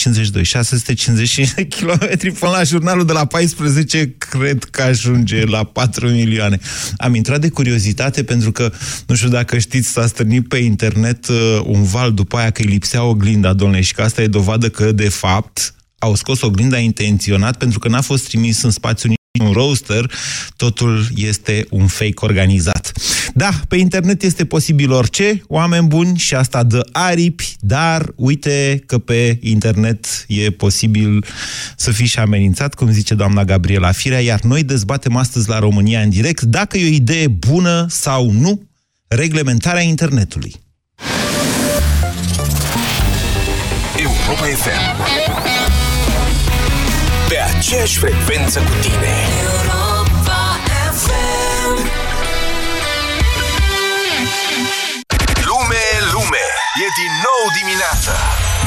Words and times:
652, 0.00 0.44
655 0.44 1.54
de 1.54 1.66
kilometri 1.66 2.32
până 2.32 2.50
la 2.50 2.62
jurnalul 2.62 3.04
de 3.04 3.12
la 3.12 3.24
14, 3.24 4.14
cred 4.18 4.64
că 4.64 4.82
ajunge 4.82 5.44
la 5.44 5.64
4 5.64 6.08
milioane. 6.08 6.58
Am 6.96 7.14
intrat 7.14 7.40
de 7.40 7.48
curiozitate 7.48 8.24
pentru 8.24 8.52
că, 8.52 8.72
nu 9.06 9.14
știu 9.14 9.28
dacă 9.28 9.58
știți, 9.58 9.88
s-a 9.88 10.06
strânit 10.06 10.48
pe 10.48 10.56
internet 10.56 11.28
uh, 11.28 11.60
un 11.64 11.82
val 11.82 12.12
după 12.12 12.36
aia 12.36 12.50
că 12.50 12.62
îi 12.62 12.68
lipsea 12.68 13.04
oglinda, 13.04 13.52
domnule, 13.52 13.80
și 13.80 13.94
că 13.94 14.02
asta 14.02 14.22
e 14.22 14.26
dovadă 14.26 14.68
că, 14.68 14.92
de 14.92 15.08
fapt, 15.08 15.74
au 15.98 16.14
scos 16.14 16.40
oglinda 16.40 16.78
intenționat 16.78 17.56
pentru 17.56 17.78
că 17.78 17.88
n-a 17.88 18.00
fost 18.00 18.28
trimis 18.28 18.62
în 18.62 18.70
spațiu 18.70 19.08
un 19.38 19.52
roaster, 19.52 20.10
totul 20.56 21.06
este 21.14 21.66
un 21.70 21.86
fake 21.86 22.14
organizat. 22.14 22.92
Da, 23.34 23.50
pe 23.68 23.76
internet 23.76 24.22
este 24.22 24.44
posibil 24.44 24.92
orice, 24.92 25.42
oameni 25.46 25.86
buni 25.86 26.18
și 26.18 26.34
asta 26.34 26.62
dă 26.62 26.86
aripi, 26.92 27.56
dar 27.60 28.12
uite 28.16 28.82
că 28.86 28.98
pe 28.98 29.38
internet 29.40 30.24
e 30.28 30.50
posibil 30.50 31.24
să 31.76 31.90
fii 31.90 32.06
și 32.06 32.18
amenințat, 32.18 32.74
cum 32.74 32.92
zice 32.92 33.14
doamna 33.14 33.44
Gabriela 33.44 33.92
Firea, 33.92 34.20
iar 34.20 34.40
noi 34.40 34.62
dezbatem 34.62 35.16
astăzi 35.16 35.48
la 35.48 35.58
România 35.58 36.00
în 36.00 36.10
direct 36.10 36.42
dacă 36.42 36.78
e 36.78 36.84
o 36.84 36.94
idee 36.94 37.28
bună 37.28 37.86
sau 37.88 38.30
nu 38.30 38.62
reglementarea 39.08 39.82
internetului. 39.82 40.54
Europa 43.96 44.44
FM 44.44 45.59
Pe 47.30 47.38
aceeași 47.38 47.98
frecvență 47.98 48.58
cu 48.60 48.72
tine. 48.80 49.12
Europa 49.42 50.60
FM 50.92 51.90
Lume, 55.46 55.84
lume 56.12 56.44
E 56.82 56.86
din 57.00 57.12
nou 57.26 57.42
dimineața 57.60 58.12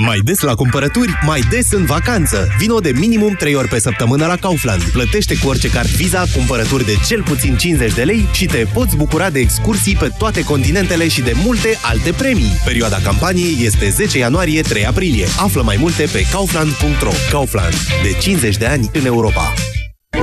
Mai 0.00 0.20
des 0.20 0.40
la 0.40 0.54
cumpărături, 0.54 1.18
mai 1.26 1.40
des 1.50 1.72
în 1.72 1.84
vacanță. 1.84 2.48
Vino 2.58 2.78
de 2.78 2.92
minimum 2.94 3.34
3 3.38 3.54
ori 3.54 3.68
pe 3.68 3.78
săptămână 3.78 4.26
la 4.26 4.36
Kaufland. 4.36 4.82
Plătește 4.82 5.38
cu 5.38 5.48
orice 5.48 5.68
card 5.68 5.88
Visa 5.88 6.24
cumpărături 6.34 6.84
de 6.84 6.94
cel 7.06 7.22
puțin 7.22 7.56
50 7.56 7.94
de 7.94 8.02
lei 8.02 8.28
și 8.32 8.46
te 8.46 8.66
poți 8.72 8.96
bucura 8.96 9.30
de 9.30 9.38
excursii 9.38 9.96
pe 9.96 10.10
toate 10.18 10.44
continentele 10.44 11.08
și 11.08 11.20
de 11.20 11.32
multe 11.44 11.78
alte 11.82 12.12
premii. 12.12 12.60
Perioada 12.64 12.96
campaniei 12.96 13.64
este 13.64 13.88
10 13.88 14.18
ianuarie-3 14.18 14.86
aprilie. 14.86 15.26
Află 15.38 15.62
mai 15.62 15.76
multe 15.78 16.08
pe 16.12 16.26
kaufland.ro. 16.32 17.10
Kaufland. 17.30 17.74
De 18.02 18.18
50 18.20 18.56
de 18.56 18.66
ani 18.66 18.90
în 18.92 19.04
Europa. 19.04 19.52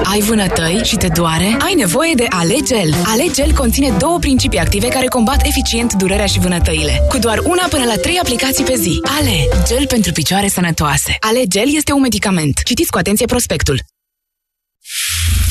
Ai 0.04 0.20
vânătăi 0.20 0.82
și 0.84 0.96
te 0.96 1.08
doare? 1.08 1.58
Ai 1.60 1.74
nevoie 1.74 2.14
de 2.16 2.26
Alegel. 2.30 2.96
Alegel 3.06 3.54
conține 3.54 3.96
două 4.00 4.20
principii 4.20 4.60
active 4.60 4.88
care 4.88 5.06
combat 5.06 5.46
eficient 5.46 5.94
durerea 5.94 6.26
și 6.26 6.40
vânătăile. 6.40 7.02
Cu 7.10 7.18
doar 7.18 7.38
una 7.44 7.68
până 7.70 7.84
la 7.86 7.96
trei 7.96 8.18
aplicații 8.22 8.64
pe 8.64 8.76
zi. 8.76 9.00
Ale, 9.04 9.64
gel 9.68 9.88
pentru 9.88 10.12
picioare 10.12 10.48
sănătoase. 10.48 11.16
Alegel 11.20 11.76
este 11.76 11.92
un 11.92 12.02
medicament. 12.02 12.62
Citiți 12.64 12.92
cu 12.92 12.98
atenție 12.98 13.26
prospectul. 13.26 13.80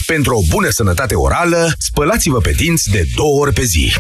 Pentru 0.07 0.37
o 0.37 0.41
bună 0.51 0.69
sănătate 0.71 1.15
orală, 1.15 1.73
spălați-vă 1.79 2.39
pe 2.39 2.51
dinți 2.51 2.91
de 2.91 3.05
două 3.17 3.41
ori 3.41 3.53
pe 3.53 3.63
zi. 3.63 3.93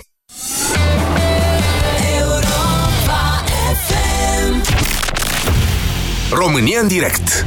Europa 2.19 3.45
FM 3.87 4.63
România 6.31 6.81
în 6.81 6.89
direct 6.89 7.47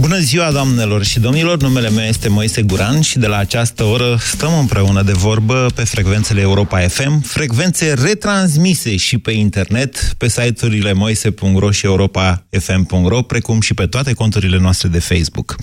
Bună 0.00 0.18
ziua, 0.18 0.50
doamnelor 0.50 1.04
și 1.04 1.20
domnilor! 1.20 1.60
Numele 1.60 1.90
meu 1.90 2.04
este 2.04 2.28
Moise 2.28 2.62
Guran 2.62 3.00
și 3.00 3.18
de 3.18 3.26
la 3.26 3.36
această 3.36 3.84
oră 3.84 4.18
stăm 4.20 4.58
împreună 4.58 5.02
de 5.02 5.12
vorbă 5.12 5.66
pe 5.74 5.84
frecvențele 5.84 6.40
Europa 6.40 6.78
FM, 6.78 7.20
frecvențe 7.20 7.92
retransmise 7.92 8.96
și 8.96 9.18
pe 9.18 9.30
internet, 9.30 10.14
pe 10.18 10.28
site-urile 10.28 10.92
moise.ro 10.92 11.70
și 11.70 11.86
europafm.ro, 11.86 13.22
precum 13.22 13.60
și 13.60 13.74
pe 13.74 13.86
toate 13.86 14.12
conturile 14.12 14.58
noastre 14.58 14.88
de 14.88 14.98
Facebook. 14.98 15.56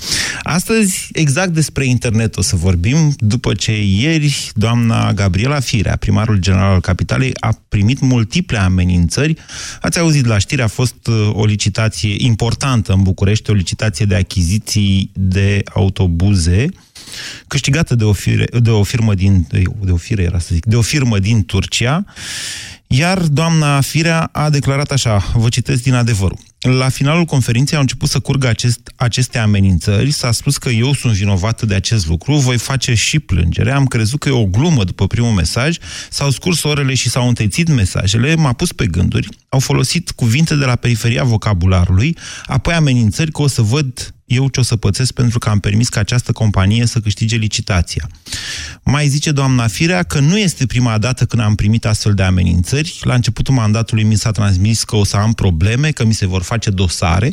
Astăzi, 0.43 1.07
exact 1.11 1.53
despre 1.53 1.85
internet 1.85 2.37
o 2.37 2.41
să 2.41 2.55
vorbim, 2.55 3.13
după 3.17 3.53
ce 3.53 3.83
ieri 3.83 4.51
doamna 4.53 5.13
Gabriela 5.13 5.59
Firea, 5.59 5.95
primarul 5.95 6.37
general 6.37 6.73
al 6.73 6.81
Capitalei, 6.81 7.31
a 7.39 7.61
primit 7.69 7.99
multiple 7.99 8.57
amenințări. 8.57 9.35
Ați 9.81 9.99
auzit 9.99 10.25
la 10.25 10.37
știri, 10.37 10.61
a 10.61 10.67
fost 10.67 11.07
uh, 11.07 11.29
o 11.33 11.45
licitație 11.45 12.15
importantă 12.17 12.93
în 12.93 13.01
București, 13.01 13.49
o 13.49 13.53
licitație 13.53 14.05
de 14.05 14.15
achiziții 14.27 15.11
de 15.13 15.63
autobuze, 15.73 16.69
câștigată 17.47 17.95
de 17.95 18.03
o, 18.03 18.13
fire, 18.13 18.45
de 18.59 18.69
o 18.69 18.83
firmă 18.83 19.13
din 19.13 19.47
de 19.81 19.91
o 19.91 19.95
fire 19.95 20.23
era 20.23 20.39
să 20.39 20.49
zic, 20.53 20.65
de 20.65 20.75
o 20.75 20.81
firmă 20.81 21.19
din 21.19 21.45
Turcia, 21.45 22.05
iar 22.87 23.19
doamna 23.19 23.81
Firea 23.81 24.29
a 24.31 24.49
declarat 24.49 24.91
așa, 24.91 25.31
vă 25.35 25.49
citesc 25.49 25.83
din 25.83 25.93
adevărul. 25.93 26.37
La 26.59 26.89
finalul 26.89 27.25
conferinței 27.25 27.75
au 27.75 27.81
început 27.81 28.09
să 28.09 28.19
curgă 28.19 28.47
acest, 28.47 28.79
aceste 28.95 29.37
amenințări, 29.37 30.11
s-a 30.11 30.31
spus 30.31 30.57
că 30.57 30.69
eu 30.69 30.93
sunt 30.93 31.13
vinovată 31.13 31.65
de 31.65 31.75
acest 31.75 32.07
lucru, 32.07 32.35
voi 32.35 32.57
face 32.57 32.93
și 32.93 33.19
plângere, 33.19 33.71
am 33.71 33.85
crezut 33.85 34.19
că 34.19 34.29
e 34.29 34.31
o 34.31 34.45
glumă 34.45 34.83
după 34.83 35.07
primul 35.07 35.31
mesaj, 35.31 35.77
s-au 36.09 36.29
scurs 36.29 36.63
orele 36.63 36.93
și 36.93 37.09
s-au 37.09 37.27
întețit 37.27 37.67
mesajele, 37.69 38.35
m-a 38.35 38.53
pus 38.53 38.71
pe 38.71 38.85
gânduri, 38.85 39.29
au 39.49 39.59
folosit 39.59 40.11
cuvinte 40.11 40.55
de 40.55 40.65
la 40.65 40.75
periferia 40.75 41.23
vocabularului, 41.23 42.17
apoi 42.45 42.73
amenințări 42.73 43.31
că 43.31 43.41
o 43.41 43.47
să 43.47 43.61
văd 43.61 44.11
eu 44.27 44.47
ce 44.47 44.59
o 44.59 44.63
să 44.63 44.75
pățesc 44.75 45.11
pentru 45.11 45.39
că 45.39 45.49
am 45.49 45.59
permis 45.59 45.89
ca 45.89 45.99
această 45.99 46.31
companie 46.31 46.85
să 46.85 46.99
câștige 46.99 47.35
licitația. 47.35 48.09
Mai 48.83 49.07
zice 49.07 49.31
doamna 49.31 49.67
Firea 49.67 50.03
că 50.03 50.19
nu 50.19 50.37
este 50.37 50.65
prima 50.65 50.97
dată 50.97 51.25
când 51.25 51.41
am 51.41 51.55
primit 51.55 51.85
astfel 51.85 52.13
de 52.13 52.23
amenințări. 52.23 52.99
La 53.01 53.13
începutul 53.13 53.53
mandatului 53.53 54.03
mi 54.03 54.15
s-a 54.15 54.31
transmis 54.31 54.83
că 54.83 54.95
o 54.95 55.03
să 55.03 55.17
am 55.17 55.33
probleme, 55.33 55.91
că 55.91 56.05
mi 56.05 56.13
se 56.13 56.25
vor 56.25 56.41
face 56.41 56.69
dosare. 56.69 57.31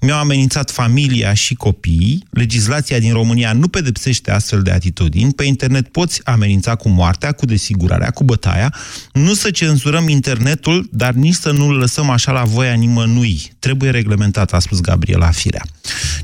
Mi-au 0.00 0.18
amenințat 0.18 0.70
familia 0.70 1.34
și 1.34 1.54
copiii. 1.54 2.24
Legislația 2.30 2.98
din 2.98 3.12
România 3.12 3.52
nu 3.52 3.68
pedepsește 3.68 4.30
astfel 4.30 4.62
de 4.62 4.70
atitudini. 4.70 5.32
Pe 5.32 5.44
internet 5.44 5.88
poți 5.88 6.20
amenința 6.24 6.74
cu 6.74 6.88
moartea, 6.88 7.32
cu 7.32 7.46
desigurarea, 7.46 8.10
cu 8.10 8.24
bătaia. 8.24 8.74
Nu 9.12 9.34
să 9.34 9.50
cenzurăm 9.50 10.08
internetul, 10.08 10.88
dar 10.92 11.12
nici 11.12 11.34
să 11.34 11.50
nu-l 11.50 11.76
lăsăm 11.76 12.10
așa 12.10 12.32
la 12.32 12.44
voia 12.44 12.72
nimănui. 12.72 13.52
Trebuie 13.58 13.90
reglementat, 13.90 14.52
a 14.52 14.58
spus 14.58 14.80
Gabriela 14.80 15.30
Firea. 15.30 15.62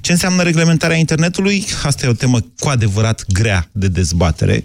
Ce 0.01 0.12
înseamnă 0.13 0.43
reglementarea 0.43 0.97
internetului? 0.97 1.65
Asta 1.83 2.07
e 2.07 2.09
o 2.09 2.13
temă 2.13 2.41
cu 2.59 2.69
adevărat 2.69 3.25
grea 3.33 3.69
de 3.73 3.89
dezbatere. 3.89 4.65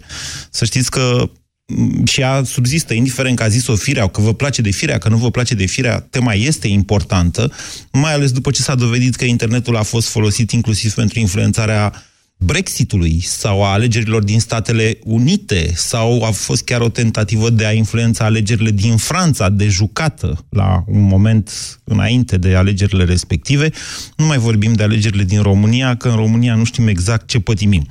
Să 0.50 0.66
știți 0.66 0.92
că 0.92 1.30
m, 1.66 2.06
și 2.06 2.22
ea 2.22 2.44
subzistă, 2.44 2.94
indiferent 2.94 3.38
că 3.38 3.44
a 3.44 3.48
zis-o 3.48 3.76
firea, 3.76 4.08
că 4.08 4.22
vă 4.22 4.34
place 4.34 4.62
de 4.62 4.72
firea, 4.72 4.98
că 4.98 5.10
nu 5.10 5.18
vă 5.18 5.32
place 5.32 5.56
de 5.56 5.66
firea, 5.66 6.00
tema 6.00 6.34
este 6.34 6.68
importantă, 6.68 7.52
mai 7.92 8.14
ales 8.14 8.32
după 8.32 8.52
ce 8.52 8.62
s-a 8.62 8.76
dovedit 8.76 9.16
că 9.16 9.26
internetul 9.26 9.76
a 9.76 9.84
fost 9.84 10.08
folosit 10.08 10.52
inclusiv 10.52 10.94
pentru 10.94 11.20
influențarea 11.20 12.04
Brexitului 12.38 13.22
sau 13.22 13.63
a 13.63 13.72
alegerilor 13.72 14.24
din 14.24 14.39
Statele 14.39 15.00
Unite 15.04 15.72
sau 15.75 16.24
a 16.24 16.31
fost 16.31 16.63
chiar 16.63 16.81
o 16.81 16.89
tentativă 16.89 17.50
de 17.50 17.66
a 17.66 17.72
influența 17.72 18.25
alegerile 18.25 18.72
din 18.72 18.98
Franța, 18.98 19.50
de 19.50 19.68
jucată 19.68 20.45
la 20.50 20.84
un 20.88 21.01
moment 21.01 21.80
înainte 21.84 22.38
de 22.38 22.56
alegerile 22.56 23.04
respective. 23.04 23.72
Nu 24.16 24.25
mai 24.25 24.38
vorbim 24.38 24.74
de 24.74 24.84
alegerile 24.84 25.24
din 25.24 25.42
România, 25.42 25.95
că 25.95 26.10
în 26.10 26.16
România 26.16 26.56
nu 26.56 26.63
știm 26.63 26.88
exact 26.88 27.28
ce 27.28 27.39
pătimim. 27.39 27.88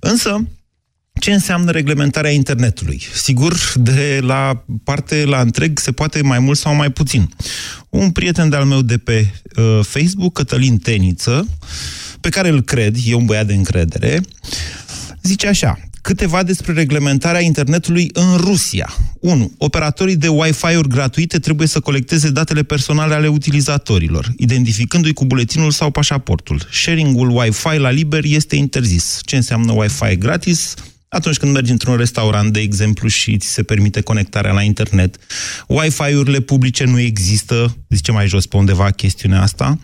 Însă, 0.00 0.44
Ce 1.20 1.32
înseamnă 1.32 1.70
reglementarea 1.70 2.30
internetului? 2.30 3.02
Sigur, 3.14 3.54
de 3.74 4.18
la 4.22 4.64
parte 4.84 5.24
la 5.24 5.40
întreg 5.40 5.78
se 5.78 5.92
poate 5.92 6.22
mai 6.22 6.38
mult 6.38 6.58
sau 6.58 6.74
mai 6.74 6.90
puțin. 6.90 7.30
Un 7.88 8.10
prieten 8.10 8.48
de-al 8.48 8.64
meu 8.64 8.82
de 8.82 8.98
pe 8.98 9.32
uh, 9.56 9.80
Facebook, 9.82 10.32
Cătălin 10.32 10.78
Teniță, 10.78 11.48
pe 12.20 12.28
care 12.28 12.48
îl 12.48 12.62
cred, 12.62 12.96
e 13.04 13.14
un 13.14 13.24
băiat 13.24 13.46
de 13.46 13.54
încredere, 13.54 14.20
zice 15.22 15.46
așa, 15.46 15.78
câteva 16.02 16.42
despre 16.42 16.72
reglementarea 16.72 17.40
internetului 17.40 18.10
în 18.12 18.36
Rusia. 18.36 18.94
1. 19.20 19.52
Operatorii 19.58 20.16
de 20.16 20.28
Wi-Fi-uri 20.28 20.88
gratuite 20.88 21.38
trebuie 21.38 21.66
să 21.66 21.80
colecteze 21.80 22.30
datele 22.30 22.62
personale 22.62 23.14
ale 23.14 23.28
utilizatorilor, 23.28 24.32
identificându-i 24.36 25.12
cu 25.12 25.24
buletinul 25.24 25.70
sau 25.70 25.90
pașaportul. 25.90 26.68
Sharing-ul 26.72 27.36
Wi-Fi 27.36 27.76
la 27.76 27.90
liber 27.90 28.24
este 28.24 28.56
interzis. 28.56 29.20
Ce 29.24 29.36
înseamnă 29.36 29.72
Wi-Fi 29.72 30.16
gratis? 30.16 30.74
Atunci 31.10 31.36
când 31.36 31.52
mergi 31.52 31.70
într-un 31.70 31.96
restaurant, 31.96 32.52
de 32.52 32.60
exemplu, 32.60 33.08
și 33.08 33.36
ți 33.36 33.48
se 33.48 33.62
permite 33.62 34.00
conectarea 34.00 34.52
la 34.52 34.62
internet. 34.62 35.16
Wi-Fi-urile 35.68 36.40
publice 36.40 36.84
nu 36.84 37.00
există, 37.00 37.76
zice 37.88 38.12
mai 38.12 38.28
jos 38.28 38.46
pe 38.46 38.56
undeva 38.56 38.90
chestiunea 38.90 39.42
asta. 39.42 39.78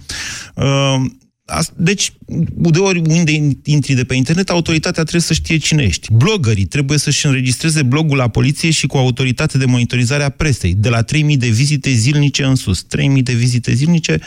Uh, 0.55 1.05
As- 1.47 1.73
Deci, 1.77 2.13
de 2.49 2.79
ori 2.79 3.03
unde 3.09 3.33
intri 3.65 3.95
de 3.95 4.05
pe 4.05 4.15
internet, 4.15 4.51
autoritatea 4.51 5.03
trebuie 5.03 5.23
să 5.23 5.33
știe 5.33 5.57
cine 5.57 5.83
ești. 5.83 6.13
Blogării 6.13 6.65
trebuie 6.65 6.99
să-și 6.99 7.27
înregistreze 7.27 7.83
blogul 7.83 8.17
la 8.17 8.29
poliție 8.29 8.71
și 8.71 8.87
cu 8.87 8.97
autoritate 8.97 9.59
de 9.59 9.65
monitorizare 9.65 10.23
a 10.23 10.29
presei, 10.29 10.75
de 10.75 10.89
la 10.89 11.03
3000 11.03 11.37
de 11.37 11.49
vizite 11.49 11.91
zilnice 11.91 12.45
în 12.45 12.55
sus. 12.55 12.83
3000 12.83 13.23
de 13.23 13.33
vizite 13.33 13.75
zilnice 13.75 14.21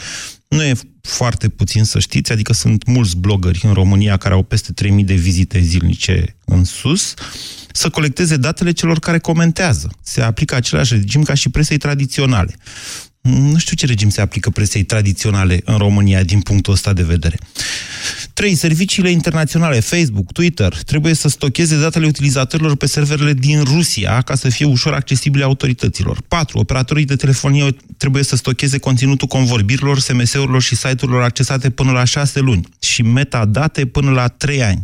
nu 0.50 0.62
e 0.62 0.72
foarte 1.02 1.48
puțin 1.48 1.84
să 1.84 1.98
știți, 1.98 2.32
adică 2.32 2.52
sunt 2.52 2.86
mulți 2.86 3.16
blogări 3.16 3.60
în 3.62 3.72
România 3.72 4.16
care 4.16 4.34
au 4.34 4.42
peste 4.42 4.72
3000 4.72 5.04
de 5.04 5.14
vizite 5.14 5.60
zilnice 5.60 6.36
în 6.44 6.64
sus, 6.64 7.14
să 7.72 7.90
colecteze 7.90 8.36
datele 8.36 8.72
celor 8.72 8.98
care 8.98 9.18
comentează. 9.18 9.90
Se 10.02 10.20
aplică 10.20 10.54
același 10.54 10.94
regim 10.94 11.22
ca 11.22 11.34
și 11.34 11.48
presei 11.48 11.76
tradiționale. 11.76 12.56
Nu 13.22 13.58
știu 13.58 13.76
ce 13.76 13.86
regim 13.86 14.08
se 14.08 14.20
aplică 14.20 14.50
presei 14.50 14.82
tradiționale 14.82 15.60
în 15.64 15.76
România 15.76 16.22
din 16.22 16.40
punctul 16.40 16.72
ăsta 16.72 16.92
de 16.92 17.02
vedere. 17.02 17.38
3. 18.32 18.54
Serviciile 18.54 19.10
internaționale, 19.10 19.80
Facebook, 19.80 20.32
Twitter, 20.32 20.82
trebuie 20.86 21.14
să 21.14 21.28
stocheze 21.28 21.80
datele 21.80 22.06
utilizatorilor 22.06 22.76
pe 22.76 22.86
serverele 22.86 23.32
din 23.32 23.62
Rusia 23.62 24.20
ca 24.20 24.34
să 24.34 24.48
fie 24.48 24.66
ușor 24.66 24.92
accesibile 24.92 25.44
autorităților. 25.44 26.22
4. 26.28 26.58
Operatorii 26.58 27.04
de 27.04 27.16
telefonie 27.16 27.76
trebuie 27.96 28.22
să 28.22 28.36
stocheze 28.36 28.78
conținutul 28.78 29.28
convorbirilor, 29.28 29.98
SMS-urilor 29.98 30.62
și 30.62 30.76
site-urilor 30.76 31.22
accesate 31.22 31.70
până 31.70 31.90
la 31.90 32.04
6 32.04 32.40
luni 32.40 32.68
și 32.78 33.02
metadate 33.02 33.86
până 33.86 34.10
la 34.10 34.28
3 34.28 34.62
ani. 34.62 34.80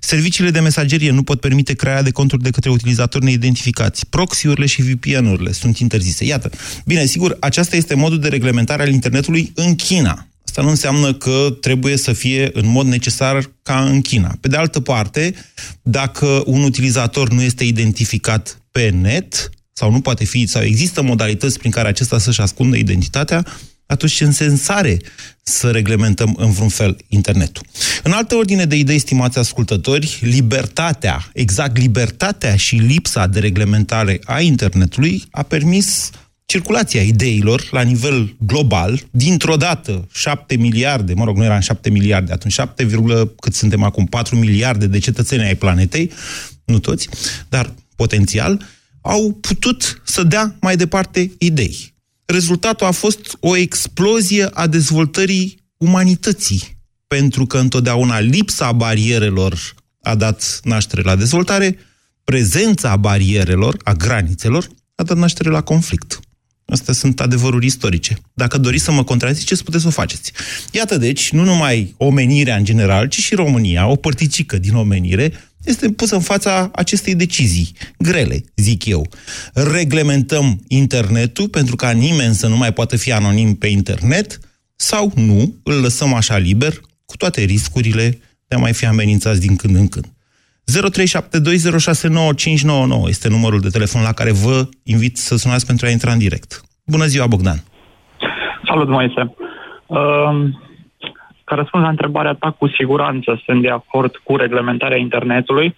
Serviciile 0.00 0.50
de 0.50 0.60
mesagerie 0.60 1.10
nu 1.10 1.22
pot 1.22 1.40
permite 1.40 1.74
crearea 1.74 2.02
de 2.02 2.10
conturi 2.10 2.42
de 2.42 2.50
către 2.50 2.70
utilizatori 2.70 3.24
neidentificați. 3.24 4.06
Proxy-urile 4.06 4.66
și 4.66 4.82
VPN-urile 4.82 5.52
sunt 5.52 5.78
interzise. 5.78 6.24
Iată. 6.24 6.50
Bine, 6.84 7.04
sigur, 7.04 7.36
aceasta 7.40 7.76
este 7.76 7.94
modul 7.94 8.20
de 8.20 8.28
reglementare 8.28 8.82
al 8.82 8.92
internetului 8.92 9.52
în 9.54 9.74
China. 9.74 10.28
Asta 10.44 10.62
nu 10.62 10.68
înseamnă 10.68 11.14
că 11.14 11.56
trebuie 11.60 11.96
să 11.96 12.12
fie 12.12 12.50
în 12.52 12.66
mod 12.66 12.86
necesar 12.86 13.50
ca 13.62 13.84
în 13.84 14.00
China. 14.00 14.36
Pe 14.40 14.48
de 14.48 14.56
altă 14.56 14.80
parte, 14.80 15.34
dacă 15.82 16.42
un 16.46 16.62
utilizator 16.62 17.32
nu 17.32 17.42
este 17.42 17.64
identificat 17.64 18.60
pe 18.70 18.88
net, 18.88 19.50
sau 19.72 19.90
nu 19.90 20.00
poate 20.00 20.24
fi, 20.24 20.46
sau 20.46 20.62
există 20.62 21.02
modalități 21.02 21.58
prin 21.58 21.70
care 21.70 21.88
acesta 21.88 22.18
să-și 22.18 22.40
ascundă 22.40 22.76
identitatea, 22.76 23.46
atunci 23.88 24.12
ce 24.12 24.30
sens 24.30 24.68
are 24.68 24.96
să 25.42 25.70
reglementăm 25.70 26.34
în 26.38 26.50
vreun 26.50 26.68
fel 26.68 26.96
internetul? 27.08 27.66
În 28.02 28.12
altă 28.12 28.34
ordine 28.34 28.64
de 28.64 28.76
idei, 28.76 28.98
stimați 28.98 29.38
ascultători, 29.38 30.18
libertatea, 30.20 31.30
exact 31.32 31.76
libertatea 31.76 32.56
și 32.56 32.76
lipsa 32.76 33.26
de 33.26 33.38
reglementare 33.38 34.20
a 34.24 34.40
internetului 34.40 35.24
a 35.30 35.42
permis 35.42 36.10
circulația 36.44 37.02
ideilor 37.02 37.68
la 37.70 37.82
nivel 37.82 38.36
global, 38.38 39.00
dintr-o 39.10 39.56
dată 39.56 40.08
7 40.12 40.56
miliarde, 40.56 41.14
mă 41.14 41.24
rog, 41.24 41.36
nu 41.36 41.44
eram 41.44 41.60
7 41.60 41.90
miliarde, 41.90 42.32
atunci 42.32 42.52
7, 42.52 42.86
cât 43.40 43.54
suntem 43.54 43.82
acum, 43.82 44.06
4 44.06 44.36
miliarde 44.36 44.86
de 44.86 44.98
cetățeni 44.98 45.42
ai 45.42 45.54
planetei, 45.54 46.12
nu 46.64 46.78
toți, 46.78 47.08
dar 47.48 47.74
potențial, 47.96 48.66
au 49.00 49.32
putut 49.40 50.02
să 50.04 50.22
dea 50.22 50.56
mai 50.60 50.76
departe 50.76 51.30
idei 51.38 51.96
rezultatul 52.32 52.86
a 52.86 52.90
fost 52.90 53.36
o 53.40 53.56
explozie 53.56 54.48
a 54.52 54.66
dezvoltării 54.66 55.58
umanității. 55.76 56.76
Pentru 57.06 57.46
că 57.46 57.58
întotdeauna 57.58 58.18
lipsa 58.18 58.72
barierelor 58.72 59.74
a 60.02 60.14
dat 60.14 60.60
naștere 60.62 61.02
la 61.02 61.16
dezvoltare, 61.16 61.78
prezența 62.24 62.96
barierelor, 62.96 63.76
a 63.84 63.92
granițelor, 63.92 64.68
a 64.94 65.02
dat 65.02 65.16
naștere 65.16 65.50
la 65.50 65.60
conflict. 65.60 66.20
Astea 66.66 66.94
sunt 66.94 67.20
adevăruri 67.20 67.66
istorice. 67.66 68.18
Dacă 68.34 68.58
doriți 68.58 68.84
să 68.84 68.92
mă 68.92 69.04
contraziceți, 69.04 69.64
puteți 69.64 69.82
să 69.82 69.88
o 69.88 69.92
faceți. 69.92 70.32
Iată 70.72 70.96
deci, 70.96 71.30
nu 71.32 71.44
numai 71.44 71.94
omenirea 71.96 72.56
în 72.56 72.64
general, 72.64 73.08
ci 73.08 73.18
și 73.18 73.34
România, 73.34 73.86
o 73.86 73.96
părticică 73.96 74.58
din 74.58 74.74
omenire, 74.74 75.32
este 75.68 75.90
pusă 75.90 76.14
în 76.14 76.20
fața 76.20 76.70
acestei 76.74 77.14
decizii 77.14 77.72
grele, 77.98 78.44
zic 78.56 78.86
eu. 78.86 79.06
Reglementăm 79.54 80.60
internetul 80.68 81.48
pentru 81.48 81.76
ca 81.76 81.90
nimeni 81.90 82.34
să 82.34 82.48
nu 82.48 82.56
mai 82.56 82.72
poată 82.72 82.96
fi 82.96 83.12
anonim 83.12 83.54
pe 83.54 83.66
internet 83.66 84.38
sau 84.76 85.12
nu, 85.14 85.54
îl 85.64 85.80
lăsăm 85.80 86.14
așa 86.14 86.36
liber, 86.36 86.72
cu 87.06 87.16
toate 87.16 87.40
riscurile 87.40 88.18
de 88.48 88.56
a 88.56 88.58
mai 88.58 88.72
fi 88.72 88.86
amenințați 88.86 89.40
din 89.40 89.56
când 89.56 89.76
în 89.76 89.88
când. 89.88 90.06
0372069599 93.04 93.08
este 93.08 93.28
numărul 93.28 93.60
de 93.60 93.68
telefon 93.68 94.02
la 94.02 94.12
care 94.12 94.32
vă 94.32 94.68
invit 94.82 95.16
să 95.16 95.36
sunați 95.36 95.66
pentru 95.66 95.86
a 95.86 95.90
intra 95.90 96.12
în 96.12 96.18
direct. 96.18 96.60
Bună 96.86 97.04
ziua, 97.04 97.26
Bogdan! 97.26 97.62
Salut, 98.64 98.88
Moise! 98.88 99.34
Uh, 99.86 99.98
ca 101.48 101.54
răspuns 101.54 101.82
la 101.82 101.88
întrebarea 101.88 102.34
ta, 102.34 102.50
cu 102.50 102.68
siguranță 102.68 103.40
sunt 103.44 103.62
de 103.62 103.70
acord 103.70 104.16
cu 104.16 104.36
reglementarea 104.36 104.96
internetului. 104.96 105.76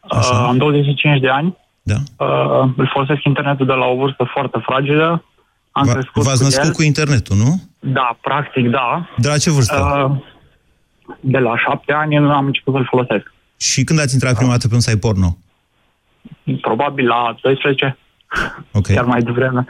Așa. 0.00 0.34
Uh, 0.34 0.44
am 0.48 0.56
25 0.56 1.20
de 1.20 1.28
ani. 1.28 1.56
Da? 1.82 1.94
Uh, 2.26 2.68
îl 2.76 2.88
folosesc 2.92 3.24
internetul 3.24 3.66
de 3.66 3.72
la 3.72 3.84
o 3.86 3.96
vârstă 3.96 4.24
foarte 4.32 4.58
fragilă. 4.62 5.24
Am 5.72 5.84
Va- 5.86 5.92
crescut 5.92 6.22
V-ați 6.22 6.38
cu 6.38 6.44
născut 6.44 6.64
el. 6.66 6.72
cu 6.72 6.82
internetul, 6.82 7.36
nu? 7.36 7.60
Da, 7.78 8.16
practic 8.20 8.68
da. 8.70 9.08
De 9.16 9.28
la 9.28 9.38
ce 9.38 9.50
vârstă? 9.50 10.08
Uh, 10.10 10.16
de 11.20 11.38
la 11.38 11.56
șapte 11.58 11.92
ani 11.92 12.16
am 12.16 12.46
început 12.46 12.74
să-l 12.74 12.86
folosesc. 12.90 13.32
Și 13.56 13.84
când 13.84 14.00
ați 14.00 14.14
intrat 14.14 14.36
prima 14.36 14.50
dată 14.50 14.68
pe 14.68 14.74
un 14.74 14.80
site 14.80 14.98
porno? 14.98 15.36
Probabil 16.60 17.06
la 17.06 17.36
12, 17.42 17.96
Ok. 18.72 18.86
chiar 18.86 19.04
mai 19.04 19.20
devreme. 19.22 19.64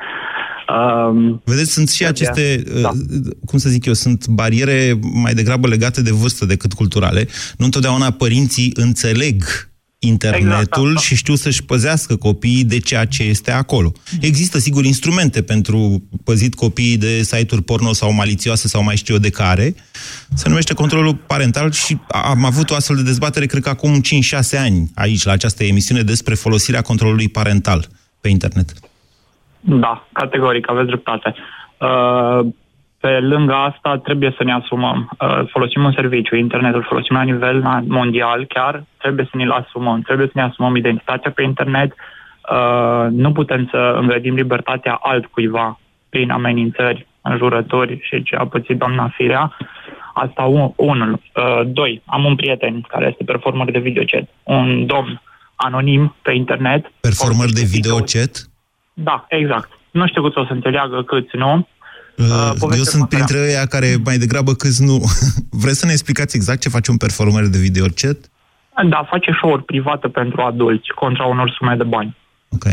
Uh, 0.70 1.38
Vedeți, 1.44 1.72
sunt 1.72 1.88
și 1.88 2.06
aceste, 2.06 2.64
Da. 2.82 2.88
uh, 2.88 3.30
cum 3.44 3.58
să 3.58 3.68
zic 3.68 3.84
eu, 3.84 3.92
sunt 3.92 4.26
bariere 4.26 4.98
mai 5.00 5.34
degrabă 5.34 5.68
legate 5.68 6.02
de 6.02 6.10
vârstă 6.10 6.44
decât 6.44 6.72
culturale. 6.72 7.28
Nu 7.56 7.64
întotdeauna 7.64 8.10
părinții 8.10 8.72
înțeleg 8.74 9.44
internetul 10.02 10.88
Exact, 10.88 10.94
da. 10.94 11.00
și 11.00 11.14
știu 11.14 11.34
să-și 11.34 11.64
păzească 11.64 12.16
copiii 12.16 12.64
de 12.64 12.78
ceea 12.78 13.04
ce 13.04 13.22
este 13.22 13.50
acolo. 13.50 13.92
Există, 14.20 14.58
sigur, 14.58 14.84
instrumente 14.84 15.42
pentru 15.42 16.02
păzit 16.24 16.54
copiii 16.54 16.96
de 16.96 17.22
site-uri 17.22 17.62
porno 17.62 17.92
sau 17.92 18.12
malițioase 18.12 18.68
sau 18.68 18.82
mai 18.82 18.96
știu 18.96 19.14
eu 19.14 19.20
de 19.20 19.30
care. 19.30 19.74
Se 20.34 20.48
numește 20.48 20.74
controlul 20.74 21.14
parental 21.14 21.72
și 21.72 21.98
am 22.08 22.44
avut 22.44 22.70
o 22.70 22.74
astfel 22.74 22.96
de 22.96 23.02
dezbatere, 23.02 23.46
cred 23.46 23.62
că 23.62 23.68
acum 23.68 24.00
5-6 24.00 24.58
ani, 24.58 24.90
aici, 24.94 25.22
la 25.24 25.32
această 25.32 25.64
emisiune, 25.64 26.02
despre 26.02 26.34
folosirea 26.34 26.82
controlului 26.82 27.28
parental 27.28 27.88
pe 28.20 28.28
internet. 28.28 28.72
Da, 29.60 30.06
categoric, 30.12 30.70
aveți 30.70 30.86
dreptate. 30.86 31.34
Uh, 31.78 32.40
pe 33.00 33.20
lângă 33.20 33.54
asta 33.54 33.98
trebuie 33.98 34.34
să 34.36 34.44
ne 34.44 34.52
asumăm. 34.52 35.10
Uh, 35.20 35.40
folosim 35.48 35.84
un 35.84 35.92
serviciu, 35.92 36.34
internetul 36.36 36.86
folosim 36.88 37.16
la 37.16 37.22
nivel 37.22 37.60
na- 37.60 37.86
mondial 37.86 38.44
chiar, 38.44 38.84
trebuie 38.98 39.28
să 39.30 39.36
ne-l 39.36 39.50
asumăm. 39.50 40.00
Trebuie 40.00 40.26
să 40.26 40.32
ne 40.34 40.42
asumăm 40.42 40.76
identitatea 40.76 41.30
pe 41.30 41.42
internet. 41.42 41.92
Uh, 42.50 43.06
nu 43.10 43.32
putem 43.32 43.68
să 43.70 43.96
îngrădim 44.00 44.34
libertatea 44.34 44.98
altcuiva 45.02 45.80
prin 46.08 46.30
amenințări, 46.30 47.06
înjurători 47.20 47.98
și 48.02 48.22
ce 48.22 48.36
a 48.36 48.46
pățit 48.46 48.78
doamna 48.78 49.12
Firea. 49.16 49.56
Asta 50.14 50.42
un, 50.42 50.72
unul. 50.76 51.12
Uh, 51.12 51.60
doi, 51.66 52.02
am 52.06 52.24
un 52.24 52.34
prieten 52.34 52.80
care 52.80 53.06
este 53.06 53.24
performer 53.24 53.70
de 53.70 53.78
videochat, 53.78 54.28
un 54.42 54.86
domn 54.86 55.22
anonim 55.54 56.14
pe 56.22 56.32
internet. 56.32 56.92
Performer 57.00 57.46
de 57.46 57.52
Folosește 57.52 57.76
video 57.76 57.96
video- 57.96 58.20
chat? 58.20 58.49
Da, 59.02 59.24
exact. 59.28 59.70
Nu 59.90 60.06
știu 60.06 60.22
cât 60.22 60.36
o 60.36 60.44
să 60.44 60.52
înțeleagă, 60.52 61.02
câți 61.02 61.36
nu. 61.36 61.68
Uh, 62.16 62.52
povestea 62.58 62.76
Eu 62.76 62.82
sunt 62.82 63.02
următoarea. 63.02 63.26
printre 63.26 63.38
ăia 63.48 63.66
care 63.66 63.88
mai 64.04 64.16
degrabă 64.16 64.52
câți 64.52 64.84
nu. 64.84 64.96
Vreți 65.62 65.78
să 65.78 65.86
ne 65.86 65.92
explicați 65.92 66.36
exact 66.36 66.60
ce 66.60 66.68
face 66.68 66.90
un 66.90 66.96
performer 66.96 67.44
de 67.46 67.58
video 67.58 67.86
chat? 67.94 68.16
Da, 68.88 69.06
face 69.10 69.30
show-uri 69.32 69.64
private 69.64 70.08
pentru 70.08 70.40
adulți 70.40 70.88
contra 70.94 71.24
unor 71.24 71.50
sume 71.50 71.74
de 71.76 71.84
bani. 71.84 72.16
Ok. 72.48 72.66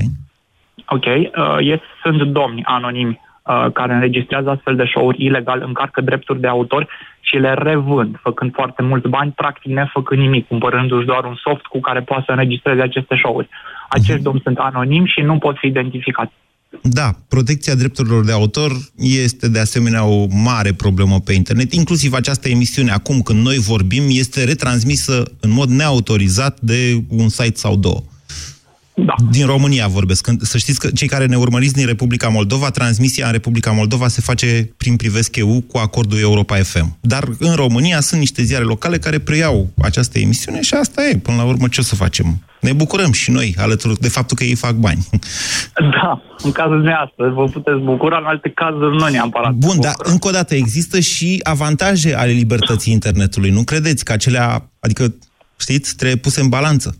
Ok, 0.85 1.05
uh, 1.05 1.71
e, 1.71 1.81
sunt 2.03 2.21
domni 2.21 2.63
anonimi 2.63 3.09
uh, 3.09 3.26
care 3.73 3.93
înregistrează 3.93 4.49
astfel 4.49 4.75
de 4.75 4.89
show-uri 4.93 5.23
ilegal 5.23 5.63
încarcă 5.65 6.01
drepturi 6.01 6.39
de 6.39 6.47
autor 6.47 6.87
și 7.19 7.35
le 7.35 7.53
revând, 7.53 8.19
făcând 8.21 8.51
foarte 8.53 8.81
mulți 8.81 9.07
bani, 9.07 9.31
practic 9.35 9.71
nefăcând 9.71 10.21
nimic, 10.21 10.47
cumpărându-și 10.47 11.05
doar 11.05 11.23
un 11.23 11.35
soft 11.43 11.65
cu 11.65 11.79
care 11.79 12.01
poate 12.01 12.23
să 12.25 12.31
înregistreze 12.31 12.81
aceste 12.81 13.15
show-uri. 13.15 13.49
Acești 13.89 14.21
domni 14.21 14.41
sunt 14.43 14.57
anonimi 14.57 15.11
și 15.15 15.21
nu 15.21 15.37
pot 15.37 15.57
fi 15.57 15.67
identificați. 15.67 16.33
Da, 16.81 17.09
protecția 17.29 17.75
drepturilor 17.75 18.25
de 18.25 18.31
autor 18.31 18.71
este 18.95 19.49
de 19.49 19.59
asemenea 19.59 20.05
o 20.05 20.25
mare 20.43 20.73
problemă 20.73 21.19
pe 21.19 21.33
internet. 21.33 21.73
Inclusiv 21.73 22.13
această 22.13 22.49
emisiune, 22.49 22.91
acum 22.91 23.21
când 23.21 23.45
noi 23.45 23.57
vorbim, 23.57 24.03
este 24.07 24.43
retransmisă 24.43 25.23
în 25.39 25.51
mod 25.51 25.69
neautorizat 25.69 26.59
de 26.59 27.03
un 27.09 27.27
site 27.27 27.55
sau 27.55 27.75
două. 27.75 28.01
Da. 29.05 29.13
Din 29.31 29.45
România 29.45 29.87
vorbesc. 29.87 30.23
Când- 30.23 30.41
Să 30.41 30.57
știți 30.57 30.79
că 30.79 30.87
cei 30.87 31.07
care 31.07 31.25
ne 31.25 31.35
urmăriți 31.37 31.73
din 31.73 31.85
Republica 31.85 32.27
Moldova, 32.27 32.69
transmisia 32.69 33.25
în 33.25 33.31
Republica 33.31 33.71
Moldova 33.71 34.07
se 34.07 34.21
face 34.21 34.73
prin 34.77 34.95
Privesc 34.95 35.35
EU 35.35 35.61
cu 35.61 35.77
acordul 35.77 36.19
Europa 36.19 36.55
FM. 36.55 36.97
Dar 37.01 37.23
în 37.39 37.55
România 37.55 37.99
sunt 37.99 38.19
niște 38.19 38.43
ziare 38.43 38.63
locale 38.63 38.97
care 38.97 39.19
preiau 39.19 39.69
această 39.81 40.19
emisiune 40.19 40.61
și 40.61 40.73
asta 40.73 41.07
e. 41.07 41.17
Până 41.17 41.37
la 41.37 41.43
urmă, 41.43 41.67
ce 41.67 41.79
o 41.79 41.83
să 41.83 41.95
facem? 41.95 42.41
Ne 42.61 42.73
bucurăm 42.73 43.11
și 43.11 43.31
noi, 43.31 43.55
alături 43.57 43.99
de 43.99 44.09
faptul 44.09 44.37
că 44.37 44.43
ei 44.43 44.55
fac 44.55 44.73
bani. 44.75 45.07
Da, 45.73 46.21
în 46.43 46.51
cazul 46.51 46.75
dumneavoastră 46.75 47.29
vă 47.35 47.43
puteți 47.43 47.77
bucura, 47.77 48.17
în 48.17 48.25
alte 48.25 48.51
cazuri 48.55 48.95
nu 48.97 49.07
neapărat. 49.07 49.51
Bun, 49.53 49.79
dar 49.79 49.93
încă 49.97 50.27
o 50.27 50.31
dată 50.31 50.55
există 50.55 50.99
și 50.99 51.39
avantaje 51.43 52.15
ale 52.15 52.31
libertății 52.31 52.93
internetului. 52.93 53.49
Nu 53.49 53.63
credeți 53.63 54.03
că 54.05 54.11
acelea, 54.11 54.69
adică, 54.79 55.13
știți, 55.59 55.95
trebuie 55.95 56.17
puse 56.17 56.41
în 56.41 56.49
balanță. 56.49 56.97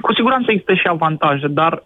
Cu 0.00 0.12
siguranță 0.14 0.50
există 0.50 0.74
și 0.74 0.86
avantaje, 0.88 1.46
dar 1.48 1.84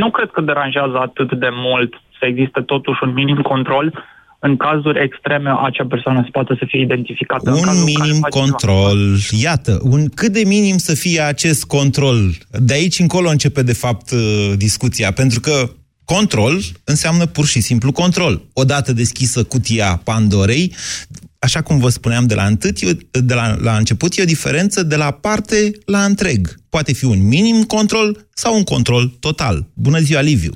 nu 0.00 0.10
cred 0.10 0.28
că 0.32 0.40
deranjează 0.40 0.96
atât 0.98 1.38
de 1.38 1.48
mult 1.52 1.92
să 2.18 2.26
existe 2.26 2.60
totuși 2.60 2.98
un 3.02 3.12
minim 3.12 3.36
control 3.42 4.04
în 4.38 4.56
cazuri 4.56 5.02
extreme 5.02 5.50
acea 5.62 5.86
persoană 5.88 6.20
să 6.24 6.28
poată 6.32 6.56
să 6.58 6.64
fie 6.68 6.80
identificată. 6.80 7.50
în 7.50 7.56
Un 7.56 7.62
cazul 7.62 7.84
în 7.86 7.94
care 7.94 8.06
minim 8.08 8.20
face 8.20 8.38
ceva. 8.38 8.44
control. 8.46 8.98
Iată, 9.42 9.80
un, 9.82 10.08
cât 10.08 10.32
de 10.32 10.42
minim 10.46 10.76
să 10.76 10.94
fie 10.94 11.20
acest 11.20 11.64
control? 11.64 12.18
De 12.50 12.72
aici 12.72 12.98
încolo 12.98 13.28
începe, 13.28 13.62
de 13.62 13.72
fapt, 13.72 14.10
uh, 14.10 14.52
discuția. 14.56 15.10
Pentru 15.12 15.40
că 15.40 15.70
control 16.04 16.58
înseamnă 16.84 17.26
pur 17.26 17.46
și 17.46 17.60
simplu 17.60 17.92
control. 17.92 18.42
Odată 18.52 18.92
deschisă 18.92 19.44
cutia 19.44 20.00
Pandorei, 20.04 20.74
așa 21.38 21.60
cum 21.62 21.78
vă 21.78 21.88
spuneam 21.88 22.26
de 22.26 22.34
la, 22.34 22.44
întât, 22.44 22.76
e 22.80 22.86
o- 22.90 23.18
de 23.20 23.34
la, 23.34 23.54
la 23.62 23.76
început, 23.76 24.16
e 24.18 24.22
o 24.22 24.24
diferență 24.24 24.82
de 24.82 24.96
la 24.96 25.10
parte 25.10 25.70
la 25.86 26.04
întreg. 26.04 26.54
Poate 26.74 26.92
fi 26.92 27.04
un 27.04 27.20
minim 27.28 27.62
control 27.76 28.08
sau 28.42 28.54
un 28.54 28.64
control 28.64 29.04
total. 29.20 29.56
Bună 29.74 29.98
ziua, 29.98 30.20
Liviu! 30.20 30.52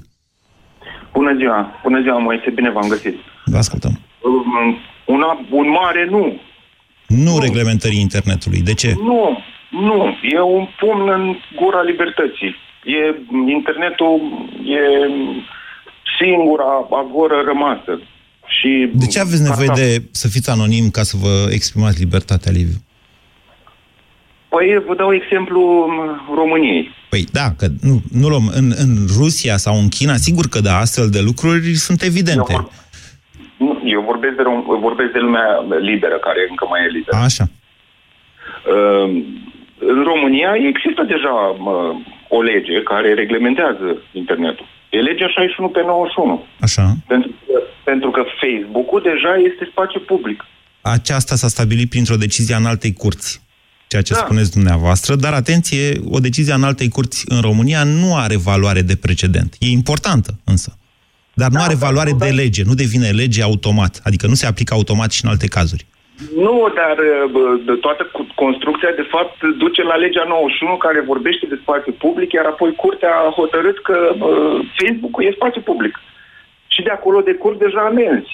Bună 1.13 1.33
ziua, 1.37 1.81
bună 1.83 2.01
ziua, 2.03 2.19
Moise, 2.19 2.51
bine 2.51 2.71
v-am 2.71 2.89
găsit. 2.89 3.17
Vă 3.45 3.57
ascultăm. 3.57 4.01
Um, 4.23 4.77
Una, 5.15 5.47
un 5.51 5.69
mare 5.81 6.07
nu. 6.11 6.41
Nu 7.07 7.39
reglementării 7.39 8.01
internetului. 8.01 8.61
De 8.61 8.75
ce? 8.75 8.95
Nu, 9.11 9.39
nu. 9.71 10.01
E 10.37 10.41
un 10.41 10.67
pumn 10.81 11.09
în 11.17 11.37
gura 11.61 11.83
libertății. 11.83 12.55
E, 12.85 13.01
internetul 13.59 14.21
e 14.77 14.81
singura 16.19 16.71
agoră 17.01 17.43
rămasă. 17.47 17.93
Și 18.47 18.91
De 18.93 19.07
ce 19.07 19.21
aveți 19.21 19.43
nevoie 19.43 19.69
Asta- 19.69 19.83
de 19.83 20.03
să 20.11 20.29
fiți 20.29 20.51
anonim 20.51 20.91
ca 20.91 21.03
să 21.03 21.17
vă 21.17 21.49
exprimați 21.51 21.99
libertatea, 21.99 22.53
Liviu? 22.53 22.79
Păi 24.49 24.83
vă 24.87 24.95
dau 24.95 25.15
exemplu 25.15 25.61
um, 25.61 26.35
României. 26.35 26.91
Păi 27.09 27.25
da, 27.33 27.47
că 27.59 27.67
nu, 27.81 27.95
nu 28.21 28.29
luăm 28.29 28.47
în, 28.55 28.67
în 28.85 28.93
Rusia 29.21 29.57
sau 29.57 29.75
în 29.79 29.89
China, 29.89 30.15
sigur 30.17 30.47
că 30.51 30.61
da, 30.61 30.77
astfel 30.77 31.09
de 31.11 31.21
lucruri 31.21 31.75
sunt 31.75 32.03
evidente. 32.03 32.53
Eu, 32.53 32.73
nu, 33.57 33.81
eu 33.85 34.01
vorbesc, 34.01 34.35
de, 34.37 34.43
rom- 34.43 34.81
vorbesc 34.81 35.13
de 35.13 35.19
lumea 35.19 35.49
liberă, 35.81 36.17
care 36.27 36.47
încă 36.51 36.67
mai 36.71 36.81
e 36.85 36.97
liberă. 36.99 37.17
Așa. 37.17 37.45
Uh, 38.75 39.09
în 39.79 40.03
România 40.13 40.51
există 40.73 41.03
deja 41.15 41.35
uh, 41.35 41.97
o 42.29 42.43
lege 42.43 42.83
care 42.83 43.15
reglementează 43.15 43.89
internetul. 44.13 44.67
E 44.91 44.99
legea 45.01 45.29
61 45.29 45.69
pe 45.69 45.83
91. 45.87 46.45
Așa. 46.61 46.95
Pentru 47.07 47.31
că, 47.47 47.63
pentru 47.85 48.11
că 48.11 48.23
Facebook-ul 48.41 49.03
deja 49.03 49.35
este 49.49 49.69
spațiu 49.71 50.01
public. 50.01 50.45
Aceasta 50.81 51.35
s-a 51.35 51.49
stabilit 51.49 51.89
printr-o 51.91 52.17
decizie 52.17 52.55
în 52.55 52.67
altei 52.67 52.93
curți, 52.93 53.43
ceea 53.89 54.03
ce 54.03 54.13
Da. 54.13 54.19
spuneți 54.19 54.51
dumneavoastră, 54.53 55.15
dar 55.15 55.33
atenție, 55.33 56.01
o 56.17 56.19
decizie 56.19 56.53
în 56.53 56.63
altei 56.65 56.89
curți 56.89 57.25
în 57.29 57.41
România 57.41 57.85
nu 57.85 58.17
are 58.17 58.37
valoare 58.37 58.83
de 58.83 58.97
precedent. 58.97 59.51
E 59.59 59.67
importantă, 59.81 60.31
însă. 60.45 60.71
Dar 61.41 61.49
nu 61.51 61.59
Da, 61.59 61.65
are 61.65 61.75
dar 61.79 61.83
valoare 61.89 62.11
nu, 62.11 62.19
de 62.19 62.25
dar- 62.29 62.35
lege, 62.35 62.63
nu 62.71 62.75
devine 62.75 63.09
lege 63.23 63.43
automat, 63.43 64.01
adică 64.09 64.27
nu 64.27 64.35
se 64.35 64.47
aplică 64.47 64.75
automat 64.75 65.11
și 65.13 65.21
în 65.25 65.31
alte 65.31 65.47
cazuri. 65.57 65.87
Nu, 66.47 66.55
dar 66.81 66.97
uh, 67.09 67.31
bă, 67.35 67.43
de 67.69 67.75
toată 67.85 68.03
cu- 68.17 68.33
construcția, 68.45 68.91
de 69.01 69.07
fapt, 69.15 69.37
duce 69.65 69.83
la 69.91 69.97
legea 70.05 70.25
91 70.29 70.77
care 70.85 71.11
vorbește 71.13 71.45
de 71.53 71.59
spațiu 71.65 71.93
public, 72.05 72.29
iar 72.33 72.47
apoi 72.55 72.71
curtea 72.85 73.13
a 73.27 73.33
hotărât 73.41 73.77
că 73.89 73.97
uh, 74.13 74.57
Facebook-ul 74.79 75.25
e 75.25 75.39
spațiu 75.41 75.63
public. 75.71 75.95
Și 76.75 76.81
de 76.87 76.91
acolo 76.99 77.19
decurg 77.31 77.57
deja 77.67 77.81
amenzi. 77.91 78.33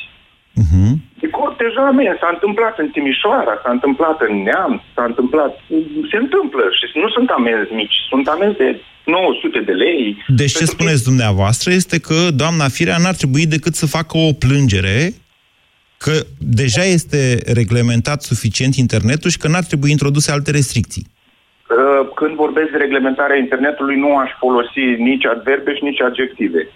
Uh-huh. 0.63 0.93
Decurg 1.25 1.53
deja 1.65 1.83
amenzi. 1.93 2.19
S-a 2.23 2.31
întâmplat 2.37 2.75
în 2.83 2.89
Timișoara, 2.95 3.55
s-a 3.63 3.71
întâmplat 3.77 4.17
în 4.29 4.35
Neamț, 4.43 4.81
s-a 4.95 5.05
întâmplat... 5.11 5.53
Se 6.11 6.17
întâmplă 6.25 6.63
și 6.79 6.99
nu 7.03 7.09
sunt 7.17 7.29
amenzi 7.39 7.73
mici, 7.81 7.97
sunt 8.09 8.27
amenzi 8.35 8.57
de 8.57 8.69
900 9.05 9.61
de 9.61 9.73
lei. 9.73 10.03
Deci 10.41 10.51
ce 10.53 10.59
Pentru 10.59 10.75
că- 10.77 10.83
spuneți 10.83 11.05
dumneavoastră 11.11 11.69
este 11.73 11.97
că 12.01 12.19
doamna 12.43 12.69
Firea 12.69 12.97
n-ar 13.03 13.15
trebui 13.15 13.47
decât 13.47 13.75
să 13.75 13.87
facă 13.87 14.15
o 14.29 14.33
plângere 14.45 14.99
că 16.05 16.13
deja 16.39 16.85
este 16.85 17.21
reglementat 17.61 18.23
suficient 18.23 18.75
internetul 18.75 19.31
și 19.31 19.39
că 19.39 19.49
n-ar 19.49 19.65
trebui 19.65 19.91
introduse 19.91 20.31
alte 20.33 20.51
restricții. 20.51 21.07
Uh, 21.71 22.09
Când 22.15 22.35
vorbesc 22.35 22.71
de 22.71 22.77
reglementarea 22.77 23.37
internetului, 23.37 23.97
nu 23.99 24.17
aș 24.17 24.31
folosi 24.39 24.81
nici 24.99 25.27
adverbe 25.27 25.75
și 25.75 25.85
nici 25.85 26.01
adjective. 26.01 26.69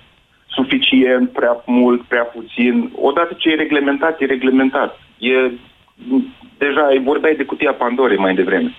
Suficient, 0.59 1.27
prea 1.39 1.55
mult, 1.67 2.01
prea 2.13 2.27
puțin. 2.37 2.75
Odată 3.09 3.33
ce 3.37 3.49
e 3.51 3.55
reglementat, 3.65 4.21
e 4.21 4.35
reglementat. 4.37 4.91
E, 5.19 5.33
deja 6.65 6.85
îi 6.91 7.03
vorbeai 7.11 7.35
de 7.41 7.45
cutia 7.51 7.73
Pandorei 7.73 8.25
mai 8.25 8.35
devreme. 8.35 8.71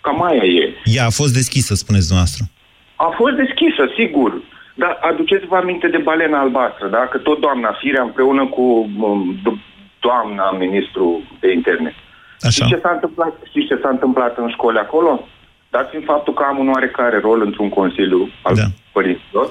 Cam 0.00 0.22
aia 0.22 0.44
e. 0.44 0.74
Ea 0.84 1.04
a 1.06 1.16
fost 1.20 1.32
deschisă, 1.40 1.74
spuneți 1.74 2.06
dumneavoastră. 2.06 2.44
A 2.96 3.08
fost 3.20 3.34
deschisă, 3.42 3.82
sigur. 3.98 4.30
Dar 4.74 4.98
aduceți-vă 5.10 5.56
aminte 5.56 5.88
de 5.88 6.00
balena 6.08 6.40
albastră, 6.40 6.86
da? 6.88 7.02
Că 7.10 7.18
tot 7.18 7.40
doamna 7.40 7.76
Firea 7.80 8.02
împreună 8.02 8.46
cu 8.46 8.62
um, 9.00 9.36
do- 9.46 9.62
doamna 10.00 10.50
ministru 10.50 11.22
de 11.40 11.52
interne. 11.52 11.94
Așa. 12.40 12.50
Știți 12.50 12.68
ce 12.68 12.78
s-a 12.82 12.90
întâmplat? 12.92 13.32
Știți 13.48 13.66
ce 13.66 13.78
s-a 13.82 13.88
întâmplat 13.88 14.38
în 14.38 14.48
școli 14.48 14.78
acolo? 14.78 15.28
Dat 15.70 15.90
fiind 15.90 16.04
faptul 16.04 16.32
că 16.34 16.44
am 16.48 16.58
un 16.58 16.68
oarecare 16.68 17.18
rol 17.18 17.40
într-un 17.42 17.68
consiliu 17.68 18.30
al 18.42 18.54
Da. 18.54 18.60
da. 18.60 18.68
părinților, 18.92 19.48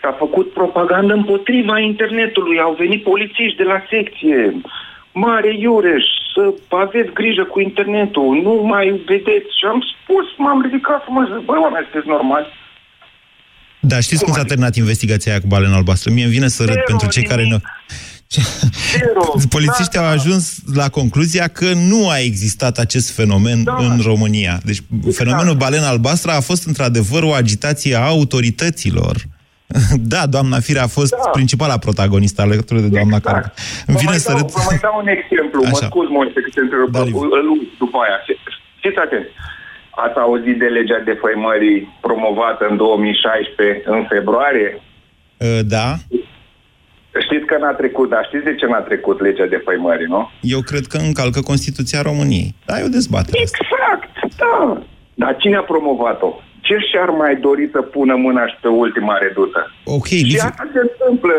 s-a 0.00 0.12
făcut 0.18 0.52
propagandă 0.52 1.12
împotriva 1.14 1.78
internetului. 1.78 2.58
Au 2.66 2.74
venit 2.78 3.02
polițiști 3.02 3.60
de 3.62 3.66
la 3.72 3.78
secție. 3.92 4.60
Mare 5.12 5.52
Iureș, 5.64 6.04
să 6.34 6.42
aveți 6.84 7.12
grijă 7.20 7.44
cu 7.52 7.60
internetul, 7.60 8.40
nu 8.46 8.54
mai 8.72 8.86
vedeți. 9.06 9.50
Și 9.58 9.64
am 9.72 9.80
spus, 9.92 10.26
m-am 10.36 10.62
ridicat 10.66 11.02
frumos, 11.02 11.24
zic, 11.26 11.44
băi, 11.48 11.58
oameni, 11.64 11.86
sunteți 11.86 12.12
normali? 12.14 12.46
Da, 13.80 14.00
știți 14.00 14.24
cum 14.24 14.32
s-a 14.32 14.44
terminat 14.44 14.76
investigația 14.76 15.32
aia 15.32 15.40
cu 15.40 15.46
balena 15.46 15.76
albastră? 15.76 16.10
Mie 16.10 16.24
îmi 16.24 16.32
vine 16.32 16.48
să 16.48 16.62
râd 16.62 16.72
Zero, 16.72 16.86
pentru 16.86 17.08
cei 17.08 17.22
care 17.22 17.42
nu... 17.42 17.48
nimic. 17.48 17.64
Zero. 18.98 19.22
Polițiștii 19.56 19.98
Da, 19.98 20.00
au 20.00 20.14
da. 20.14 20.20
ajuns 20.20 20.58
la 20.74 20.88
concluzia 20.88 21.48
că 21.48 21.72
nu 21.72 22.08
a 22.08 22.18
existat 22.18 22.78
acest 22.78 23.10
fenomen 23.10 23.64
Da. 23.64 23.76
în 23.78 24.00
România. 24.04 24.60
Deci 24.64 24.80
fenomenul 25.12 25.54
balena 25.54 25.88
albastră 25.88 26.30
a 26.30 26.40
fost 26.40 26.66
într-adevăr 26.66 27.22
o 27.22 27.32
agitație 27.32 27.94
a 27.94 28.06
autorităților. 28.06 29.16
Da, 30.14 30.22
doamna 30.34 30.58
Firea 30.66 30.82
a 30.82 30.86
fost 30.98 31.10
Da. 31.24 31.30
principala 31.38 31.76
protagonistă 31.86 32.40
alături 32.42 32.80
de 32.86 32.88
doamna 32.98 33.16
Exact. 33.20 33.24
Carmen. 33.26 33.52
Îmi 33.88 33.96
Vă 33.96 34.00
vine 34.02 34.10
mai 34.14 34.18
să 34.26 34.30
dau, 34.30 34.38
râd. 34.38 34.48
Vă 34.50 34.62
mai 34.70 34.78
dau 34.86 34.96
un 35.04 35.08
exemplu. 35.18 35.58
Mă 35.62 35.76
Așa. 35.76 35.86
scuz, 35.90 36.06
Moise, 36.16 36.38
că 36.44 36.50
te 36.54 36.60
întrerup. 36.66 36.90
Da, 36.96 37.02
Liviu. 37.04 37.20
Îl 37.38 37.46
uit 37.54 37.70
după 37.82 37.96
aia. 38.04 38.16
Fiți 38.82 38.98
atenți. 39.06 39.32
Ați 40.04 40.18
auzit 40.24 40.56
de 40.62 40.68
legea 40.78 40.98
defăimării 41.10 41.78
promovată 42.06 42.62
în 42.70 42.76
2016, 42.76 43.82
în 43.96 44.02
februarie? 44.14 44.70
Uh, 45.44 45.60
Da, 45.76 45.86
Știți 47.26 47.46
că 47.50 47.56
n-a 47.60 47.72
trecut, 47.82 48.08
dar 48.14 48.22
știți 48.28 48.44
de 48.44 48.54
ce 48.54 48.66
n-a 48.66 48.80
trecut 48.90 49.20
legea 49.20 49.46
defăimării, 49.56 50.06
nu? 50.14 50.30
eu 50.40 50.60
cred 50.70 50.84
că 50.86 50.96
încalcă 50.96 51.40
Constituția 51.40 52.00
României. 52.02 52.54
Da, 52.66 52.74
e 52.80 52.84
o 52.90 52.96
dezbatere. 52.98 53.42
asta. 53.44 53.58
Exact, 53.60 54.36
da. 54.42 54.82
Dar 55.14 55.36
cine 55.42 55.56
a 55.56 55.60
promovat-o? 55.72 56.30
Ce 56.70 56.76
și-ar 56.90 57.10
mai 57.22 57.34
dori 57.46 57.64
să 57.74 57.80
pună 57.94 58.14
mâna 58.26 58.42
și 58.50 58.56
pe 58.64 58.68
ultima 58.84 59.14
redută? 59.26 59.60
Ok, 59.96 60.06
Și 60.06 60.24
Liviu, 60.30 60.40
asta 60.50 60.64
se 60.74 60.80
întâmplă. 60.88 61.34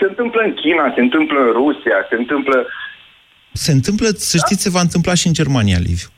Se 0.00 0.06
întâmplă 0.10 0.40
în 0.48 0.52
China, 0.62 0.84
se 0.96 1.00
întâmplă 1.06 1.38
în 1.46 1.52
Rusia, 1.60 1.96
se 2.10 2.16
întâmplă... 2.22 2.56
se 3.64 3.72
întâmplă, 3.78 4.06
să 4.30 4.36
știți, 4.44 4.62
se 4.66 4.70
va 4.76 4.80
întâmpla 4.86 5.14
și 5.20 5.26
în 5.26 5.32
Germania, 5.40 5.78
Liviu. 5.88 6.08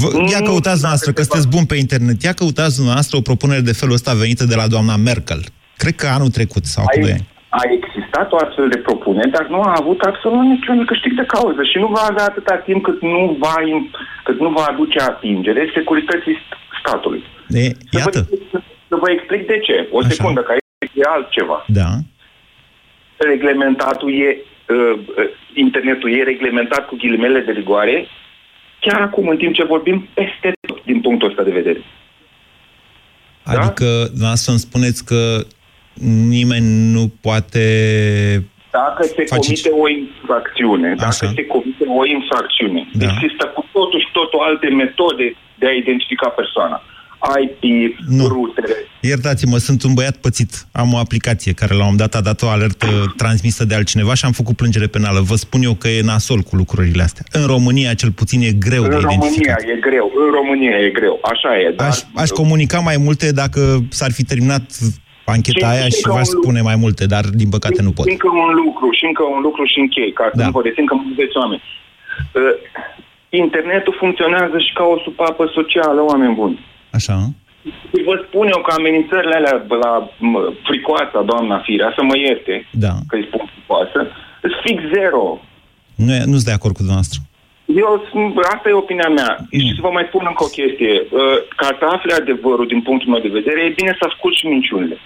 Vă, 0.00 0.08
Nu, 0.12 0.28
ia 0.34 0.40
căutați 0.50 0.80
dacă 0.82 0.86
noastră, 0.90 1.10
că 1.12 1.22
se 1.22 1.28
va- 1.28 1.34
sunteți 1.34 1.54
bun 1.56 1.64
pe 1.70 1.76
internet, 1.84 2.16
ia 2.22 2.34
căutați 2.40 2.76
noastră 2.90 3.14
o 3.18 3.26
propunere 3.30 3.60
de 3.68 3.78
felul 3.80 3.98
ăsta 3.98 4.12
venită 4.22 4.44
de 4.52 4.56
la 4.60 4.66
doamna 4.74 4.96
Merkel. 5.08 5.40
Cred 5.82 5.94
că 6.00 6.06
anul 6.16 6.30
trecut 6.38 6.64
sau 6.74 6.84
cu 6.84 7.00
doi 7.00 7.10
Aici, 7.10 7.20
ani. 7.20 7.28
A 7.60 7.62
existat 7.78 8.28
o 8.34 8.38
astfel 8.44 8.68
de 8.74 8.80
propunere, 8.88 9.30
dar 9.36 9.46
nu 9.54 9.60
a 9.68 9.72
avut 9.82 10.00
absolut 10.10 10.44
niciun 10.54 10.78
câștig 10.90 11.12
de 11.20 11.24
cauză 11.34 11.62
și 11.70 11.76
nu 11.82 11.88
va 11.96 12.02
avea 12.10 12.24
atâta 12.30 12.54
timp 12.68 12.80
cât 12.88 12.98
nu 13.02 13.36
va, 13.44 13.54
im- 13.72 13.90
cât 14.26 14.38
nu 14.44 14.50
va 14.58 14.64
aduce 14.72 14.98
atingere 15.12 15.62
securității 15.76 16.36
st- 16.42 16.56
statului. 16.80 17.22
E, 17.48 17.62
iată, 17.90 18.18
Să 18.18 18.26
vă, 18.52 18.60
să 18.88 18.96
vă 18.96 19.10
explic 19.10 19.46
de 19.46 19.58
ce. 19.58 19.88
O 19.90 19.98
Așa. 19.98 20.08
secundă, 20.08 20.40
că 20.40 20.50
aici 20.50 20.92
e 20.94 21.02
altceva. 21.08 21.64
da. 21.68 21.90
Reglementatul 23.16 24.12
e, 24.14 24.36
uh, 24.68 24.98
uh, 24.98 25.24
internetul 25.54 26.12
e 26.18 26.22
reglementat 26.22 26.86
cu 26.86 26.96
ghilimele 26.96 27.40
de 27.40 27.52
rigoare, 27.52 28.06
chiar 28.80 29.00
acum, 29.00 29.28
în 29.28 29.36
timp 29.36 29.54
ce 29.54 29.64
vorbim, 29.64 30.08
peste 30.14 30.52
tot, 30.66 30.84
din 30.84 31.00
punctul 31.00 31.28
ăsta 31.28 31.42
de 31.42 31.50
vedere. 31.50 31.82
Da? 33.44 33.52
Adică, 33.60 33.84
dumneavoastră 34.06 34.50
îmi 34.50 34.60
spuneți 34.60 35.04
că 35.04 35.38
nimeni 36.28 36.92
nu 36.92 37.12
poate... 37.20 37.64
Dacă 38.70 39.02
se 39.02 39.24
Face- 39.24 39.36
comite 39.36 39.68
o 39.82 39.88
infracțiune, 39.88 40.88
dacă 40.94 41.06
Așa. 41.22 41.32
se 41.34 41.46
comite 41.46 41.84
o 42.00 42.04
infracțiune, 42.06 42.88
Da. 42.92 43.04
există 43.06 43.46
cu 43.46 43.64
totul 43.72 44.00
și 44.00 44.08
totul 44.12 44.40
alte 44.40 44.68
metode 44.68 45.36
de 45.58 45.66
a 45.66 45.70
identifica 45.82 46.28
persoana. 46.28 46.82
IP, 47.42 47.62
Nu. 48.08 48.26
rutere. 48.26 48.72
Iertați-mă, 49.00 49.56
sunt 49.56 49.82
un 49.82 49.94
băiat 49.94 50.16
pățit. 50.16 50.66
Am 50.72 50.92
o 50.92 50.96
aplicație 50.96 51.52
care 51.52 51.72
la 51.74 51.78
un 51.78 51.90
moment 51.90 52.00
dat 52.10 52.14
a 52.20 52.24
dat 52.24 52.42
o 52.42 52.48
alertă 52.48 52.86
transmisă 53.16 53.64
de 53.64 53.74
altcineva 53.74 54.14
și 54.14 54.24
am 54.24 54.32
făcut 54.32 54.56
plângere 54.56 54.86
penală. 54.86 55.20
Vă 55.20 55.34
spun 55.34 55.62
eu 55.62 55.74
că 55.74 55.88
e 55.88 56.02
nasol 56.02 56.40
cu 56.40 56.56
lucrurile 56.56 57.02
astea. 57.02 57.24
În 57.32 57.46
România, 57.46 57.94
cel 57.94 58.12
puțin, 58.12 58.40
e 58.40 58.50
greu 58.66 58.82
În 58.82 58.88
de 58.88 58.94
România 58.94 59.16
identificat. 59.16 59.60
e 59.62 59.78
greu, 59.88 60.12
în 60.24 60.30
România 60.38 60.76
e 60.86 60.90
greu, 60.90 61.18
așa 61.22 61.50
e. 61.60 61.72
Dar 61.76 61.88
Aș, 61.88 61.98
aș 62.14 62.28
comunica 62.28 62.78
mai 62.78 62.96
multe 62.96 63.32
dacă 63.32 63.60
s-ar 63.90 64.12
fi 64.12 64.24
terminat 64.24 64.64
ancheta 65.24 65.66
Și- 65.66 65.72
aia 65.72 65.84
și 65.88 65.90
și 65.96 66.02
încă 66.04 66.16
v-aș 66.16 66.26
un 66.28 66.32
lucru. 66.34 66.42
spune 66.48 66.60
mai 66.70 66.76
multe, 66.84 67.06
dar 67.06 67.24
din 67.40 67.48
păcate 67.48 67.82
nu 67.82 67.90
pot. 67.96 68.06
Încă 68.14 68.28
un 68.44 68.50
lucru 68.64 68.86
și 68.98 69.04
încă 69.10 69.22
un 69.34 69.40
lucru 69.46 69.64
și 69.64 69.78
închei, 69.84 70.12
ca 70.12 70.24
să 70.32 70.36
Da. 70.40 70.44
nu 70.44 70.50
vă 70.50 70.62
rețin 70.68 70.86
că 70.86 70.94
mă 70.94 71.02
vedeți 71.16 71.36
oameni. 71.42 71.62
Uh, 72.32 72.42
internetul 73.44 73.94
funcționează 74.02 74.56
și 74.66 74.72
ca 74.78 74.84
o 74.94 74.96
supapă 75.06 75.50
socială, 75.58 76.00
oameni 76.12 76.34
buni. 76.34 76.58
Așa? 76.98 77.16
Și 77.90 77.98
vă 78.08 78.14
spun 78.26 78.46
eu 78.54 78.60
că 78.66 78.70
amenințările 78.78 79.34
alea 79.38 79.56
la 79.84 79.92
mă, 80.30 80.40
fricoasa, 80.68 81.20
doamna 81.30 81.56
Firea, 81.66 81.90
să 81.96 82.02
mă 82.02 82.16
ierte, 82.26 82.54
Da. 82.84 82.92
că 83.08 83.14
îi 83.16 83.26
spun 83.30 83.42
fricoasă, 83.52 83.98
sunt 84.40 84.54
fix 84.64 84.78
zero. 84.96 85.22
Nu, 86.04 86.10
e- 86.18 86.28
nu 86.30 86.36
sunt 86.38 86.48
de 86.50 86.56
acord 86.58 86.74
cu 86.74 86.82
dumneavoastră. 86.84 87.18
Eu, 87.84 87.90
sunt- 88.10 88.34
asta 88.54 88.66
e 88.68 88.82
opinia 88.84 89.10
mea. 89.20 89.30
Și 89.58 89.72
să 89.76 89.82
vă 89.86 89.90
mai 89.96 90.06
spun 90.10 90.24
încă 90.30 90.42
o 90.48 90.54
chestie. 90.58 90.94
Uh, 91.20 91.36
Ca 91.60 91.68
să 91.78 91.84
afli 91.94 92.12
adevărul 92.20 92.66
din 92.72 92.80
punctul 92.86 93.10
meu 93.12 93.22
de 93.26 93.36
vedere, 93.38 93.58
e 93.64 93.78
bine 93.80 93.92
să 93.98 94.04
asculti 94.10 94.38
și 94.40 94.46
minciunile. 94.54 94.96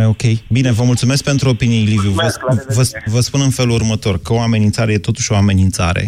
E, 0.00 0.04
ok. 0.14 0.24
Bine, 0.56 0.70
vă 0.78 0.84
mulțumesc 0.90 1.22
pentru 1.30 1.46
opinii, 1.54 1.84
Liviu. 1.92 2.10
Vă, 2.18 2.22
Mulțumesc, 2.22 2.40
la 2.48 2.52
vă, 2.54 2.58
revedere. 2.82 3.04
vă 3.14 3.20
spun 3.28 3.40
în 3.48 3.50
felul 3.58 3.74
următor, 3.80 4.14
că 4.24 4.30
o 4.32 4.40
amenințare 4.48 4.92
e 4.92 5.08
totuși 5.10 5.32
o 5.32 5.36
amenințare, 5.44 6.02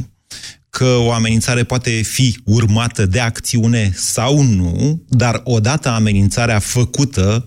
că 0.70 0.84
o 0.84 1.12
amenințare 1.12 1.64
poate 1.64 1.90
fi 1.90 2.40
urmată 2.44 3.06
de 3.06 3.20
acțiune 3.20 3.92
sau 3.94 4.42
nu, 4.42 5.02
dar 5.08 5.40
odată 5.44 5.88
amenințarea 5.88 6.58
făcută, 6.58 7.44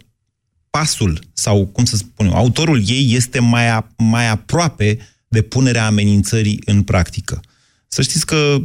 pasul 0.70 1.20
sau, 1.34 1.66
cum 1.66 1.86
să 1.86 1.96
spun 1.96 2.26
eu, 2.26 2.34
autorul 2.34 2.82
ei 2.86 3.14
este 3.16 3.40
mai, 3.40 3.70
a, 3.70 3.88
mai 3.98 4.30
aproape 4.30 4.98
de 5.28 5.42
punerea 5.42 5.86
amenințării 5.86 6.62
în 6.66 6.84
practică. 6.84 7.42
Să 7.88 8.02
știți 8.02 8.26
că 8.26 8.58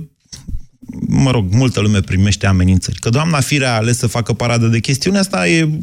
mă 1.07 1.31
rog, 1.31 1.53
multă 1.53 1.81
lume 1.81 2.01
primește 2.01 2.47
amenințări. 2.47 2.99
Că 2.99 3.09
doamna 3.09 3.41
Firea 3.41 3.73
a 3.73 3.77
ales 3.77 3.99
să 3.99 4.07
facă 4.07 4.33
paradă 4.33 4.67
de 4.67 4.81
chestiunea 4.81 5.21
asta 5.21 5.49
e 5.49 5.79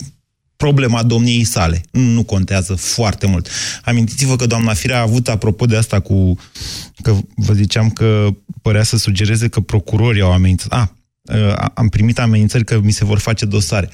problema 0.55 1.03
domniei 1.03 1.43
sale. 1.43 1.81
Nu 1.91 2.24
contează 2.24 2.74
foarte 2.74 3.27
mult. 3.27 3.50
Amintiți-vă 3.83 4.36
că 4.36 4.45
doamna 4.45 4.74
Firea 4.74 4.98
a 4.98 5.01
avut, 5.01 5.27
apropo 5.27 5.65
de 5.65 5.77
asta 5.77 6.00
cu... 6.00 6.38
că 7.01 7.15
vă 7.36 7.53
ziceam 7.53 7.89
că 7.89 8.29
părea 8.62 8.83
să 8.83 8.98
sugereze 8.98 9.48
că 9.48 9.60
procurorii 9.60 10.22
au 10.22 10.31
amenințat. 10.31 10.72
A, 10.72 10.95
a, 11.25 11.72
am 11.74 11.89
primit 11.89 12.19
amenințări 12.19 12.63
că 12.63 12.79
mi 12.79 12.91
se 12.91 13.05
vor 13.05 13.19
face 13.19 13.45
dosare. 13.45 13.89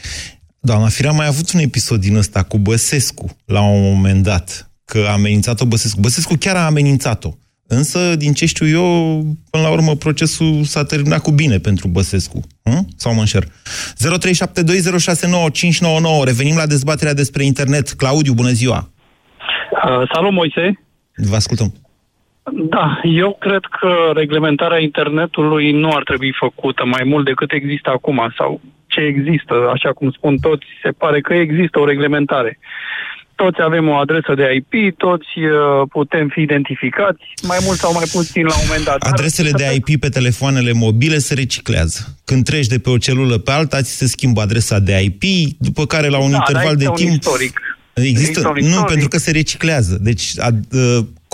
Doamna 0.59 0.87
Firea 0.87 1.11
a 1.11 1.13
mai 1.13 1.27
avut 1.27 1.51
un 1.51 1.59
episod 1.59 1.99
din 1.99 2.15
ăsta 2.15 2.43
cu 2.43 2.57
Băsescu, 2.57 3.37
la 3.45 3.61
un 3.61 3.81
moment 3.81 4.23
dat, 4.23 4.71
că 4.85 5.05
a 5.07 5.11
amenințat-o 5.11 5.65
Băsescu. 5.65 5.99
Băsescu 5.99 6.35
chiar 6.35 6.55
a 6.55 6.65
amenințat-o. 6.65 7.33
Însă, 7.77 8.15
din 8.15 8.33
ce 8.33 8.45
știu 8.45 8.67
eu, 8.67 8.85
până 9.51 9.63
la 9.63 9.71
urmă, 9.71 9.95
procesul 9.95 10.63
s-a 10.63 10.83
terminat 10.83 11.21
cu 11.21 11.31
bine 11.31 11.57
pentru 11.57 11.87
Băsescu. 11.87 12.39
Hm? 12.63 12.87
Sau 12.95 13.13
mă 13.13 13.19
înșer? 13.19 13.43
0372069599. 13.43 13.49
Revenim 16.23 16.55
la 16.55 16.65
dezbaterea 16.65 17.13
despre 17.13 17.43
internet. 17.43 17.89
Claudiu, 17.89 18.33
bună 18.33 18.49
ziua! 18.49 18.89
Uh, 19.71 20.01
salut, 20.13 20.31
Moise. 20.31 20.79
Vă 21.15 21.35
ascultăm. 21.35 21.73
Da, 22.53 22.99
eu 23.03 23.37
cred 23.39 23.63
că 23.79 24.11
reglementarea 24.13 24.79
internetului 24.79 25.71
nu 25.71 25.91
ar 25.91 26.03
trebui 26.03 26.33
făcută 26.39 26.85
mai 26.85 27.03
mult 27.05 27.25
decât 27.25 27.51
există 27.51 27.89
acum 27.89 28.33
sau 28.37 28.61
ce 28.87 28.99
există, 28.99 29.69
așa 29.73 29.93
cum 29.93 30.11
spun 30.11 30.37
toți, 30.37 30.65
se 30.83 30.91
pare 30.91 31.21
că 31.21 31.33
există 31.33 31.79
o 31.79 31.85
reglementare. 31.85 32.59
Toți 33.43 33.61
avem 33.61 33.89
o 33.89 33.95
adresă 33.95 34.33
de 34.35 34.45
IP, 34.59 34.97
toți 34.97 35.31
uh, 35.37 35.87
putem 35.89 36.27
fi 36.27 36.41
identificați, 36.41 37.23
mai 37.47 37.57
mult 37.61 37.77
sau 37.77 37.91
mai 37.93 38.07
puțin 38.11 38.45
la 38.45 38.53
un 38.53 38.63
moment 38.67 38.85
dat. 38.85 38.97
Dar 39.03 39.11
Adresele 39.11 39.51
de 39.51 39.65
IP 39.79 39.99
pe 39.99 40.09
telefoanele 40.09 40.71
mobile 40.73 41.17
se 41.17 41.33
reciclează. 41.33 41.99
Când 42.25 42.43
treci 42.43 42.67
de 42.67 42.79
pe 42.79 42.89
o 42.89 42.97
celulă 42.97 43.37
pe 43.37 43.51
alta, 43.51 43.81
ți 43.81 43.97
se 43.97 44.07
schimbă 44.07 44.41
adresa 44.41 44.79
de 44.79 45.01
IP, 45.01 45.23
după 45.57 45.85
care 45.85 46.07
la 46.07 46.17
un 46.19 46.31
Da, 46.31 46.37
dar 46.37 46.47
interval 46.47 46.75
de 46.75 46.85
există 46.89 47.03
un 47.03 47.09
timp... 47.09 47.21
istoric. 47.21 47.59
Există, 47.93 48.19
Există 48.19 48.47
un 48.47 48.53
nu, 48.53 48.59
istoric. 48.59 48.87
pentru 48.87 49.07
că 49.07 49.17
se 49.17 49.31
reciclează. 49.31 49.97
Deci, 50.01 50.25
a, 50.37 50.45
a, 50.45 50.51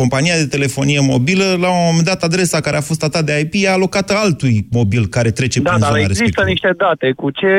compania 0.01 0.35
de 0.35 0.47
telefonie 0.55 0.99
mobilă, 1.13 1.43
la 1.65 1.69
un 1.77 1.83
moment 1.89 2.05
dat, 2.11 2.21
adresa 2.23 2.59
care 2.61 2.77
a 2.77 2.81
fost 2.89 3.03
a 3.03 3.07
ta 3.09 3.21
de 3.21 3.39
IP 3.39 3.53
e 3.65 3.69
alocată 3.69 4.13
altui 4.23 4.67
mobil 4.71 5.03
care 5.15 5.29
trece 5.39 5.59
Da, 5.59 5.69
prin 5.69 5.81
dar 5.81 5.89
zona 5.89 5.99
există 6.01 6.23
respectivă. 6.23 6.47
niște 6.53 6.71
date 6.85 7.07
cu 7.21 7.29
ce 7.39 7.53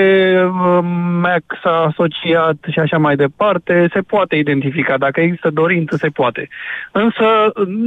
uh, 0.44 0.78
MAC 1.24 1.44
s-a 1.62 1.76
asociat 1.90 2.56
și 2.72 2.78
așa 2.78 2.98
mai 2.98 3.16
departe, 3.16 3.88
se 3.94 4.00
poate 4.00 4.36
identifica. 4.36 4.94
Dacă 4.98 5.20
există 5.20 5.50
dorință, 5.50 5.96
se 5.96 6.08
poate. 6.08 6.48
Însă, 6.92 7.26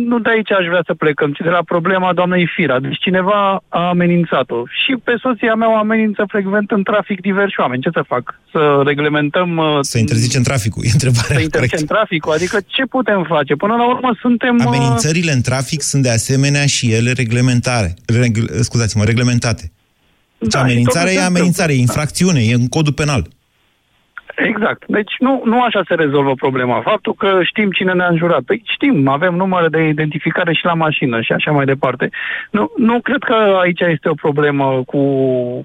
nu 0.10 0.20
de 0.20 0.30
aici 0.30 0.52
aș 0.52 0.66
vrea 0.72 0.84
să 0.86 0.94
plecăm, 0.94 1.32
ci 1.34 1.42
de 1.44 1.50
la 1.58 1.64
problema 1.66 2.14
doamnei 2.14 2.48
Fira. 2.56 2.80
Deci 2.80 2.98
cineva 3.00 3.64
a 3.70 3.88
amenințat-o. 3.88 4.64
Și 4.82 4.92
pe 5.04 5.14
soția 5.22 5.54
mea 5.56 5.72
o 5.72 5.76
amenință 5.76 6.24
frecvent 6.28 6.72
în 6.72 6.84
trafic 6.84 7.22
diversi 7.22 7.60
oameni. 7.60 7.82
Ce 7.82 7.90
să 7.94 8.04
fac? 8.08 8.40
Să 8.52 8.82
reglementăm... 8.86 9.58
uh, 9.58 9.78
Să 9.82 9.98
interzicem 9.98 10.42
traficul, 10.42 10.84
e 10.88 10.90
întrebarea 10.94 11.36
Să 11.38 11.42
interzicem 11.42 11.78
corectă. 11.86 11.94
traficul? 11.94 12.32
Adică 12.32 12.58
ce 12.68 12.84
putem 12.86 13.24
face? 13.34 13.56
Până 13.56 13.76
la 13.76 13.88
urmă 13.90 14.12
suntem... 14.40 14.56
uh, 14.56 14.66
Amenințările 14.66 15.32
în 15.32 15.42
trafic 15.42 15.82
sunt 15.82 16.04
de 16.04 16.10
asemenea 16.10 16.66
și 16.66 16.94
ele 16.94 17.12
reglementare. 17.12 17.94
Regl, 18.20 18.44
scuzați-mă, 18.62 19.04
reglementate. 19.04 19.72
Deci 20.38 20.52
Da, 20.52 20.60
și 20.60 20.64
amenințarea 20.64 21.12
totul 21.12 21.22
e 21.22 21.26
se 21.26 21.32
amenințare, 21.32 21.74
e 21.74 21.78
infracțiune, 21.88 22.40
e 22.40 22.54
în 22.54 22.68
codul 22.68 22.94
penal. 22.94 23.24
Exact. 24.36 24.84
Deci 24.88 25.14
nu, 25.20 25.42
nu 25.46 25.62
așa 25.62 25.82
se 25.88 25.96
rezolvă 25.96 26.34
problema. 26.34 26.82
Faptul 26.82 27.14
că 27.14 27.40
știm 27.44 27.72
cine 27.72 27.94
ne-a 27.94 28.08
înjurat. 28.08 28.42
Păi 28.42 28.64
știm, 28.74 29.08
avem 29.08 29.36
numere 29.36 29.68
de 29.68 29.88
identificare 29.88 30.54
și 30.54 30.66
la 30.66 30.74
mașină 30.74 31.22
și 31.22 31.32
așa 31.32 31.52
mai 31.52 31.66
departe. 31.66 32.10
Nu, 32.52 32.72
nu 32.78 33.02
cred 33.02 33.24
că 33.24 33.58
aici 33.62 33.80
este 33.80 34.10
o 34.10 34.14
problemă 34.14 34.84
cu, 34.86 35.02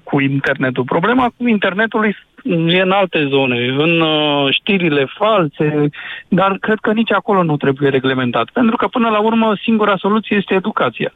cu 0.03 0.21
internetul. 0.21 0.83
Problema 0.83 1.33
cu 1.37 1.47
internetului 1.47 2.15
e 2.45 2.81
în 2.81 2.91
alte 2.91 3.27
zone, 3.29 3.57
în 3.77 4.01
uh, 4.01 4.53
știrile 4.53 5.05
false, 5.17 5.89
dar 6.27 6.57
cred 6.59 6.77
că 6.81 6.91
nici 6.91 7.11
acolo 7.11 7.43
nu 7.43 7.57
trebuie 7.57 7.89
reglementat. 7.89 8.49
Pentru 8.53 8.75
că 8.75 8.87
până 8.87 9.09
la 9.09 9.19
urmă 9.19 9.57
singura 9.63 9.97
soluție 9.97 10.35
este 10.35 10.53
educația. 10.53 11.13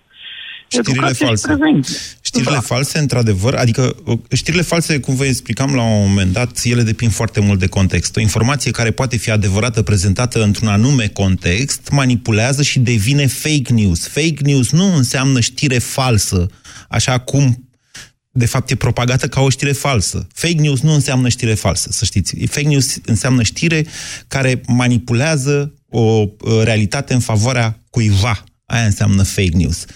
Știrile 0.68 0.92
Educație 0.92 1.16
și 1.16 1.26
false. 1.26 1.48
prevenție. 1.48 1.98
Știrile 2.22 2.52
Da. 2.54 2.60
false, 2.60 3.00
într-adevăr, 3.00 3.54
adică 3.54 3.96
uh, 4.06 4.18
știrile 4.34 4.64
false, 4.64 5.00
cum 5.00 5.16
vă 5.16 5.26
explicam 5.26 5.76
la 5.76 5.82
un 5.82 6.08
moment 6.08 6.32
dat, 6.34 6.62
ele 6.64 6.82
depind 6.82 7.12
foarte 7.12 7.40
mult 7.40 7.60
de 7.60 7.68
context. 7.68 8.16
O 8.18 8.20
informație 8.20 8.72
care 8.72 8.92
poate 8.92 9.18
fi 9.18 9.32
adevărată 9.32 9.82
prezentată 9.82 10.44
într-un 10.44 10.68
anume 10.68 11.08
context, 11.08 11.90
manipulează 11.92 12.64
și 12.64 12.80
devine 12.80 13.26
fake 13.28 13.74
news. 13.74 14.08
Fake 14.08 14.42
news 14.44 14.72
nu 14.72 14.96
înseamnă 14.96 15.40
știre 15.40 15.78
falsă, 15.78 16.46
așa 16.90 17.20
cum 17.20 17.69
de 18.40 18.46
fapt 18.46 18.70
e 18.70 18.76
propagată 18.76 19.28
ca 19.28 19.42
o 19.42 19.50
știre 19.50 19.72
falsă. 19.72 20.28
Fake 20.34 20.62
news 20.62 20.82
nu 20.82 20.94
înseamnă 20.94 21.30
știre 21.30 21.54
falsă, 21.54 21.90
să 21.92 22.06
știți. 22.06 22.36
Fake 22.46 22.68
news 22.68 22.98
înseamnă 23.06 23.44
știre 23.44 23.86
care 24.28 24.62
manipulează 24.68 25.74
o 25.90 26.02
uh, 26.02 26.28
realitate 26.64 27.14
în 27.14 27.20
favoarea 27.20 27.80
cuiva. 27.90 28.44
Aia 28.66 28.86
înseamnă 28.86 29.24
fake 29.24 29.50
news. 29.54 29.86
0372069599 29.86 29.88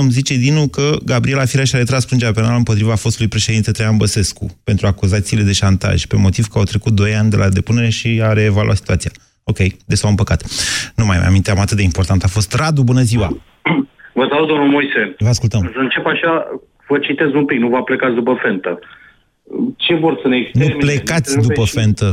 îmi 0.00 0.10
zice 0.10 0.36
Dinu 0.36 0.68
că 0.68 0.96
Gabriela 1.04 1.44
Firea 1.44 1.64
și-a 1.64 1.78
retras 1.78 2.04
plângerea 2.04 2.34
penală 2.34 2.56
împotriva 2.56 2.94
fostului 2.94 3.28
președinte 3.28 3.70
Traian 3.70 3.96
Băsescu 3.96 4.58
pentru 4.64 4.86
acuzațiile 4.86 5.42
de 5.42 5.52
șantaj, 5.52 6.06
pe 6.06 6.16
motiv 6.16 6.46
că 6.46 6.58
au 6.58 6.64
trecut 6.64 6.92
2 6.92 7.14
ani 7.14 7.30
de 7.30 7.36
la 7.36 7.48
depunere 7.48 7.88
și 7.88 8.20
a 8.22 8.32
reevaluat 8.32 8.76
situația. 8.76 9.10
Ok, 9.42 9.58
de 9.86 9.94
s-au 9.94 10.10
împăcat. 10.10 10.44
Nu 10.94 11.06
mai 11.06 11.18
aminteam 11.18 11.58
atât 11.58 11.76
de 11.76 11.82
important. 11.82 12.24
A 12.24 12.28
fost 12.28 12.52
Radu, 12.52 12.82
bună 12.82 13.02
ziua! 13.02 13.42
Vă 14.18 14.26
salut, 14.30 14.48
domnul 14.48 14.68
Moise. 14.76 15.00
Vă 15.18 15.28
ascultăm. 15.28 15.60
Să 15.74 15.80
încep 15.86 16.06
așa, 16.06 16.32
vă 16.88 16.98
citez 16.98 17.30
un 17.40 17.44
pic, 17.44 17.58
nu 17.58 17.68
vă 17.68 17.82
plecați 17.82 18.14
după 18.14 18.38
fentă. 18.44 18.78
Ce 19.76 19.94
vor 19.94 20.18
să 20.22 20.28
ne 20.28 20.36
Nu 20.36 20.42
extermine? 20.42 20.78
plecați 20.86 21.36
ne 21.36 21.42
după 21.48 21.64
și- 21.64 21.72
fentă. 21.78 22.08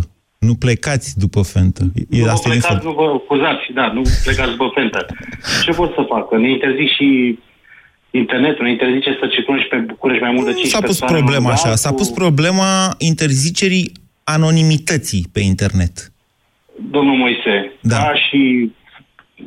Nu 0.47 0.53
plecați 0.55 1.07
după 1.23 1.41
fentă. 1.41 1.83
E, 1.95 2.01
Nu 2.19 2.23
vă 2.25 2.29
asta 2.31 2.47
e 2.49 2.51
plecați, 2.51 2.73
info. 2.73 2.87
nu 2.89 2.93
vă 2.99 3.05
acuzați, 3.21 3.65
da, 3.79 3.85
nu 3.97 4.01
plecați 4.25 4.51
după 4.55 4.67
fentă. 4.77 4.99
Ce 5.65 5.71
pot 5.79 5.91
să 5.97 6.01
facă? 6.13 6.37
Ne 6.37 6.49
interzic 6.49 6.89
și 6.97 7.39
internetul, 8.21 8.63
ne 8.65 8.71
interzice 8.71 9.17
să 9.19 9.25
circulăm 9.33 9.59
și 9.61 9.67
pe 9.67 9.75
București 9.93 10.23
mai 10.23 10.31
mult 10.35 10.45
de 10.45 10.53
5 10.53 10.67
S-a 10.67 10.79
pus 10.79 10.87
persoane 10.99 11.17
problema 11.21 11.47
în 11.47 11.51
așa, 11.57 11.61
altul. 11.69 11.83
s-a 11.83 11.93
pus 11.93 12.09
problema 12.21 12.69
interzicerii 12.97 13.91
anonimității 14.23 15.23
pe 15.33 15.39
internet. 15.39 16.11
Domnul 16.95 17.15
Moise, 17.23 17.55
da. 17.81 17.95
ca 17.97 18.13
și 18.29 18.71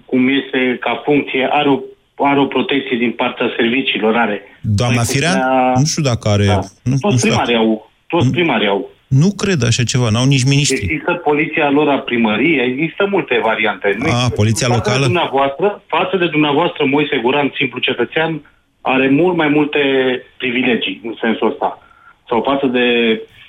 cum 0.04 0.28
este 0.28 0.76
ca 0.80 1.02
funcție, 1.04 1.48
are 1.50 1.68
o, 1.68 1.78
are 2.18 2.38
o 2.40 2.44
protecție 2.46 2.96
din 2.96 3.10
partea 3.12 3.46
serviciilor, 3.56 4.16
are. 4.16 4.42
Doamna 4.60 4.96
Mai 4.96 5.04
Firea? 5.04 5.30
putea- 5.30 5.72
Nu 5.76 5.84
știu 5.84 6.02
dacă 6.02 6.28
are... 6.28 6.46
Da. 6.46 6.58
Nu, 6.82 6.92
nu 6.92 6.96
Toți 7.00 7.16
știu 7.16 7.30
dacă- 7.30 7.42
primarii 7.42 7.66
au. 7.66 7.90
Toți 8.06 8.30
primarii 8.30 8.68
au. 8.68 8.90
Nu 9.08 9.28
cred 9.42 9.62
așa 9.64 9.82
ceva, 9.82 10.08
n-au 10.10 10.26
nici 10.26 10.44
miniștri. 10.44 10.82
Există 10.82 11.12
poliția 11.12 11.70
lor 11.70 11.88
a 11.88 11.98
primăriei, 11.98 12.66
există 12.70 13.06
multe 13.10 13.38
variante. 13.42 13.94
Nu 13.98 14.04
A, 14.04 14.08
există- 14.08 14.34
poliția 14.34 14.66
față 14.66 14.78
locală? 14.78 14.98
De 14.98 15.04
dumneavoastră, 15.12 15.82
față 15.86 16.16
de 16.16 16.26
dumneavoastră, 16.26 16.84
Moise 16.84 17.16
Guran, 17.22 17.52
simplu 17.56 17.78
cetățean, 17.78 18.32
are 18.80 19.08
mult 19.08 19.36
mai 19.36 19.48
multe 19.48 19.80
privilegii 20.36 21.00
în 21.04 21.14
sensul 21.20 21.50
ăsta. 21.50 21.78
Sau 22.28 22.42
față 22.50 22.66
de 22.66 22.86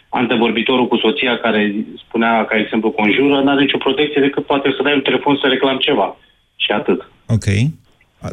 antevorbitorul 0.09 0.87
cu 0.87 0.97
soția 0.97 1.37
care 1.37 1.75
spunea, 2.07 2.45
ca 2.45 2.57
exemplu, 2.57 2.89
conjură, 2.91 3.41
n-are 3.41 3.61
nicio 3.61 3.77
protecție 3.77 4.21
decât 4.21 4.45
poate 4.45 4.73
să 4.77 4.83
dai 4.83 4.93
un 4.93 5.01
telefon 5.01 5.35
să 5.41 5.47
reclam 5.47 5.77
ceva. 5.77 6.17
Și 6.55 6.71
atât. 6.71 6.99
Ok. 7.27 7.45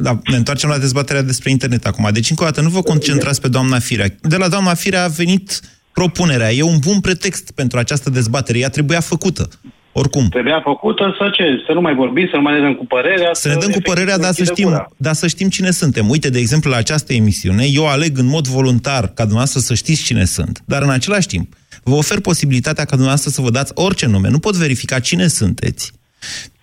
Da, 0.01 0.21
ne 0.31 0.37
întoarcem 0.37 0.69
la 0.69 0.79
dezbaterea 0.79 1.23
despre 1.23 1.51
internet 1.51 1.87
acum. 1.87 2.09
Deci, 2.13 2.31
încă 2.31 2.43
o 2.43 2.47
dată, 2.47 2.61
nu 2.61 2.69
vă 2.69 2.83
concentrați 2.83 3.41
pe 3.41 3.49
doamna 3.49 3.79
Firea. 3.79 4.07
De 4.21 4.37
la 4.37 4.49
doamna 4.49 4.75
Firea 4.75 5.05
a 5.05 5.09
venit 5.09 5.61
propunerea. 5.93 6.53
E 6.53 6.63
un 6.63 6.79
bun 6.79 7.01
pretext 7.01 7.51
pentru 7.51 7.79
această 7.79 8.11
dezbatere. 8.11 8.59
Ea 8.59 8.69
trebuia 8.69 9.01
făcută. 9.01 9.49
Oricum. 9.93 10.29
Trebuia 10.29 10.61
făcută 10.65 11.15
să 11.19 11.31
ce? 11.33 11.43
Să 11.67 11.73
nu 11.73 11.81
mai 11.81 11.95
vorbim, 11.95 12.29
să 12.31 12.37
nu 12.37 12.43
mai 12.43 12.55
ne 12.55 12.61
dăm 12.61 12.75
cu 12.75 12.87
părerea. 12.87 13.31
Să 13.33 13.49
ne 13.49 13.55
dăm 13.55 13.63
cu 13.63 13.69
efectiv 13.71 13.93
părerea, 13.93 14.19
dar 14.19 14.33
să, 14.33 14.41
închidem 14.41 14.55
știm, 14.55 14.69
gura. 14.69 14.89
dar 14.97 15.15
să 15.15 15.27
știm 15.27 15.49
cine 15.49 15.71
suntem. 15.71 16.09
Uite, 16.09 16.31
de 16.31 16.39
exemplu, 16.39 16.71
la 16.71 16.77
această 16.77 17.13
emisiune, 17.13 17.65
eu 17.65 17.87
aleg 17.89 18.19
în 18.19 18.27
mod 18.27 18.47
voluntar 18.47 19.01
ca 19.07 19.23
dumneavoastră 19.23 19.61
să 19.61 19.75
știți 19.75 20.03
cine 20.03 20.25
sunt. 20.25 20.63
Dar 20.65 20.83
în 20.83 20.91
același 20.91 21.27
timp, 21.27 21.55
vă 21.83 21.95
ofer 21.95 22.21
posibilitatea 22.21 22.85
ca 22.85 22.91
dumneavoastră 22.91 23.31
să 23.31 23.41
vă 23.41 23.51
dați 23.51 23.73
orice 23.75 24.07
nume. 24.07 24.29
Nu 24.29 24.39
pot 24.39 24.55
verifica 24.57 24.99
cine 24.99 25.27
sunteți. 25.27 25.93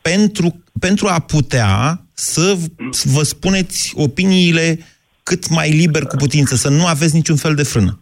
Pentru, 0.01 0.63
pentru 0.79 1.07
a 1.07 1.19
putea 1.19 2.01
să 2.13 2.55
v- 2.57 2.82
vă 3.01 3.23
spuneți 3.23 3.93
opiniile 3.97 4.77
cât 5.23 5.49
mai 5.49 5.69
liber 5.69 6.03
cu 6.03 6.15
putință, 6.15 6.55
să 6.55 6.69
nu 6.69 6.85
aveți 6.85 7.15
niciun 7.15 7.35
fel 7.35 7.55
de 7.55 7.63
frână. 7.63 7.99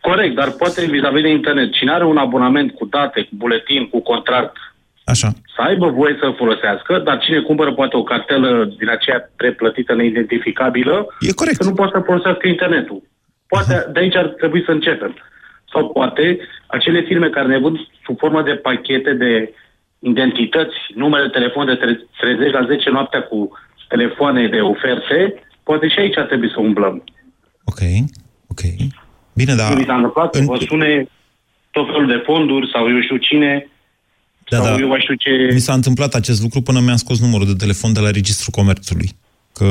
Corect, 0.00 0.34
dar 0.34 0.50
poate 0.50 0.84
vis-a-vis 0.84 1.22
de 1.22 1.28
internet, 1.28 1.72
cine 1.72 1.92
are 1.92 2.04
un 2.04 2.16
abonament 2.16 2.72
cu 2.72 2.84
date, 2.84 3.22
cu 3.22 3.34
buletin, 3.36 3.88
cu 3.88 4.00
contract, 4.00 4.56
Așa. 5.04 5.28
să 5.54 5.60
aibă 5.62 5.88
voie 5.88 6.16
să 6.20 6.34
folosească, 6.36 6.98
dar 6.98 7.18
cine 7.18 7.40
cumpără 7.40 7.72
poate 7.72 7.96
o 7.96 8.02
cartelă 8.02 8.74
din 8.78 8.88
aceea 8.88 9.30
preplătită 9.36 9.94
neidentificabilă, 9.94 11.06
e 11.20 11.32
corect. 11.32 11.62
să 11.62 11.68
nu 11.68 11.74
poată 11.74 11.98
să 11.98 12.04
folosească 12.04 12.48
internetul. 12.48 13.02
Poate 13.48 13.88
de 13.92 14.00
aici 14.00 14.16
ar 14.16 14.26
trebui 14.26 14.62
să 14.64 14.70
începem. 14.70 15.14
Sau 15.72 15.88
poate 15.88 16.38
acele 16.66 17.00
firme 17.00 17.28
care 17.28 17.46
ne 17.46 17.58
vând 17.58 17.76
sub 18.04 18.18
formă 18.18 18.42
de 18.42 18.54
pachete 18.54 19.12
de 19.12 19.54
identități, 19.98 20.76
numere 20.94 21.22
de 21.22 21.30
telefon 21.38 21.66
de 21.66 21.74
tre- 21.74 22.06
30 22.20 22.52
la 22.52 22.64
10 22.66 22.90
noaptea 22.90 23.22
cu 23.22 23.58
telefoane 23.92 24.42
de 24.54 24.60
oferte, 24.72 25.18
poate 25.68 25.86
și 25.88 25.98
aici 26.02 26.18
ar 26.22 26.26
trebui 26.30 26.50
să 26.54 26.60
umblăm. 26.60 26.96
Ok, 27.70 27.80
ok. 28.52 28.62
Bine, 29.40 29.54
dar... 29.54 29.74
Mi 29.74 29.84
s-a 29.90 29.94
întâmplat 29.94 30.34
să 30.34 30.42
vă 30.52 30.56
sune 30.70 30.90
tot 31.70 31.86
felul 31.92 32.06
de 32.14 32.22
fonduri 32.28 32.70
sau 32.72 32.82
eu 32.94 33.00
știu 33.00 33.16
cine, 33.16 33.68
Da, 34.50 34.56
sau 34.56 34.64
da. 34.74 34.80
eu 34.80 34.88
mai 34.88 35.00
știu 35.00 35.14
ce... 35.14 35.30
Mi 35.52 35.66
s-a 35.68 35.72
întâmplat 35.80 36.14
acest 36.14 36.42
lucru 36.42 36.60
până 36.60 36.80
mi-am 36.80 36.96
scos 36.96 37.20
numărul 37.20 37.46
de 37.46 37.60
telefon 37.64 37.92
de 37.92 38.00
la 38.00 38.10
Registrul 38.10 38.54
Comerțului. 38.56 39.10
Că 39.52 39.66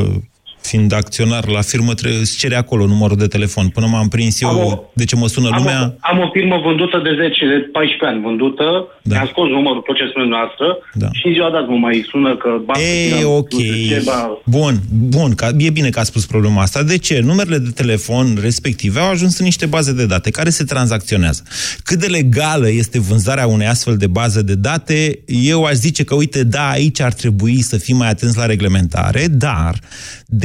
fiind 0.61 0.93
acționar 0.93 1.47
la 1.47 1.61
firmă, 1.61 1.93
trebuie 1.93 2.25
să 2.25 2.35
cere 2.37 2.55
acolo 2.55 2.85
numărul 2.85 3.17
de 3.17 3.27
telefon. 3.27 3.67
Până 3.67 3.87
m-am 3.87 4.07
prins 4.07 4.41
eu 4.41 4.49
Am 4.49 4.57
o- 4.57 4.83
de 4.93 5.05
ce 5.05 5.15
mă 5.15 5.27
sună 5.27 5.49
Am, 5.51 5.57
lumea... 5.57 5.81
o, 5.81 5.97
am 5.99 6.19
o 6.19 6.29
firmă 6.33 6.61
vândută 6.65 6.97
de 7.03 7.09
10, 7.21 7.45
de 7.45 7.57
14 7.71 8.05
ani 8.05 8.21
vândută, 8.21 8.63
da. 9.01 9.15
mi-am 9.15 9.27
scos 9.27 9.47
numărul, 9.49 9.81
tot 9.81 9.95
ce 9.95 10.03
spune 10.09 10.25
noastră, 10.25 10.65
Da. 10.93 11.07
și 11.11 11.27
în 11.27 11.33
ziua 11.33 11.49
dat 11.51 11.67
mă 11.67 11.75
mai 11.77 12.05
sună 12.09 12.37
că... 12.37 12.49
Ba, 12.65 12.73
E, 12.79 13.23
ok. 13.23 13.53
nu 13.53 13.59
știu 13.59 13.95
ce, 13.95 14.01
ba, 14.05 14.37
Bun, 14.45 14.73
bun, 15.15 15.35
că 15.35 15.49
e 15.57 15.69
bine 15.69 15.89
că 15.89 15.99
a 15.99 16.03
spus 16.03 16.25
problema 16.25 16.61
asta. 16.61 16.83
De 16.83 16.97
ce? 16.97 17.19
Numerele 17.19 17.57
de 17.57 17.69
telefon 17.69 18.37
respective 18.41 18.99
au 18.99 19.09
ajuns 19.09 19.39
în 19.39 19.45
niște 19.45 19.65
baze 19.65 19.93
de 19.93 20.05
date 20.05 20.29
care 20.31 20.49
se 20.49 20.63
tranzacționează. 20.63 21.43
Cât 21.83 21.99
de 21.99 22.07
legală 22.07 22.69
este 22.71 22.99
vânzarea 22.99 23.47
unei 23.47 23.67
astfel 23.67 23.97
de 23.97 24.07
baze 24.07 24.41
de 24.41 24.55
date, 24.55 25.19
eu 25.25 25.63
aș 25.63 25.73
zice 25.73 26.03
că, 26.03 26.15
uite, 26.15 26.43
da, 26.43 26.69
aici 26.69 27.01
ar 27.01 27.13
trebui 27.13 27.61
să 27.61 27.77
fim 27.77 27.97
mai 27.97 28.09
atenți 28.09 28.37
la 28.37 28.45
reglementare, 28.45 29.25
dar 29.29 29.75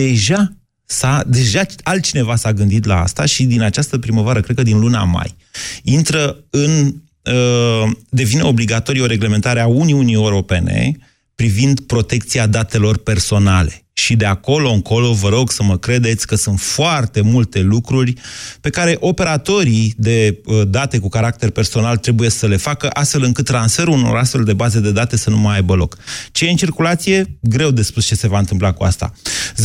deja 0.06 0.52
S-a, 0.86 1.22
deja 1.26 1.66
altcineva 1.82 2.36
s-a 2.36 2.52
gândit 2.52 2.84
la 2.84 3.02
asta 3.02 3.24
și 3.24 3.44
din 3.44 3.62
această 3.62 3.98
primăvară, 3.98 4.40
cred 4.40 4.56
că 4.56 4.62
din 4.62 4.78
luna 4.78 5.04
mai, 5.04 5.34
intră 5.82 6.44
în. 6.50 6.94
Uh, 7.32 7.90
devine 8.08 8.42
obligatorie 8.42 9.02
o 9.02 9.06
reglementare 9.06 9.60
a 9.60 9.66
Uniunii 9.66 10.14
Europene 10.14 10.96
privind 11.34 11.80
protecția 11.80 12.46
datelor 12.46 12.98
personale. 12.98 13.83
Și 13.96 14.16
de 14.16 14.24
acolo 14.24 14.70
încolo 14.70 15.12
vă 15.12 15.28
rog 15.28 15.50
să 15.50 15.62
mă 15.62 15.78
credeți 15.78 16.26
că 16.26 16.34
sunt 16.34 16.60
foarte 16.60 17.20
multe 17.20 17.60
lucruri 17.60 18.14
pe 18.60 18.70
care 18.70 18.96
operatorii 19.00 19.94
de 19.96 20.38
uh, 20.44 20.62
date 20.68 20.98
cu 20.98 21.08
caracter 21.08 21.50
personal 21.50 21.96
trebuie 21.96 22.30
să 22.30 22.46
le 22.46 22.56
facă 22.56 22.90
astfel 22.92 23.22
încât 23.22 23.44
transferul 23.44 23.94
unor 23.94 24.16
astfel 24.16 24.44
de 24.44 24.52
baze 24.52 24.80
de 24.80 24.92
date 24.92 25.16
să 25.16 25.30
nu 25.30 25.38
mai 25.38 25.54
aibă 25.54 25.74
loc. 25.74 25.96
Ce 26.32 26.46
e 26.46 26.50
în 26.50 26.56
circulație? 26.56 27.38
Greu 27.40 27.70
de 27.70 27.82
spus 27.82 28.06
ce 28.06 28.14
se 28.14 28.28
va 28.28 28.38
întâmpla 28.38 28.72
cu 28.72 28.84
asta. 28.84 29.12
0372069599 29.52 29.62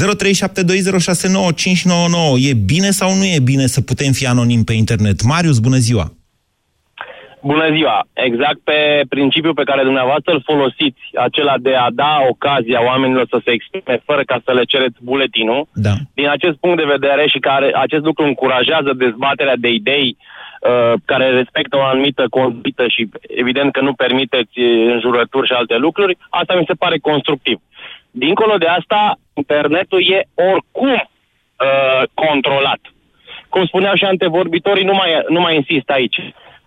E 2.40 2.54
bine 2.54 2.92
sau 2.92 3.16
nu 3.16 3.26
e 3.26 3.40
bine 3.40 3.68
să 3.68 3.82
putem 3.82 4.12
fi 4.12 4.26
anonim 4.26 4.64
pe 4.64 4.74
internet? 4.74 5.22
Marius, 5.22 5.60
bună 5.60 5.78
ziua! 5.78 6.19
Bună 7.42 7.68
ziua! 7.76 8.08
Exact 8.14 8.60
pe 8.64 9.02
principiul 9.10 9.54
pe 9.54 9.64
care 9.64 9.84
dumneavoastră 9.84 10.34
îl 10.34 10.42
folosiți, 10.46 11.02
acela 11.16 11.56
de 11.58 11.76
a 11.76 11.90
da 11.92 12.18
ocazia 12.30 12.84
oamenilor 12.84 13.26
să 13.30 13.40
se 13.44 13.52
exprime 13.52 14.02
fără 14.06 14.22
ca 14.24 14.42
să 14.46 14.54
le 14.54 14.64
cereți 14.64 14.98
buletinul, 15.02 15.68
da. 15.74 15.94
din 16.14 16.28
acest 16.28 16.58
punct 16.58 16.78
de 16.78 16.94
vedere 16.98 17.28
și 17.28 17.40
care 17.40 17.72
acest 17.74 18.04
lucru 18.04 18.26
încurajează 18.26 18.94
dezbaterea 18.94 19.56
de 19.56 19.70
idei 19.70 20.18
uh, 20.18 20.94
care 21.06 21.30
respectă 21.30 21.78
o 21.78 21.84
anumită 21.84 22.26
conduită 22.30 22.88
și 22.88 23.10
evident 23.28 23.72
că 23.72 23.82
nu 23.82 23.94
permiteți 23.94 24.60
uh, 24.60 24.92
înjurături 24.94 25.48
și 25.48 25.54
alte 25.54 25.78
lucruri, 25.78 26.18
asta 26.30 26.56
mi 26.56 26.68
se 26.68 26.74
pare 26.74 26.98
constructiv. 26.98 27.60
Dincolo 28.12 28.56
de 28.58 28.66
asta, 28.66 29.20
internetul 29.34 30.02
e 30.12 30.28
oricum 30.52 30.92
uh, 30.94 32.04
controlat. 32.14 32.80
Cum 33.50 33.66
spuneau 33.66 33.96
și 33.96 34.04
antevorbitorii, 34.04 34.86
nu 34.86 34.94
mai, 34.94 35.10
nu 35.30 35.40
mai 35.40 35.56
insist 35.56 35.90
aici. 35.90 36.18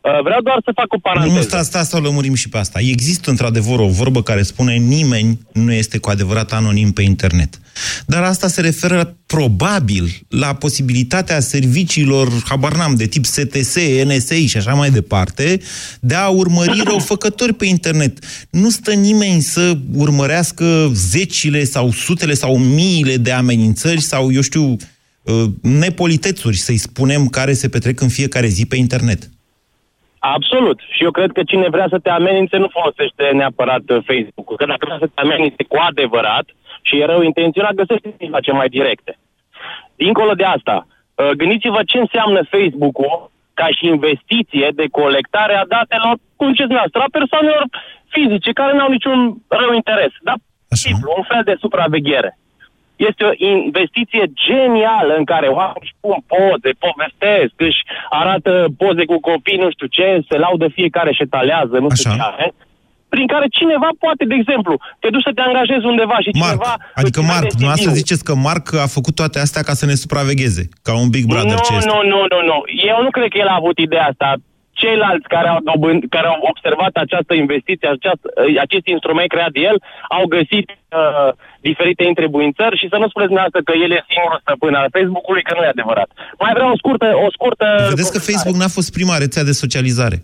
Uh, 0.03 0.23
vreau 0.23 0.41
doar 0.41 0.61
să 0.65 0.71
fac 0.75 0.93
o 0.93 0.99
paranteză. 0.99 1.37
Nu, 1.37 1.43
stați, 1.43 1.67
stați 1.67 1.91
să 1.91 1.97
o 1.97 2.01
lămurim 2.01 2.35
și 2.35 2.49
pe 2.49 2.59
asta. 2.59 2.79
Există 2.81 3.31
într-adevăr 3.31 3.79
o 3.79 3.89
vorbă 3.89 4.23
care 4.23 4.43
spune 4.43 4.75
nimeni 4.75 5.39
nu 5.53 5.73
este 5.73 5.99
cu 5.99 6.11
adevărat 6.11 6.53
anonim 6.53 6.93
pe 6.93 7.03
internet. 7.03 7.61
Dar 8.07 8.23
asta 8.23 8.49
se 8.49 8.61
referă 8.61 9.17
probabil 9.27 10.21
la 10.29 10.55
posibilitatea 10.55 11.41
serviciilor, 11.41 12.29
habar 12.45 12.77
n-am, 12.77 12.95
de 12.95 13.07
tip 13.07 13.25
STS, 13.25 13.77
NSA 14.05 14.35
și 14.35 14.57
așa 14.57 14.75
mai 14.75 14.91
departe, 14.91 15.61
de 16.01 16.15
a 16.15 16.29
urmări 16.29 16.83
răufăcători 16.89 17.53
pe 17.53 17.67
internet. 17.67 18.19
Nu 18.51 18.71
stă 18.71 18.93
nimeni 18.93 19.41
să 19.41 19.79
urmărească 19.95 20.91
zecile 20.95 21.65
sau 21.65 21.93
sutele 21.93 22.35
sau 22.35 22.59
miile 22.59 23.17
de 23.17 23.33
amenințări 23.33 24.01
sau, 24.01 24.33
eu 24.33 24.41
știu, 24.41 24.77
uh, 25.23 25.45
nepolitețuri, 25.61 26.59
să-i 26.59 26.77
spunem, 26.77 27.29
care 27.29 27.53
se 27.53 27.69
petrec 27.69 28.01
în 28.01 28.09
fiecare 28.09 28.47
zi 28.47 28.67
pe 28.67 28.77
internet. 28.77 29.31
Absolut. 30.25 30.79
Și 30.95 31.05
eu 31.07 31.11
cred 31.11 31.31
că 31.33 31.43
cine 31.43 31.69
vrea 31.69 31.87
să 31.89 31.99
te 31.99 32.11
amenințe 32.11 32.57
nu 32.57 32.69
folosește 32.79 33.25
neapărat 33.33 33.85
uh, 33.91 34.03
Facebook-ul. 34.11 34.57
Că 34.57 34.67
dacă 34.73 34.85
vrea 34.89 34.99
să 35.01 35.09
te 35.15 35.21
amenințe 35.21 35.63
cu 35.69 35.77
adevărat 35.89 36.47
și 36.83 36.99
e 36.99 37.05
rău 37.05 37.23
intenționat, 37.23 37.75
găsește 37.75 38.15
mijloace 38.19 38.53
mai 38.53 38.69
directe. 38.69 39.19
Dincolo 39.97 40.33
de 40.35 40.45
asta, 40.45 40.87
uh, 40.87 41.31
gândiți-vă 41.41 41.81
ce 41.87 41.99
înseamnă 41.99 42.41
Facebook-ul 42.55 43.31
ca 43.55 43.67
și 43.77 43.87
investiție 43.87 44.69
de 44.75 44.87
colectare 45.01 45.55
a 45.57 45.71
datelor, 45.77 46.15
cum 46.37 46.49
ziceți 46.49 46.71
dumneavoastră, 46.71 47.01
a 47.01 47.19
persoanelor 47.19 47.67
fizice 48.15 48.51
care 48.61 48.73
nu 48.73 48.83
au 48.83 48.91
niciun 48.91 49.19
rău 49.49 49.73
interes. 49.75 50.13
Dar 50.27 50.37
simplu, 50.69 51.15
un 51.17 51.25
fel 51.33 51.43
de 51.45 51.57
supraveghere. 51.63 52.39
Este 53.09 53.23
o 53.31 53.33
investiție 53.57 54.25
genială 54.47 55.13
în 55.21 55.25
care 55.33 55.49
oamenii 55.59 55.87
își 55.87 55.99
pun 56.05 56.19
poze, 56.33 56.71
povestesc, 56.87 57.55
își 57.69 57.81
arată 58.21 58.53
poze 58.83 59.05
cu 59.11 59.19
copii, 59.31 59.63
nu 59.65 59.71
știu 59.75 59.89
ce, 59.97 60.07
se 60.29 60.37
laudă 60.45 60.67
fiecare 60.79 61.11
și 61.13 61.23
etalează, 61.27 61.75
nu 61.79 61.89
știu 61.91 62.11
ce 62.11 62.23
are, 62.33 62.47
prin 63.15 63.27
care 63.35 63.47
cineva 63.59 63.91
poate, 64.05 64.23
de 64.31 64.37
exemplu, 64.41 64.75
te 65.03 65.09
duci 65.15 65.27
să 65.29 65.33
te 65.35 65.43
angajezi 65.49 65.85
undeva 65.93 66.19
și 66.25 66.31
Marc, 66.33 66.59
cineva... 66.59 66.75
adică 67.01 67.21
îți 67.21 67.31
Marc, 67.33 67.45
vede 67.45 67.57
dumneavoastră 67.59 67.91
CV-ul. 67.91 68.03
ziceți 68.03 68.25
că 68.29 68.33
Marc 68.49 68.67
a 68.85 68.87
făcut 68.97 69.15
toate 69.21 69.39
astea 69.47 69.63
ca 69.69 69.75
să 69.81 69.85
ne 69.91 69.97
supravegheze, 70.03 70.65
ca 70.87 70.93
un 71.03 71.09
Big 71.15 71.25
Brother 71.33 71.59
nu, 71.61 71.67
ce 71.67 71.73
este. 71.75 71.89
nu, 71.91 71.99
nu, 72.13 72.21
nu, 72.33 72.39
nu. 72.51 72.59
Eu 72.91 72.99
nu 73.05 73.11
cred 73.17 73.29
că 73.33 73.39
el 73.43 73.51
a 73.55 73.61
avut 73.63 73.77
ideea 73.87 74.07
asta. 74.13 74.29
Ceilalți 74.81 75.27
care 75.35 75.49
au, 75.49 75.61
dobând, 75.71 76.01
care 76.17 76.27
au 76.27 76.41
observat 76.53 76.95
această 77.05 77.33
investiție, 77.35 77.89
aceast, 77.89 78.23
acest 78.67 78.87
instrument 78.95 79.29
creat 79.35 79.53
de 79.57 79.61
el, 79.71 79.77
au 80.19 80.25
găsit 80.37 80.67
uh, 80.71 81.31
diferite 81.69 82.05
întrebuințări 82.13 82.79
și 82.81 82.91
să 82.93 82.97
nu 83.01 83.09
spuneți 83.09 83.31
dumneavoastră 83.33 83.61
că 83.69 83.73
el 83.85 83.91
e 83.93 84.11
singurul 84.13 84.41
stăpân 84.45 84.75
al 84.75 84.89
Facebook-ului, 84.97 85.47
că 85.47 85.53
nu 85.55 85.65
e 85.65 85.77
adevărat. 85.77 86.09
Mai 86.45 86.53
vreau 86.57 86.71
o 86.75 86.81
scurtă... 86.83 87.07
O 87.27 87.29
scurtă 87.37 87.67
Vedeți 87.95 88.15
că 88.15 88.21
Facebook 88.31 88.57
n-a 88.61 88.77
fost 88.79 88.91
prima 88.99 89.17
rețea 89.25 89.45
de 89.49 89.61
socializare. 89.65 90.19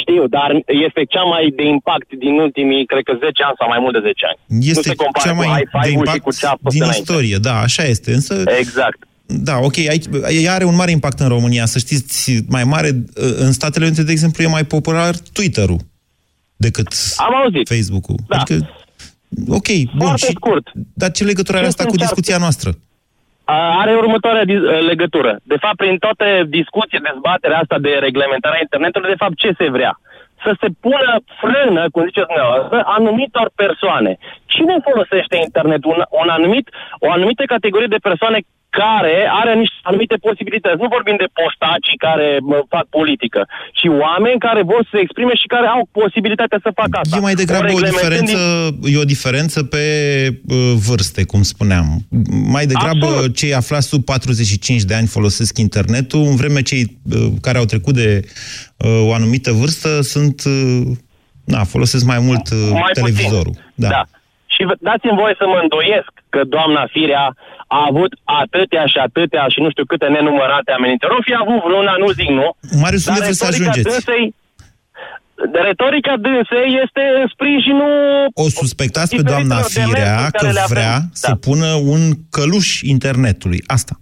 Știu, 0.00 0.26
dar 0.26 0.50
este 0.86 1.02
cea 1.14 1.22
mai 1.22 1.44
de 1.58 1.64
impact 1.76 2.08
din 2.24 2.34
ultimii, 2.46 2.86
cred 2.86 3.02
că 3.02 3.14
10 3.20 3.42
ani 3.42 3.56
sau 3.58 3.68
mai 3.68 3.80
mult 3.80 3.92
de 3.92 4.02
10 4.10 4.26
ani. 4.30 4.38
nu 4.46 4.64
Este 4.72 4.88
se 4.88 4.94
compară 5.02 5.28
cea 5.28 5.36
mai 5.40 5.46
cu 5.46 5.54
de 5.54 5.62
hi-fi-ul 5.62 5.90
și 5.90 5.98
impact 5.98 6.22
cu 6.26 6.32
ce 6.40 6.46
a 6.46 6.56
fost 6.62 6.74
din 6.74 6.82
înainte. 6.82 7.00
istorie, 7.00 7.36
da, 7.48 7.56
așa 7.66 7.82
este. 7.94 8.10
Însă, 8.18 8.34
Exact. 8.62 8.98
Da, 9.26 9.58
ok, 9.58 9.76
aici, 9.78 10.04
ea 10.42 10.52
are 10.54 10.64
un 10.64 10.74
mare 10.74 10.90
impact 10.90 11.18
în 11.20 11.28
România, 11.28 11.64
să 11.66 11.78
știți, 11.78 12.44
mai 12.48 12.64
mare, 12.64 12.88
în 13.38 13.52
Statele 13.52 13.84
Unite, 13.84 14.02
de 14.02 14.12
exemplu, 14.12 14.42
e 14.42 14.46
mai 14.46 14.64
popular 14.64 15.14
Twitter-ul 15.32 15.80
decât 16.56 16.88
Am 17.16 17.34
auzit. 17.34 17.68
Facebook-ul. 17.68 18.16
Da. 18.28 18.36
Adică, 18.36 18.54
ok, 19.58 19.68
bun, 19.96 20.06
Foarte 20.06 20.26
și, 20.26 20.32
scurt. 20.40 20.66
dar 21.00 21.10
ce 21.10 21.24
legătură 21.24 21.56
are 21.56 21.66
Ce 21.66 21.70
asta 21.72 21.82
se 21.82 21.88
cu 21.88 21.94
încearcă? 21.94 22.14
discuția 22.14 22.38
noastră? 22.44 22.70
A- 23.44 23.78
Are 23.82 23.92
următoarea 24.02 24.44
dis- 24.44 24.66
legătură. 24.90 25.32
De 25.52 25.56
fapt, 25.64 25.76
prin 25.82 25.96
toate 26.06 26.26
discuții, 26.58 27.06
dezbaterea 27.10 27.58
asta 27.62 27.78
de 27.86 27.92
reglementarea 28.06 28.60
internetului, 28.66 29.12
de 29.14 29.22
fapt, 29.24 29.36
ce 29.44 29.50
se 29.60 29.68
vrea? 29.76 29.92
Să 30.44 30.52
se 30.60 30.68
pună 30.84 31.10
frână, 31.42 31.82
cum 31.92 32.02
ziceți 32.08 32.30
dumneavoastră, 32.32 32.76
anumitor 32.98 33.48
persoane. 33.62 34.12
Cine 34.54 34.74
folosește 34.88 35.36
internetul? 35.46 35.90
Un, 35.96 36.02
un 36.22 36.28
anumit, 36.38 36.66
o 37.04 37.06
anumită 37.16 37.42
categorie 37.54 37.90
de 37.94 38.04
persoane 38.08 38.38
care 38.80 39.16
are 39.40 39.52
niște 39.62 39.78
anumite 39.90 40.16
posibilități. 40.28 40.80
Nu 40.82 40.88
vorbim 40.96 41.16
de 41.22 41.28
poștacii 41.40 42.02
care 42.06 42.28
mă, 42.50 42.58
fac 42.74 42.84
politică, 42.98 43.40
ci 43.78 43.86
oameni 44.04 44.44
care 44.48 44.62
vor 44.70 44.80
să 44.82 44.90
se 44.94 45.00
exprime 45.04 45.34
și 45.42 45.46
care 45.54 45.66
au 45.74 45.82
posibilitatea 46.00 46.58
să 46.66 46.70
facă 46.80 46.94
asta. 46.98 47.16
E 47.16 47.28
mai 47.28 47.40
degrabă 47.42 47.64
o 47.64 47.68
reglementând 47.68 48.28
diferență, 48.28 48.38
e 48.94 49.04
o 49.04 49.10
diferență 49.14 49.58
pe 49.74 49.84
uh, 50.30 50.72
vârste, 50.86 51.22
cum 51.32 51.42
spuneam. 51.54 51.86
Mai 52.56 52.66
degrabă 52.72 53.06
Absolut. 53.06 53.36
cei 53.40 53.54
aflați 53.54 53.88
sub 53.92 54.02
45 54.04 54.82
de 54.90 54.94
ani 54.94 55.06
folosesc 55.06 55.52
internetul, 55.66 56.22
în 56.30 56.36
vreme 56.36 56.60
cei 56.62 56.82
uh, 56.86 57.26
care 57.40 57.58
au 57.58 57.64
trecut 57.64 57.94
de 57.94 58.08
uh, 58.76 59.08
o 59.08 59.12
anumită 59.12 59.50
vârstă 59.52 59.88
sunt, 60.02 60.42
uh, 60.44 60.82
na, 61.44 61.64
folosesc 61.64 62.04
mai 62.04 62.18
mult 62.18 62.46
uh, 62.50 62.68
Mai 62.70 62.82
puțin. 62.86 63.02
televizorul. 63.02 63.54
Da. 63.74 63.88
da. 63.88 64.02
Și 64.54 64.62
v- 64.68 64.80
dați-mi 64.88 65.18
voie 65.22 65.34
să 65.40 65.46
mă 65.52 65.58
îndoiesc 65.64 66.12
că 66.34 66.40
doamna 66.54 66.82
Firea 66.94 67.26
a 67.76 67.80
avut 67.90 68.12
atâtea 68.42 68.84
și 68.92 68.98
atâtea 69.08 69.44
și 69.52 69.58
nu 69.64 69.68
știu 69.70 69.84
câte 69.92 70.06
nenumărate 70.16 70.70
amenințări. 70.78 71.12
Nu 71.16 71.20
fi 71.28 71.34
avut 71.42 71.58
vreuna, 71.66 71.92
nu 72.04 72.08
zic 72.20 72.30
nu. 72.40 72.46
Marius, 72.82 73.04
unde 73.06 73.18
dar 73.18 73.26
vreți 73.26 73.38
să 73.42 73.44
retorica 73.46 73.70
ajungeți? 73.70 73.88
Dânsei, 73.90 74.24
de 75.54 75.58
retorica 75.68 76.14
dânsei 76.26 76.68
este 76.84 77.02
în 77.20 77.26
sprijinul... 77.34 77.94
O 78.44 78.46
suspectați 78.60 79.10
pe 79.16 79.22
doamna 79.32 79.56
diferitelor 79.56 79.86
Firea 79.88 80.14
demersuri 80.14 80.32
că 80.38 80.38
care 80.44 80.52
le 80.58 80.60
avem. 80.66 80.74
vrea 80.76 80.94
Da. 81.00 81.06
să 81.24 81.30
pună 81.46 81.70
un 81.94 82.02
căluș 82.36 82.68
internetului. 82.94 83.60
Asta. 83.76 83.94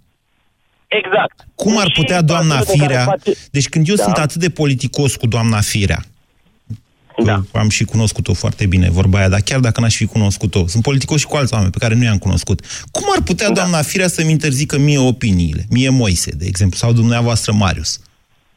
Exact. 0.87 1.35
Cum 1.55 1.73
ar 1.83 1.89
Și 1.91 1.97
putea 1.99 2.21
doamna 2.21 2.55
partidul 2.55 2.77
care 2.79 2.87
Firea... 2.91 3.05
face- 3.13 3.33
Deci 3.51 3.67
când 3.73 3.87
eu 3.89 3.95
Da. 3.95 4.03
sunt 4.03 4.17
atât 4.25 4.39
de 4.45 4.49
politicos 4.49 5.11
cu 5.15 5.27
doamna 5.27 5.59
Firea, 5.71 6.01
Da. 7.17 7.35
că 7.51 7.57
am 7.57 7.69
și 7.69 7.83
cunoscut-o 7.85 8.33
foarte 8.33 8.65
bine, 8.65 8.87
vorba 8.89 9.17
aia, 9.17 9.29
dar 9.29 9.39
chiar 9.45 9.59
dacă 9.59 9.81
n-aș 9.81 9.95
fi 9.95 10.05
cunoscut-o, 10.05 10.67
sunt 10.67 10.83
politicos 10.83 11.19
și 11.19 11.27
cu 11.27 11.35
alți 11.35 11.53
oameni 11.53 11.71
pe 11.71 11.77
care 11.83 11.95
nu 11.95 12.03
i-am 12.03 12.17
cunoscut. 12.17 12.59
Cum 12.91 13.03
ar 13.15 13.21
putea 13.25 13.47
Da. 13.47 13.53
doamna 13.53 13.81
Firea 13.81 14.07
să-mi 14.07 14.31
interzică 14.31 14.77
mie 14.77 14.99
opiniile? 14.99 15.61
Mie 15.69 15.89
Moise, 15.89 16.31
de 16.41 16.45
exemplu, 16.47 16.77
sau 16.77 16.91
dumneavoastră 16.93 17.51
Marius. 17.53 17.91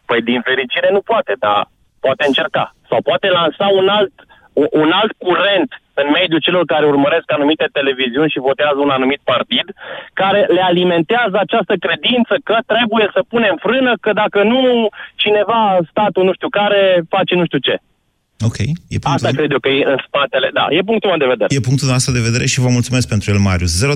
Păi 0.04 0.22
din 0.22 0.40
fericire 0.44 0.88
nu 0.92 1.00
poate, 1.00 1.32
dar 1.38 1.70
poate 2.00 2.24
încerca. 2.26 2.74
Sau 2.90 2.98
poate 3.02 3.26
lansa 3.28 3.66
un 3.80 3.88
alt, 3.88 4.12
u- 4.52 4.72
un 4.82 4.90
alt 5.00 5.12
curent 5.26 5.70
în 6.00 6.08
mediul 6.18 6.40
celor 6.46 6.64
care 6.64 6.86
urmăresc 6.86 7.32
anumite 7.32 7.66
televiziuni 7.72 8.30
și 8.34 8.46
votează 8.50 8.78
un 8.86 8.90
anumit 8.98 9.20
partid, 9.32 9.66
care 10.12 10.40
le 10.56 10.62
alimentează 10.70 11.36
această 11.40 11.74
credință 11.86 12.34
că 12.48 12.56
trebuie 12.72 13.06
să 13.16 13.20
punem 13.32 13.56
frână, 13.66 13.92
că 14.04 14.10
dacă 14.22 14.42
nu, 14.42 14.60
cineva, 15.22 15.60
statul 15.90 16.24
nu 16.24 16.32
știu 16.34 16.48
care, 16.60 16.80
face 17.08 17.34
nu 17.34 17.44
știu 17.44 17.58
ce. 17.58 17.76
Ok, 18.40 18.58
e 18.58 18.64
punctul, 18.88 19.12
Asta 19.12 19.30
cred 19.30 19.50
eu 19.50 19.58
că 19.58 19.68
e 19.68 19.84
în 19.84 19.96
spatele, 20.06 20.50
da, 20.54 20.66
e 20.70 20.82
punctul 20.84 21.08
meu 21.10 21.18
de 21.18 21.24
vedere. 21.24 21.54
e 21.54 21.60
punctul 21.60 21.88
nostru 21.88 22.12
de 22.12 22.20
vedere 22.20 22.46
și 22.46 22.60
vă 22.60 22.68
mulțumesc 22.68 23.08
pentru 23.08 23.30
el, 23.30 23.38
Marius. 23.38 23.84
0372069599. 23.84 23.88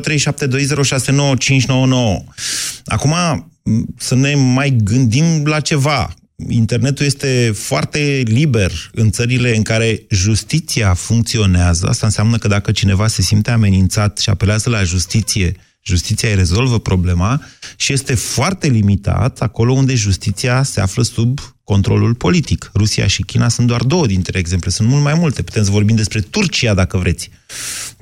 Acum, 2.85 3.15
m, 3.63 3.85
să 3.97 4.15
ne 4.15 4.35
mai 4.35 4.77
gândim 4.83 5.45
la 5.45 5.61
ceva. 5.61 6.15
Internetul 6.49 7.07
este 7.07 7.53
foarte 7.55 8.23
liber 8.25 8.71
în 8.93 9.11
țările 9.11 9.57
în 9.57 9.63
care 9.63 10.03
justiția 10.11 10.95
funcționează. 10.95 11.87
Asta 11.89 12.07
înseamnă 12.07 12.37
că 12.37 12.49
dacă 12.49 12.73
cineva 12.73 13.07
se 13.07 13.23
simte 13.23 13.51
amenințat 13.51 14.19
și 14.19 14.31
apelează 14.31 14.71
la 14.71 14.83
justiție, 14.83 15.57
justiția 15.83 16.29
îi 16.29 16.35
rezolvă 16.35 16.79
problema 16.79 17.41
și 17.77 17.93
este 17.93 18.15
foarte 18.15 18.69
limitat 18.69 19.41
acolo 19.41 19.73
unde 19.73 19.95
justiția 19.95 20.63
se 20.63 20.81
află 20.81 21.03
sub 21.03 21.39
controlul 21.73 22.15
politic. 22.27 22.61
Rusia 22.83 23.07
și 23.15 23.23
China 23.31 23.49
sunt 23.57 23.67
doar 23.73 23.83
două 23.95 24.07
dintre 24.15 24.39
exemple, 24.43 24.71
sunt 24.77 24.89
mult 24.93 25.05
mai 25.09 25.17
multe. 25.23 25.43
Putem 25.49 25.63
să 25.67 25.77
vorbim 25.79 25.97
despre 26.03 26.21
Turcia 26.35 26.75
dacă 26.83 26.97
vreți. 27.05 27.25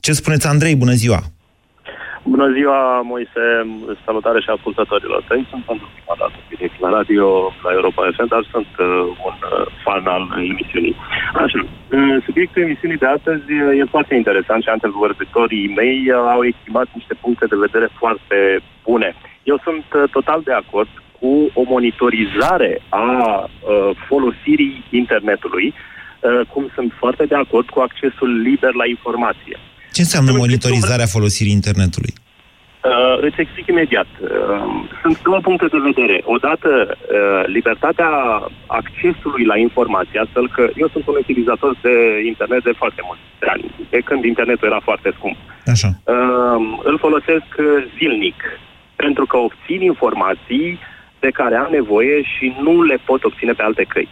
Ce 0.04 0.12
spuneți, 0.20 0.46
Andrei? 0.52 0.74
Bună 0.84 0.96
ziua! 1.02 1.20
Bună 2.34 2.48
ziua, 2.56 2.78
Moise, 3.12 3.44
salutare 4.04 4.40
și 4.44 4.50
ascultătorilor 4.56 5.20
tăi. 5.28 5.46
Sunt 5.50 5.62
pentru 5.70 5.86
prima 5.94 6.16
dată 6.22 6.36
direct 6.52 6.76
la 6.84 6.90
radio, 6.98 7.26
la 7.64 7.70
Europa 7.78 8.00
FM, 8.16 8.28
dar 8.34 8.42
sunt 8.54 8.72
uh, 8.78 8.86
un 9.28 9.38
uh, 9.48 9.66
fan 9.84 10.04
al 10.16 10.24
emisiunii. 10.52 10.96
Așa, 11.42 11.58
uh, 11.64 12.16
subiectul 12.26 12.62
emisiunii 12.62 13.02
de 13.02 13.08
astăzi 13.16 13.48
uh, 13.52 13.78
e 13.80 13.94
foarte 13.94 14.14
interesant 14.20 14.60
și 14.62 14.74
antevorbitorii 14.76 15.74
mei 15.80 15.98
uh, 16.08 16.14
au 16.34 16.42
exprimat 16.44 16.88
niște 16.98 17.14
puncte 17.24 17.44
de 17.52 17.62
vedere 17.64 17.88
foarte 18.00 18.36
bune. 18.86 19.10
Eu 19.50 19.56
sunt 19.66 19.86
uh, 19.94 20.02
total 20.16 20.40
de 20.48 20.54
acord 20.62 20.90
cu 21.20 21.50
o 21.54 21.62
monitorizare 21.66 22.82
a 22.88 23.10
uh, 23.44 23.96
folosirii 24.08 24.84
internetului, 24.90 25.74
uh, 25.74 26.46
cum 26.52 26.70
sunt 26.74 26.92
foarte 26.98 27.24
de 27.24 27.34
acord 27.34 27.68
cu 27.68 27.80
accesul 27.80 28.40
liber 28.40 28.72
la 28.74 28.86
informație. 28.86 29.56
Ce 29.92 30.00
înseamnă 30.00 30.32
monitorizarea 30.32 31.06
folosirii 31.06 31.52
internetului? 31.52 32.12
Uh, 32.84 33.16
îți 33.26 33.40
explic 33.40 33.66
imediat. 33.66 34.06
Uh, 34.20 34.28
sunt 35.02 35.22
două 35.22 35.40
puncte 35.48 35.66
de 35.66 35.80
vedere. 35.90 36.20
Odată, 36.24 36.70
uh, 36.88 37.42
libertatea 37.56 38.10
accesului 38.66 39.44
la 39.44 39.56
informație, 39.56 40.20
astfel 40.20 40.46
că 40.48 40.62
eu 40.76 40.88
sunt 40.92 41.06
un 41.06 41.16
utilizator 41.18 41.72
de 41.82 41.94
internet 42.26 42.62
de 42.62 42.78
foarte 42.82 43.02
mulți 43.08 43.22
ani, 43.54 43.64
de 43.90 44.00
când 44.04 44.24
internetul 44.24 44.68
era 44.68 44.80
foarte 44.88 45.10
scump. 45.16 45.36
Așa. 45.66 45.88
Uh, 45.88 46.60
îl 46.82 46.98
folosesc 46.98 47.50
uh, 47.58 47.66
zilnic, 47.96 48.38
pentru 48.96 49.24
că 49.26 49.36
obțin 49.36 49.80
informații 49.92 50.78
de 51.20 51.30
care 51.40 51.54
am 51.56 51.68
nevoie 51.78 52.22
și 52.22 52.46
nu 52.64 52.82
le 52.82 52.98
pot 53.06 53.24
obține 53.24 53.52
pe 53.52 53.62
alte 53.62 53.84
căi. 53.92 54.08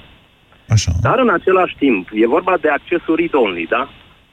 Așa. 0.69 0.93
Dar 1.01 1.19
în 1.19 1.31
același 1.39 1.75
timp, 1.79 2.09
e 2.13 2.27
vorba 2.27 2.55
de 2.61 2.69
accesul 2.69 3.17
read-only, 3.17 3.67
da? 3.71 3.83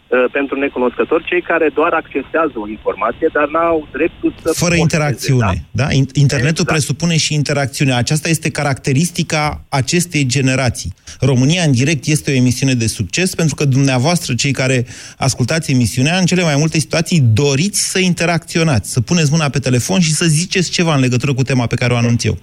Uh, 0.08 0.26
Pentru 0.32 0.60
necunoscători, 0.60 1.24
cei 1.24 1.42
care 1.42 1.70
doar 1.74 1.94
accesează 1.94 2.54
o 2.56 2.68
informație, 2.68 3.30
dar 3.34 3.48
n-au 3.48 3.88
dreptul 3.92 4.34
să... 4.36 4.42
Fără 4.42 4.54
posteze, 4.54 4.80
interacțiune. 4.82 5.66
Da? 5.72 5.88
In- 5.92 6.14
Internetul 6.14 6.66
Exact. 6.66 6.70
presupune 6.70 7.18
și 7.18 7.34
interacțiune. 7.34 7.94
Aceasta 7.94 8.30
este 8.30 8.50
caracteristica 8.52 9.64
acestei 9.70 10.26
generații. 10.26 10.94
România 11.20 11.64
în 11.64 11.72
direct 11.72 12.06
este 12.06 12.32
o 12.32 12.34
emisiune 12.34 12.74
de 12.74 12.88
succes 12.88 13.36
pentru 13.36 13.56
că 13.56 13.66
dumneavoastră, 13.66 14.34
cei 14.34 14.52
care 14.52 14.86
ascultați 15.18 15.72
emisiunea, 15.72 16.18
în 16.18 16.26
cele 16.26 16.44
mai 16.44 16.56
multe 16.58 16.80
situații 16.80 17.20
doriți 17.20 17.90
să 17.92 18.00
interacționați, 18.00 18.92
să 18.92 19.02
puneți 19.02 19.32
mâna 19.32 19.50
pe 19.50 19.60
telefon 19.60 20.00
și 20.00 20.14
să 20.14 20.26
ziceți 20.26 20.72
ceva 20.72 20.94
în 20.96 21.02
legătură 21.02 21.34
cu 21.34 21.44
tema 21.44 21.66
pe 21.68 21.76
care 21.76 21.94
o 21.94 21.98
anunț 21.98 22.24
eu. 22.24 22.38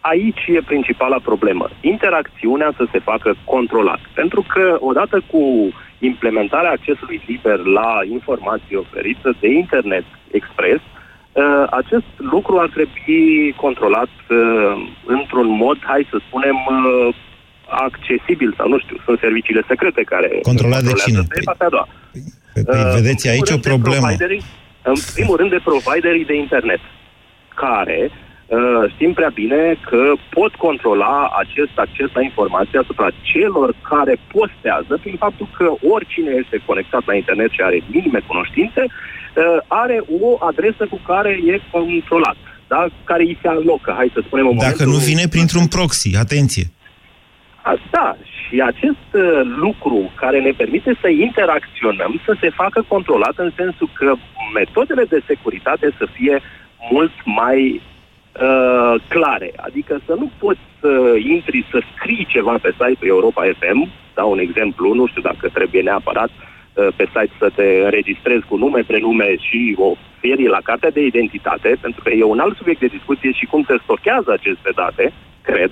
Aici 0.00 0.44
e 0.46 0.60
principala 0.66 1.18
problemă. 1.22 1.70
Interacțiunea 1.80 2.72
să 2.76 2.84
se 2.92 2.98
facă 2.98 3.34
controlat. 3.44 4.00
Pentru 4.14 4.44
că 4.48 4.76
odată 4.80 5.22
cu 5.30 5.42
implementarea 5.98 6.70
accesului 6.70 7.22
liber 7.26 7.58
la 7.58 7.98
informații 8.10 8.76
oferită 8.76 9.34
de 9.40 9.48
internet 9.48 10.04
expres, 10.30 10.80
uh, 11.32 11.64
acest 11.70 12.04
lucru 12.16 12.58
ar 12.58 12.68
trebui 12.68 13.52
controlat 13.56 14.08
uh, 14.30 14.36
într-un 15.06 15.48
mod, 15.48 15.78
hai 15.82 16.06
să 16.10 16.16
spunem, 16.26 16.54
uh, 16.54 17.14
accesibil 17.68 18.54
sau 18.56 18.68
nu 18.68 18.78
știu, 18.78 18.96
sunt 19.04 19.18
serviciile 19.18 19.62
secrete 19.68 20.02
care 20.02 20.28
Controlat 20.42 20.82
de 20.82 20.92
controlează. 20.92 21.04
cine? 21.10 21.18
Asta 21.18 21.38
e 21.40 21.42
partea 21.44 21.66
a 21.66 21.70
doua. 21.70 21.88
Păi, 22.54 22.62
păi, 22.64 22.80
Uh, 22.84 22.92
vedeți 23.00 23.26
în 23.26 23.32
aici 23.32 23.50
primul 23.50 23.60
o 23.60 23.60
rând 23.62 23.62
de 23.62 23.68
problemă. 23.68 24.06
providerii- 24.06 24.44
În 24.82 24.94
primul 25.14 25.36
rând 25.36 25.50
de 25.50 25.60
providerii 25.64 26.24
de 26.24 26.36
internet, 26.44 26.80
care 27.54 27.98
uh, 28.10 28.16
știm 28.94 29.12
prea 29.12 29.30
bine 29.34 29.78
că 29.88 30.12
pot 30.30 30.54
controla 30.54 31.30
acest 31.42 31.74
acces 31.74 32.08
la 32.12 32.22
informație 32.22 32.78
asupra 32.78 33.08
celor 33.22 33.74
care 33.90 34.14
postează 34.34 34.98
prin 35.02 35.16
faptul 35.16 35.48
că 35.56 35.66
oricine 35.94 36.32
este 36.42 36.62
conectat 36.66 37.02
la 37.06 37.14
internet 37.14 37.50
și 37.50 37.60
are 37.60 37.82
minime 37.86 38.20
cunoștințe, 38.26 38.82
uh, 38.84 39.58
are 39.66 39.98
o 40.20 40.36
adresă 40.50 40.86
cu 40.90 41.00
care 41.06 41.30
e 41.52 41.60
controlat, 41.70 42.36
da? 42.66 42.86
care 43.04 43.22
îi 43.22 43.38
se 43.42 43.48
alocă, 43.48 43.92
hai 43.96 44.10
să 44.14 44.20
spunem, 44.26 44.46
în 44.46 44.56
Dacă 44.56 44.64
momentul... 44.68 44.92
nu 44.92 45.06
vine 45.10 45.28
printr-un 45.28 45.66
proxy, 45.66 46.16
atenție. 46.16 46.66
A, 47.62 47.72
da, 47.90 48.16
și 48.42 48.60
acest 48.72 49.08
uh, 49.12 49.40
lucru 49.64 50.12
care 50.14 50.40
ne 50.40 50.52
permite 50.56 50.98
să 51.00 51.08
interacționăm, 51.08 52.20
să 52.24 52.36
se 52.40 52.50
facă 52.50 52.84
controlat 52.88 53.34
în 53.36 53.50
sensul 53.56 53.90
că 53.92 54.14
metodele 54.54 55.04
de 55.04 55.20
securitate 55.26 55.86
să 55.98 56.06
fie 56.16 56.40
mult 56.90 57.12
mai 57.24 57.80
uh, 58.40 58.94
clare. 59.08 59.52
Adică 59.56 60.00
să 60.06 60.14
nu 60.18 60.30
poți 60.38 60.60
să 60.80 61.16
intri 61.34 61.66
să 61.70 61.78
scrii 61.94 62.26
ceva 62.28 62.54
pe 62.62 62.70
site-ul 62.70 63.08
Europa 63.08 63.42
FM, 63.58 63.90
dau 64.14 64.30
un 64.30 64.38
exemplu, 64.38 64.94
nu 64.94 65.06
știu 65.06 65.22
dacă 65.22 65.48
trebuie 65.48 65.82
neapărat 65.82 66.30
uh, 66.30 66.88
pe 66.96 67.04
site 67.04 67.34
să 67.38 67.50
te 67.54 67.66
înregistrezi 67.84 68.44
cu 68.48 68.56
nume, 68.56 68.82
prenume 68.86 69.36
și 69.36 69.76
o 69.78 69.90
serie 70.20 70.48
la 70.48 70.60
cartea 70.68 70.90
de 70.90 71.04
identitate, 71.04 71.70
pentru 71.80 72.00
că 72.02 72.10
e 72.10 72.34
un 72.34 72.38
alt 72.38 72.56
subiect 72.56 72.80
de 72.80 72.94
discuție 72.96 73.32
și 73.32 73.46
cum 73.46 73.64
se 73.68 73.76
stochează 73.82 74.30
aceste 74.32 74.70
date, 74.74 75.12
cred. 75.42 75.70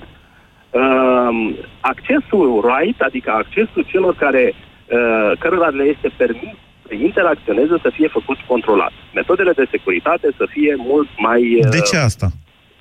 Uh, 0.71 1.55
accesul 1.81 2.49
right, 2.73 3.01
adică 3.01 3.31
accesul 3.31 3.85
celor 3.87 4.15
care, 4.15 4.55
uh, 4.55 5.33
cărora 5.39 5.69
le 5.69 5.85
este 5.85 6.11
permis 6.17 6.57
să 6.87 6.95
interacționeze, 6.95 7.75
să 7.83 7.91
fie 7.93 8.09
făcut 8.09 8.39
controlat. 8.47 8.93
Metodele 9.15 9.53
de 9.53 9.67
securitate 9.71 10.29
să 10.37 10.47
fie 10.51 10.75
mult 10.79 11.09
mai 11.17 11.41
uh, 11.55 11.69
De 11.71 11.81
ce 11.81 11.97
asta? 11.97 12.27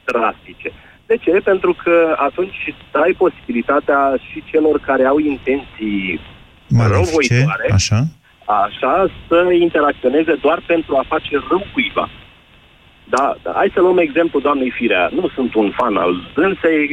Drastice. 0.05 0.69
De 1.05 1.15
ce? 1.23 1.31
Pentru 1.31 1.75
că 1.83 2.15
atunci 2.17 2.73
dai 2.91 3.15
posibilitatea 3.17 3.99
și 4.27 4.43
celor 4.51 4.79
care 4.79 5.03
au 5.05 5.17
intenții 5.17 6.19
Malefice, 6.67 6.93
răuvoitoare, 6.93 7.67
așa? 7.73 7.99
așa, 8.65 8.93
să 9.27 9.37
interacționeze 9.59 10.33
doar 10.41 10.59
pentru 10.65 10.95
a 10.95 11.03
face 11.07 11.43
rău 11.49 11.63
cuiva. 11.73 12.09
Da, 13.09 13.35
da, 13.43 13.51
hai 13.55 13.71
să 13.73 13.79
luăm 13.81 13.97
exemplu 13.97 14.39
doamnei 14.39 14.71
Firea. 14.77 15.09
Nu 15.13 15.27
sunt 15.35 15.55
un 15.55 15.71
fan 15.77 15.95
al 15.95 16.13
dânsei, 16.35 16.87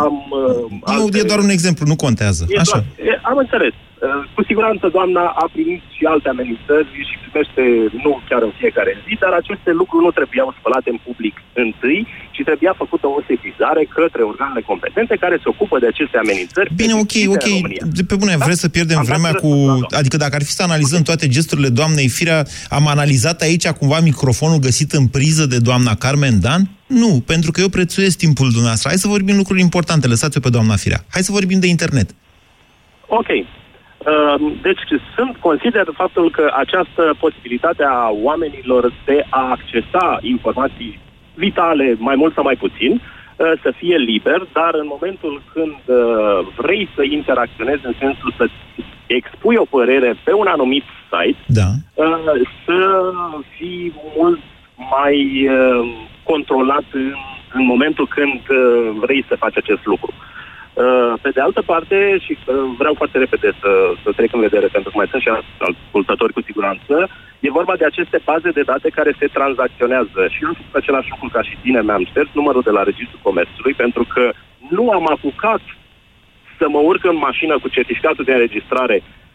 am... 0.00 0.14
Uh, 0.30 0.96
Nu, 0.96 1.18
e 1.18 1.30
doar 1.32 1.38
un 1.38 1.48
exemplu, 1.48 1.84
nu 1.86 1.96
contează. 1.96 2.44
E 2.48 2.58
Așa. 2.58 2.78
doar- 2.78 3.08
e, 3.08 3.18
am 3.22 3.36
înțeles. 3.36 3.74
Uh, 3.74 4.22
Cu 4.34 4.42
siguranță 4.44 4.88
doamna 4.88 5.24
a 5.42 5.46
primit 5.52 5.82
și 5.96 6.04
alte 6.04 6.28
amenințări 6.28 6.88
și 7.08 7.16
primește, 7.24 7.62
nu 8.04 8.10
chiar 8.28 8.42
în 8.42 8.52
fiecare 8.60 8.92
zi, 9.06 9.12
dar 9.24 9.32
aceste 9.32 9.70
lucruri 9.80 10.04
nu 10.04 10.10
trebuiau 10.18 10.54
spălate 10.58 10.88
în 10.90 11.00
public 11.06 11.34
întâi, 11.64 12.06
ci 12.36 12.48
trebuia 12.50 12.74
făcută 12.82 13.06
o 13.16 13.20
sesizare 13.30 13.82
către 13.98 14.22
organele 14.30 14.62
competente 14.70 15.14
care 15.24 15.36
se 15.42 15.48
ocupă 15.52 15.76
de 15.82 15.86
aceste 15.92 16.16
amenințări. 16.24 16.68
Bine, 16.82 16.94
ok, 16.94 17.00
persistite 17.00 17.26
în 17.26 17.34
ok. 17.36 17.46
România. 17.56 17.84
De 17.98 18.04
pe 18.10 18.16
bune, 18.20 18.34
vreți 18.46 18.64
să 18.64 18.68
pierdem 18.76 18.98
Am 18.98 19.04
dat 19.04 19.10
vremea 19.12 19.32
cu... 19.42 19.48
răspunsul 19.48 19.86
la 19.90 19.98
Adică 20.00 20.16
dacă 20.24 20.34
ar 20.38 20.44
fi 20.48 20.54
să 20.58 20.62
analizăm 20.62 21.02
toate 21.02 21.26
gesturile 21.36 21.70
doamnei 21.80 22.08
Firea, 22.16 22.40
am 22.78 22.84
analizat 22.94 23.38
aici 23.40 23.66
cumva 23.80 23.98
microfonul 24.00 24.58
găsit 24.68 24.90
în 24.92 25.06
priză 25.16 25.44
de 25.46 25.58
doamna 25.68 25.94
Carmen 26.04 26.36
Dan? 26.40 26.62
Nu, 26.86 27.22
pentru 27.26 27.50
că 27.50 27.60
eu 27.60 27.68
prețuiesc 27.68 28.16
timpul 28.18 28.48
dumneavoastră. 28.48 28.88
Hai 28.88 28.98
să 28.98 29.08
vorbim 29.08 29.36
lucruri 29.36 29.60
importante, 29.60 30.06
lăsați-o 30.06 30.40
pe 30.40 30.54
doamna 30.56 30.76
Firea. 30.76 31.04
Hai 31.10 31.22
să 31.22 31.32
vorbim 31.32 31.60
de 31.60 31.66
internet. 31.66 32.08
Ok. 33.06 33.28
Uh, 33.28 34.52
Deci 34.62 34.80
sunt, 35.16 35.36
consider 35.36 35.84
faptul 35.94 36.30
că 36.30 36.44
această 36.56 37.16
posibilitate 37.20 37.82
a 37.82 38.10
oamenilor 38.28 38.92
de 39.04 39.26
a 39.30 39.50
accesa 39.56 40.18
informații 40.20 41.00
vitale, 41.36 41.96
mai 41.98 42.16
mult 42.16 42.34
sau 42.34 42.44
mai 42.44 42.56
puțin, 42.56 42.92
uh, 42.92 43.52
să 43.62 43.72
fie 43.76 43.96
liber, 43.96 44.40
dar 44.52 44.74
în 44.74 44.86
momentul 44.94 45.42
când 45.52 45.78
uh, 45.84 46.46
vrei 46.56 46.88
să 46.94 47.02
interacționezi 47.02 47.86
în 47.86 47.94
sensul 47.98 48.34
să 48.36 48.46
expui 49.06 49.56
o 49.56 49.64
părere 49.64 50.16
pe 50.24 50.32
un 50.32 50.46
anumit 50.46 50.84
site, 51.10 51.38
Da. 51.46 51.68
uh, 51.94 52.40
să 52.64 52.78
fii 53.56 53.92
mult 54.16 54.40
mai 54.96 55.48
uh, 55.48 55.80
controlat 56.22 56.84
în, 56.92 57.12
în 57.52 57.64
momentul 57.64 58.06
când 58.08 58.40
uh, 58.48 58.96
vrei 59.00 59.24
să 59.28 59.36
faci 59.38 59.56
acest 59.56 59.84
lucru. 59.84 60.12
Uh, 60.74 61.12
Pe 61.22 61.30
de 61.30 61.40
altă 61.40 61.62
parte, 61.62 62.18
și 62.24 62.32
uh, 62.38 62.54
vreau 62.78 62.94
foarte 62.94 63.18
repede 63.18 63.50
să, 63.60 63.70
să 64.02 64.10
trec 64.16 64.34
în 64.34 64.40
vedere, 64.40 64.66
pentru 64.66 64.90
că 64.90 64.96
mai 64.96 65.06
sunt 65.10 65.22
și 65.22 65.30
ascultători 65.58 66.32
cu 66.32 66.42
siguranță, 66.42 67.08
e 67.40 67.50
vorba 67.50 67.76
de 67.76 67.84
aceste 67.84 68.18
baze 68.24 68.50
de 68.50 68.62
date 68.62 68.88
care 68.88 69.12
se 69.18 69.26
tranzacționează. 69.26 70.20
Și 70.32 70.38
eu 70.42 70.48
am 70.48 70.54
făcut 70.54 70.74
același 70.74 71.10
lucru 71.10 71.28
ca 71.32 71.42
și 71.42 71.56
tine, 71.62 71.82
mi-am 71.82 72.04
șters 72.04 72.28
numărul 72.32 72.62
de 72.62 72.70
la 72.70 72.82
Registrul 72.82 73.20
Comerțului, 73.22 73.74
pentru 73.74 74.04
că 74.14 74.32
nu 74.68 74.90
am 74.90 75.06
apucat 75.10 75.60
să 76.58 76.68
mă 76.68 76.78
urc 76.78 77.04
în 77.04 77.16
mașină 77.16 77.58
cu 77.58 77.68
certificatul 77.68 78.24
de 78.24 78.32
înregistrare 78.32 79.02
uh, 79.02 79.25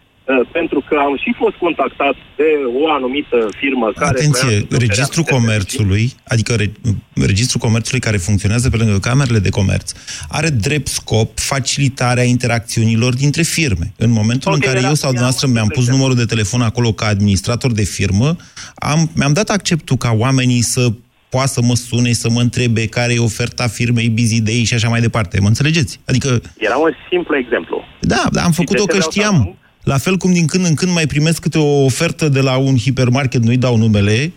pentru 0.51 0.83
că 0.87 0.95
am 0.99 1.17
și 1.23 1.33
fost 1.37 1.55
contactat 1.55 2.15
de 2.35 2.43
o 2.81 2.91
anumită 2.91 3.37
firmă 3.59 3.91
care... 3.95 4.05
Atenție, 4.09 4.47
vrea 4.47 4.57
să-mi 4.57 4.65
ofere 4.71 4.85
Registrul 4.85 5.23
anumite 5.27 5.33
Comerțului, 5.35 6.11
adică 6.27 6.55
re, 6.55 6.71
Registrul 7.13 7.61
Comerțului 7.61 7.99
care 7.99 8.17
funcționează 8.17 8.69
pe 8.69 8.77
lângă 8.77 8.99
camerele 8.99 9.39
de 9.39 9.49
comerț, 9.49 9.91
are 10.29 10.49
drept 10.49 10.87
scop 10.87 11.39
facilitarea 11.39 12.23
interacțiunilor 12.23 13.13
dintre 13.13 13.41
firme. 13.41 13.93
În 13.97 14.11
momentul 14.11 14.51
Ok, 14.51 14.57
în 14.57 14.61
care 14.67 14.77
era- 14.77 14.87
eu 14.87 14.93
sau 14.93 15.09
era 15.09 15.19
dumneavoastră 15.19 15.47
un 15.47 15.53
mi-am 15.53 15.67
pus 15.67 15.77
exemplu. 15.77 15.97
numărul 15.97 16.17
de 16.23 16.25
telefon 16.33 16.61
acolo 16.61 16.91
ca 16.91 17.05
administrator 17.05 17.71
de 17.71 17.83
firmă, 17.83 18.35
am, 18.75 19.09
mi-am 19.15 19.33
dat 19.33 19.49
acceptul 19.49 19.97
ca 19.97 20.11
oamenii 20.17 20.61
să 20.61 20.91
poată 21.29 21.47
să 21.47 21.61
mă 21.61 21.75
sune, 21.75 22.11
să 22.11 22.29
mă 22.29 22.39
întrebe 22.41 22.87
care 22.87 23.13
e 23.13 23.19
oferta 23.19 23.67
firmei 23.67 24.09
Busy 24.09 24.41
Day 24.41 24.63
și 24.63 24.73
așa 24.73 24.89
mai 24.89 25.01
departe. 25.01 25.39
Mă 25.39 25.47
înțelegeți? 25.47 25.99
Adică 26.05 26.41
Era 26.57 26.77
un 26.77 26.91
simplu 27.09 27.37
exemplu. 27.37 27.83
da, 27.99 28.23
da, 28.31 28.43
am 28.43 28.51
făcut-o 28.51 28.83
de 28.85 28.91
ce 28.91 28.97
că 28.97 29.03
vreau 29.09 29.11
să 29.11 29.19
știam. 29.19 29.55
Ajung? 29.83 29.93
La 29.93 29.97
fel 29.97 30.17
cum 30.17 30.33
din 30.33 30.45
când 30.45 30.65
în 30.65 30.73
când 30.73 30.91
mai 30.91 31.05
primesc 31.07 31.41
câte 31.41 31.57
o 31.57 31.83
ofertă 31.83 32.29
de 32.29 32.41
la 32.41 32.57
un 32.57 32.77
hipermarket, 32.77 33.43
nu-i 33.43 33.57
dau 33.57 33.77
numele, 33.77 34.31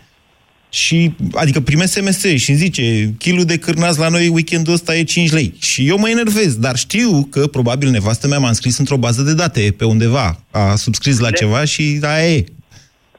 și, 0.69 1.15
adică 1.35 1.61
primesc 1.61 1.93
SMS 1.93 2.25
și 2.25 2.51
îmi 2.51 2.59
zice, 2.59 3.15
kilul 3.19 3.45
de 3.45 3.59
cârnați 3.59 3.99
la 3.99 4.09
noi 4.09 4.29
weekendul 4.29 4.73
ăsta 4.73 4.95
e 4.97 5.03
5 5.05 5.33
lei. 5.33 5.55
Și 5.61 5.89
eu 5.89 5.99
mă 5.99 6.09
enervez, 6.09 6.57
dar 6.57 6.77
știu 6.77 7.27
că 7.31 7.47
probabil 7.47 7.91
nevastă 7.91 8.27
mea 8.29 8.39
m-a 8.39 8.49
înscris 8.49 8.79
într-o 8.79 8.97
bază 8.97 9.23
de 9.23 9.35
date 9.35 9.75
pe 9.79 9.85
undeva. 9.85 10.39
A 10.51 10.75
subscris 10.75 11.19
la 11.19 11.31
De- 11.31 11.37
ceva 11.37 11.65
și 11.65 11.99
aia 12.03 12.35
e. 12.35 12.45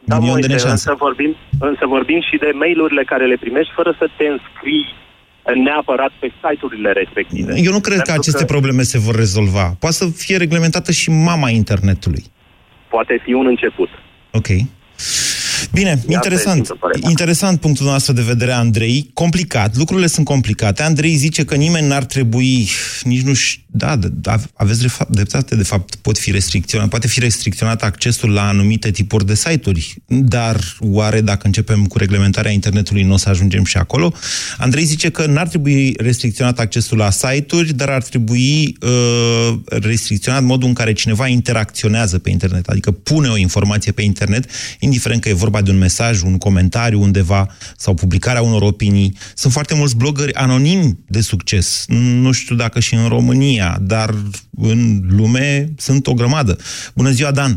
Da, 0.04 0.18
Milion 0.20 0.40
de 0.40 0.48
Moise, 0.48 0.64
neșanse. 0.64 0.90
însă 0.90 0.96
vorbim, 1.00 1.36
însă 1.60 1.86
vorbim 1.88 2.22
și 2.30 2.38
de 2.38 2.52
mail-urile 2.54 3.04
care 3.04 3.26
le 3.28 3.38
primești 3.40 3.72
fără 3.76 3.96
să 4.00 4.06
te 4.18 4.26
înscrii 4.36 4.86
neapărat 5.54 6.12
pe 6.20 6.28
site-urile 6.44 6.92
respective. 6.92 7.54
Eu 7.58 7.72
nu 7.72 7.80
cred 7.80 7.98
că 7.98 8.04
Pentru 8.12 8.22
aceste 8.22 8.46
probleme 8.46 8.82
se 8.82 8.98
vor 9.00 9.16
rezolva. 9.16 9.76
Poate 9.80 9.96
să 9.96 10.06
fie 10.16 10.38
reglementată 10.38 10.92
și 10.92 11.10
mama 11.10 11.50
internetului. 11.50 12.24
Poate 12.90 13.22
fi 13.24 13.34
un 13.34 13.46
început. 13.48 13.90
Ok. 14.32 14.48
Bine, 15.74 15.90
este 15.92 16.14
interesant. 16.14 16.56
simplă 16.56 16.76
părerea 16.80 17.00
mea. 17.02 17.10
Interesant 17.10 17.60
punctul 17.60 17.86
nostru 17.86 18.14
de 18.14 18.22
vedere, 18.22 18.52
Andrei. 18.52 19.10
Complicat. 19.14 19.76
Lucrurile 19.78 20.08
sunt 20.08 20.26
complicate. 20.26 20.84
Andrei 20.84 21.14
zice 21.16 21.46
că 21.46 21.56
nimeni 21.56 21.88
n-ar 21.88 22.04
trebui, 22.04 22.68
nici 23.04 23.22
nu 23.22 23.32
ș- 23.34 23.60
Da, 23.78 23.96
da, 23.96 24.40
aveți 24.54 24.82
de 24.82 24.88
fapt, 24.88 25.10
dreptate, 25.12 25.56
de 25.56 25.64
fapt, 25.64 25.96
pot 25.96 26.18
fi 26.18 26.32
restricționat, 26.32 26.90
poate 26.90 27.08
fi 27.08 27.20
restricționat 27.20 27.84
accesul 27.84 28.30
la 28.30 28.48
anumite 28.48 28.92
tipuri 28.92 29.26
de 29.26 29.36
site-uri, 29.36 29.96
dar 30.08 30.76
oare 30.80 31.22
dacă 31.22 31.46
începem 31.46 31.86
cu 31.86 31.98
reglementarea 31.98 32.52
internetului 32.52 33.04
nu 33.04 33.14
o 33.14 33.18
să 33.18 33.30
ajungem 33.30 33.64
și 33.64 33.78
acolo? 33.78 34.14
Andrei 34.58 34.84
zice 34.84 35.10
că 35.10 35.26
n-ar 35.26 35.48
trebui 35.48 35.94
restricționat 35.98 36.60
accesul 36.60 36.98
la 36.98 37.10
site-uri, 37.10 37.74
dar 37.74 37.90
ar 37.90 38.04
trebui 38.04 38.78
uh, 38.82 39.58
restricționat 39.66 40.44
modul 40.44 40.68
în 40.68 40.74
care 40.74 40.94
cineva 40.94 41.28
interacționează 41.28 42.20
pe 42.20 42.30
internet, 42.30 42.68
adică 42.68 42.92
pune 42.92 43.28
o 43.28 43.38
informație 43.38 43.92
pe 43.92 44.02
internet, 44.02 44.50
indiferent 44.80 45.22
că 45.22 45.30
e 45.30 45.34
vorba 45.34 45.62
de 45.62 45.72
un 45.72 45.78
mesaj, 45.78 46.22
un 46.22 46.38
comentariu 46.38 47.02
undeva 47.02 47.48
sau 47.78 47.94
publicarea 47.94 48.42
unor 48.42 48.62
opinii. 48.62 49.18
Sunt 49.36 49.54
foarte 49.54 49.76
mulți 49.76 49.96
blogări 49.96 50.34
anonimi 50.34 50.98
de 51.08 51.22
succes. 51.22 51.86
Nu 51.88 52.32
știu 52.32 52.56
dacă 52.56 52.80
și 52.80 52.94
în 52.94 53.08
România, 53.08 53.65
dar 53.80 54.10
în 54.58 54.80
lume 55.18 55.66
sunt 55.78 56.08
o 56.08 56.14
grămadă. 56.14 56.56
Bună 56.96 57.10
ziua, 57.10 57.32
Dan! 57.32 57.52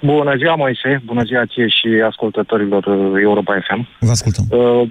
Bună 0.00 0.36
ziua, 0.36 0.54
Moise. 0.54 1.02
Bună 1.04 1.22
ziua 1.22 1.46
ție 1.46 1.68
și 1.68 1.88
ascultătorilor 2.06 2.84
uh, 2.84 3.20
Europa 3.22 3.60
FM. 3.68 3.88
Vă 4.00 4.10
ascultăm. 4.10 4.44
Uh, 4.50 4.88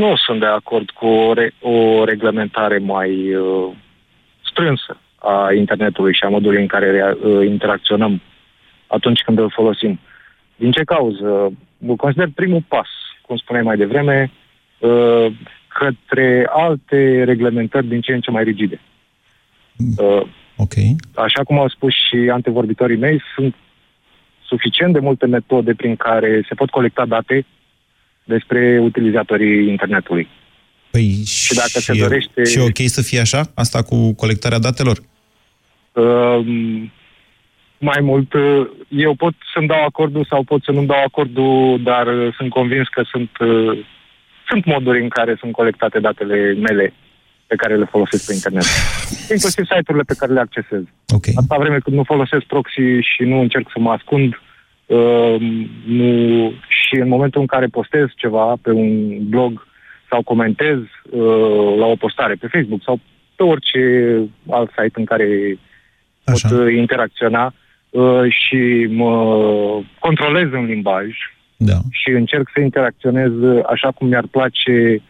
nu 0.00 0.16
sunt 0.16 0.40
de 0.40 0.46
acord 0.46 0.90
cu 0.90 1.06
o, 1.06 1.32
re- 1.32 1.54
o 1.60 2.04
reglementare 2.04 2.78
mai 2.78 3.34
uh, 3.34 3.68
strânsă 4.50 5.00
a 5.16 5.52
internetului 5.52 6.14
și 6.14 6.24
a 6.24 6.28
modului 6.28 6.60
în 6.60 6.66
care 6.66 7.16
uh, 7.22 7.46
interacționăm 7.46 8.20
atunci 8.86 9.20
când 9.20 9.38
îl 9.38 9.50
folosim. 9.50 10.00
Din 10.56 10.70
ce 10.70 10.84
cauză? 10.84 11.52
Îl 11.86 11.96
consider 11.96 12.28
primul 12.34 12.64
pas, 12.68 12.88
cum 13.22 13.36
spuneai 13.36 13.64
mai 13.64 13.76
devreme, 13.76 14.30
uh, 14.78 15.26
către 15.78 16.46
alte 16.50 17.24
reglementări 17.24 17.86
din 17.86 18.00
ce 18.00 18.12
în 18.12 18.20
ce 18.20 18.30
mai 18.30 18.44
rigide. 18.44 18.80
Uh, 19.96 20.22
Ok. 20.56 20.72
așa 21.14 21.42
cum 21.44 21.58
au 21.58 21.68
spus 21.68 21.92
și 22.08 22.16
antevorbitorii 22.32 22.96
mei, 22.96 23.22
sunt 23.34 23.54
suficient 24.46 24.92
de 24.92 24.98
multe 24.98 25.26
metode 25.26 25.74
prin 25.74 25.96
care 25.96 26.44
se 26.48 26.54
pot 26.54 26.70
colecta 26.70 27.06
date 27.06 27.46
despre 28.24 28.78
utilizatorii 28.82 29.68
internetului. 29.68 30.28
Păi 30.90 31.22
și, 31.26 31.54
dacă 31.54 31.68
se 31.68 31.92
e- 31.96 32.00
dorește- 32.00 32.44
Și 32.44 32.58
e 32.58 32.62
ok 32.62 32.78
să 32.84 33.02
fie 33.02 33.20
așa? 33.20 33.42
Asta 33.54 33.82
cu 33.82 34.14
colectarea 34.14 34.58
datelor? 34.58 34.98
Um, 35.92 36.92
mai 37.78 38.00
mult, 38.00 38.32
uh, 38.32 38.66
eu 38.88 39.14
pot 39.14 39.34
să-mi 39.54 39.66
dau 39.66 39.84
acordul 39.84 40.24
sau 40.28 40.42
pot 40.42 40.62
să 40.64 40.70
nu-mi 40.70 40.86
dau 40.86 41.02
acordul, 41.06 41.80
dar 41.82 42.06
uh, 42.06 42.34
sunt 42.36 42.50
convins 42.50 42.88
că 42.88 43.02
sunt, 43.10 43.30
uh, 43.40 43.78
sunt 44.50 44.64
moduri 44.64 45.02
în 45.02 45.08
care 45.08 45.36
sunt 45.40 45.52
colectate 45.52 45.98
datele 46.00 46.52
mele 46.52 46.92
pe 47.46 47.56
care 47.56 47.76
le 47.76 47.84
folosesc 47.84 48.26
pe 48.26 48.32
internet. 48.32 48.64
Inclusiv 49.34 49.64
site-urile 49.64 50.04
pe 50.06 50.18
care 50.18 50.32
le 50.32 50.40
accesez. 50.40 50.82
Okay. 51.16 51.34
Atâta 51.36 51.56
vreme 51.58 51.78
cât 51.78 51.92
nu 51.92 52.02
folosesc 52.02 52.44
proxy 52.44 52.88
și 53.00 53.22
nu 53.22 53.40
încerc 53.40 53.66
să 53.72 53.78
mă 53.78 53.90
ascund, 53.90 54.40
uh, 54.86 55.36
nu, 55.86 56.52
și 56.68 56.94
în 56.94 57.08
momentul 57.08 57.40
în 57.40 57.46
care 57.46 57.66
postez 57.66 58.06
ceva 58.16 58.56
pe 58.62 58.70
un 58.70 59.18
blog 59.28 59.66
sau 60.10 60.22
comentez 60.22 60.78
uh, 60.78 61.76
la 61.78 61.86
o 61.86 61.94
postare 61.94 62.34
pe 62.34 62.48
Facebook 62.52 62.82
sau 62.82 63.00
pe 63.36 63.42
orice 63.42 63.82
alt 64.50 64.70
site 64.70 64.98
în 64.98 65.04
care 65.04 65.58
Așa. 66.24 66.48
pot 66.48 66.58
uh, 66.58 66.74
interacționa 66.74 67.54
uh, 67.90 68.24
și 68.28 68.86
mă 68.90 69.12
controlez 69.98 70.48
în 70.52 70.64
limbaj 70.64 71.06
da. 71.62 71.78
și 71.90 72.10
încerc 72.10 72.50
să 72.54 72.60
interacționez 72.60 73.30
uh, 73.30 73.60
așa 73.70 73.90
cum 73.90 74.08
mi-ar 74.08 74.26
place 74.30 75.02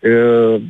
uh, 0.00 0.62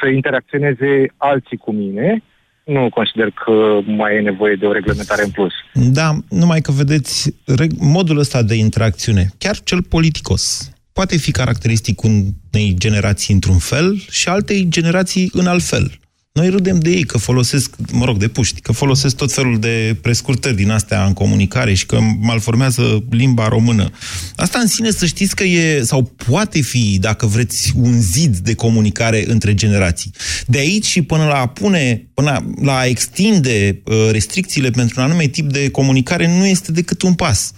să 0.00 0.08
interacționeze 0.08 1.12
alții 1.16 1.56
cu 1.56 1.72
mine, 1.72 2.22
nu 2.64 2.88
consider 2.88 3.30
că 3.30 3.80
mai 3.86 4.16
e 4.16 4.20
nevoie 4.20 4.54
de 4.54 4.66
o 4.66 4.72
reglementare 4.72 5.22
în 5.24 5.30
plus. 5.30 5.52
Da, 5.72 6.10
numai 6.28 6.60
că 6.60 6.72
vedeți, 6.72 7.30
reg- 7.30 7.78
modul 7.78 8.18
ăsta 8.18 8.42
de 8.42 8.54
interacțiune, 8.54 9.26
chiar 9.38 9.56
cel 9.58 9.82
politicos, 9.82 10.72
poate 10.92 11.16
fi 11.16 11.30
caracteristic 11.30 12.02
unei 12.02 12.74
generații 12.74 13.34
într-un 13.34 13.58
fel 13.58 13.96
și 14.10 14.28
altei 14.28 14.66
generații 14.68 15.30
în 15.32 15.46
alt 15.46 15.62
fel. 15.62 15.90
Noi 16.32 16.48
râdem 16.48 16.78
de 16.78 16.90
ei 16.90 17.02
că 17.04 17.18
folosesc, 17.18 17.74
mă 17.90 18.04
rog, 18.04 18.16
de 18.16 18.28
puști, 18.28 18.60
că 18.60 18.72
folosesc 18.72 19.16
tot 19.16 19.32
felul 19.32 19.58
de 19.58 19.96
prescurtări 20.02 20.54
din 20.56 20.70
astea 20.70 21.04
în 21.06 21.12
comunicare 21.12 21.74
și 21.74 21.86
că 21.86 21.98
malformează 22.20 23.04
limba 23.10 23.48
română. 23.48 23.90
Asta 24.36 24.58
în 24.58 24.66
sine 24.66 24.90
să 24.90 25.06
știți 25.06 25.36
că 25.36 25.44
e, 25.44 25.82
sau 25.82 26.02
poate 26.02 26.60
fi, 26.60 26.98
dacă 27.00 27.26
vreți, 27.26 27.72
un 27.76 28.00
zid 28.00 28.36
de 28.36 28.54
comunicare 28.54 29.24
între 29.30 29.54
generații. 29.54 30.10
De 30.46 30.58
aici 30.58 30.86
și 30.86 31.02
până 31.02 31.24
la 31.24 31.34
a 31.40 31.46
pune, 31.46 32.08
până 32.14 32.52
la 32.62 32.76
a 32.76 32.86
extinde 32.86 33.82
uh, 33.84 34.08
restricțiile 34.10 34.70
pentru 34.70 35.00
un 35.00 35.06
anume 35.06 35.26
tip 35.26 35.52
de 35.52 35.70
comunicare 35.70 36.38
nu 36.38 36.46
este 36.46 36.72
decât 36.72 37.02
un 37.02 37.14
pas. 37.14 37.52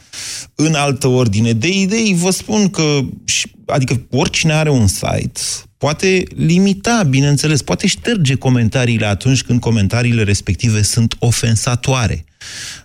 În 0.55 0.75
altă 0.75 1.07
ordine 1.07 1.53
de 1.53 1.69
idei, 1.69 2.15
vă 2.19 2.31
spun 2.31 2.69
că, 2.69 3.01
și- 3.25 3.51
adică 3.67 4.07
oricine 4.11 4.53
are 4.53 4.71
un 4.71 4.87
site, 4.87 5.41
poate 5.85 6.23
limita, 6.37 7.03
bineînțeles, 7.09 7.63
poate 7.63 7.87
șterge 7.87 8.35
comentariile 8.35 9.07
atunci 9.07 9.43
când 9.43 9.61
comentariile 9.61 10.23
respective 10.23 10.83
sunt 10.83 11.15
ofensatoare. 11.19 12.25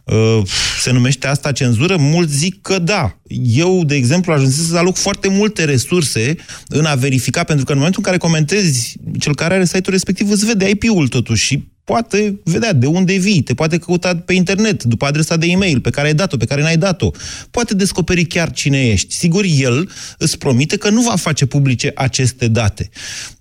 Uh, 0.03 0.41
Se 0.81 0.91
numește 0.91 1.27
asta 1.27 1.51
cenzură? 1.51 1.97
Mulți 1.97 2.37
zic 2.37 2.61
că 2.61 2.79
da. 2.79 3.17
Eu, 3.43 3.83
de 3.83 3.95
exemplu, 3.95 4.33
ajunsesc 4.33 4.69
să 4.69 4.77
aloc 4.77 4.95
foarte 4.95 5.27
multe 5.27 5.63
resurse 5.63 6.35
în 6.67 6.85
a 6.85 6.95
verifica, 6.95 7.43
pentru 7.43 7.65
că 7.65 7.71
în 7.71 7.77
momentul 7.77 8.01
în 8.05 8.11
care 8.11 8.23
comentezi, 8.23 8.95
cel 9.19 9.35
care 9.35 9.53
are 9.53 9.65
site-ul 9.65 9.93
respectiv 9.93 10.31
îți 10.31 10.45
vede 10.45 10.69
IP-ul 10.69 11.07
totuși 11.07 11.45
și 11.45 11.67
poate 11.89 12.39
vedea 12.43 12.73
de 12.73 12.85
unde 12.85 13.15
vii, 13.15 13.41
te 13.41 13.53
poate 13.53 13.77
căuta 13.77 14.15
pe 14.15 14.33
internet, 14.33 14.83
după 14.83 15.05
adresa 15.05 15.35
de 15.37 15.45
e-mail 15.45 15.79
pe 15.79 15.89
care 15.89 16.07
ai 16.07 16.13
dat-o, 16.13 16.37
pe 16.37 16.45
care 16.45 16.61
n-ai 16.61 16.77
dat-o. 16.77 17.11
Poate 17.51 17.73
descoperi 17.73 18.25
chiar 18.25 18.51
cine 18.51 18.87
ești. 18.87 19.13
Sigur, 19.13 19.43
el 19.57 19.89
îți 20.17 20.37
promite 20.37 20.77
că 20.77 20.89
nu 20.89 21.01
va 21.01 21.15
face 21.15 21.45
publice 21.45 21.91
aceste 21.95 22.47
date. 22.47 22.89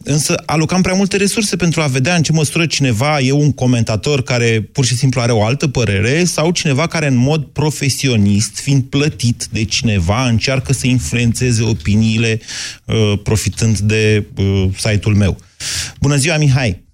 Însă 0.04 0.42
alocam 0.46 0.82
prea 0.82 0.94
multe 0.94 1.16
resurse 1.16 1.56
pentru 1.56 1.80
a 1.80 1.86
vedea 1.86 2.14
în 2.14 2.22
ce 2.22 2.32
măsură 2.32 2.66
cineva 2.66 3.20
e 3.20 3.32
un 3.32 3.52
comentator 3.52 4.22
care 4.22 4.68
pur 4.72 4.84
și 4.84 4.96
simplu 4.96 5.20
are 5.20 5.32
o 5.32 5.44
altă 5.44 5.68
părere 5.68 6.24
sau 6.24 6.50
cineva 6.50 6.86
care 6.86 7.06
în 7.06 7.16
mod 7.16 7.44
profesionist, 7.44 8.58
fiind 8.58 8.82
plătit 8.82 9.46
de 9.50 9.64
cineva, 9.64 10.28
încearcă 10.28 10.72
să 10.72 10.86
influențeze 10.86 11.62
opiniile 11.62 12.40
uh, 12.84 13.12
profitând 13.22 13.78
de 13.78 14.26
uh, 14.36 14.64
site-ul 14.76 15.14
meu. 15.14 15.36
Bună 16.00 16.16
ziua, 16.16 16.36
Mihai! 16.36 16.86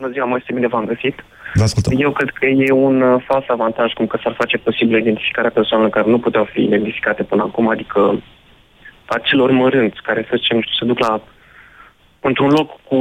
Bună 0.00 0.12
ziua, 0.12 0.26
Moise, 0.26 0.52
bine 0.52 0.66
v-am 0.66 0.84
găsit. 0.84 1.24
Vă 1.54 1.62
ascultăm. 1.62 1.92
Eu 2.00 2.10
cred 2.12 2.30
că 2.30 2.46
e 2.46 2.70
un 2.70 3.00
uh, 3.00 3.24
fals 3.26 3.44
avantaj 3.48 3.92
cum 3.92 4.06
că 4.06 4.18
s-ar 4.22 4.34
face 4.38 4.56
posibil 4.56 4.98
identificarea 4.98 5.50
persoanelor 5.50 5.92
care 5.92 6.10
nu 6.10 6.18
puteau 6.18 6.44
fi 6.44 6.62
identificate 6.62 7.22
până 7.22 7.42
acum, 7.42 7.68
adică 7.68 8.22
acelor 9.04 9.50
mărânți 9.50 10.02
care, 10.02 10.26
să 10.28 10.36
zicem, 10.36 10.62
se 10.78 10.84
duc 10.84 10.98
la 10.98 11.22
într-un 12.20 12.48
loc 12.48 12.80
cu 12.82 12.96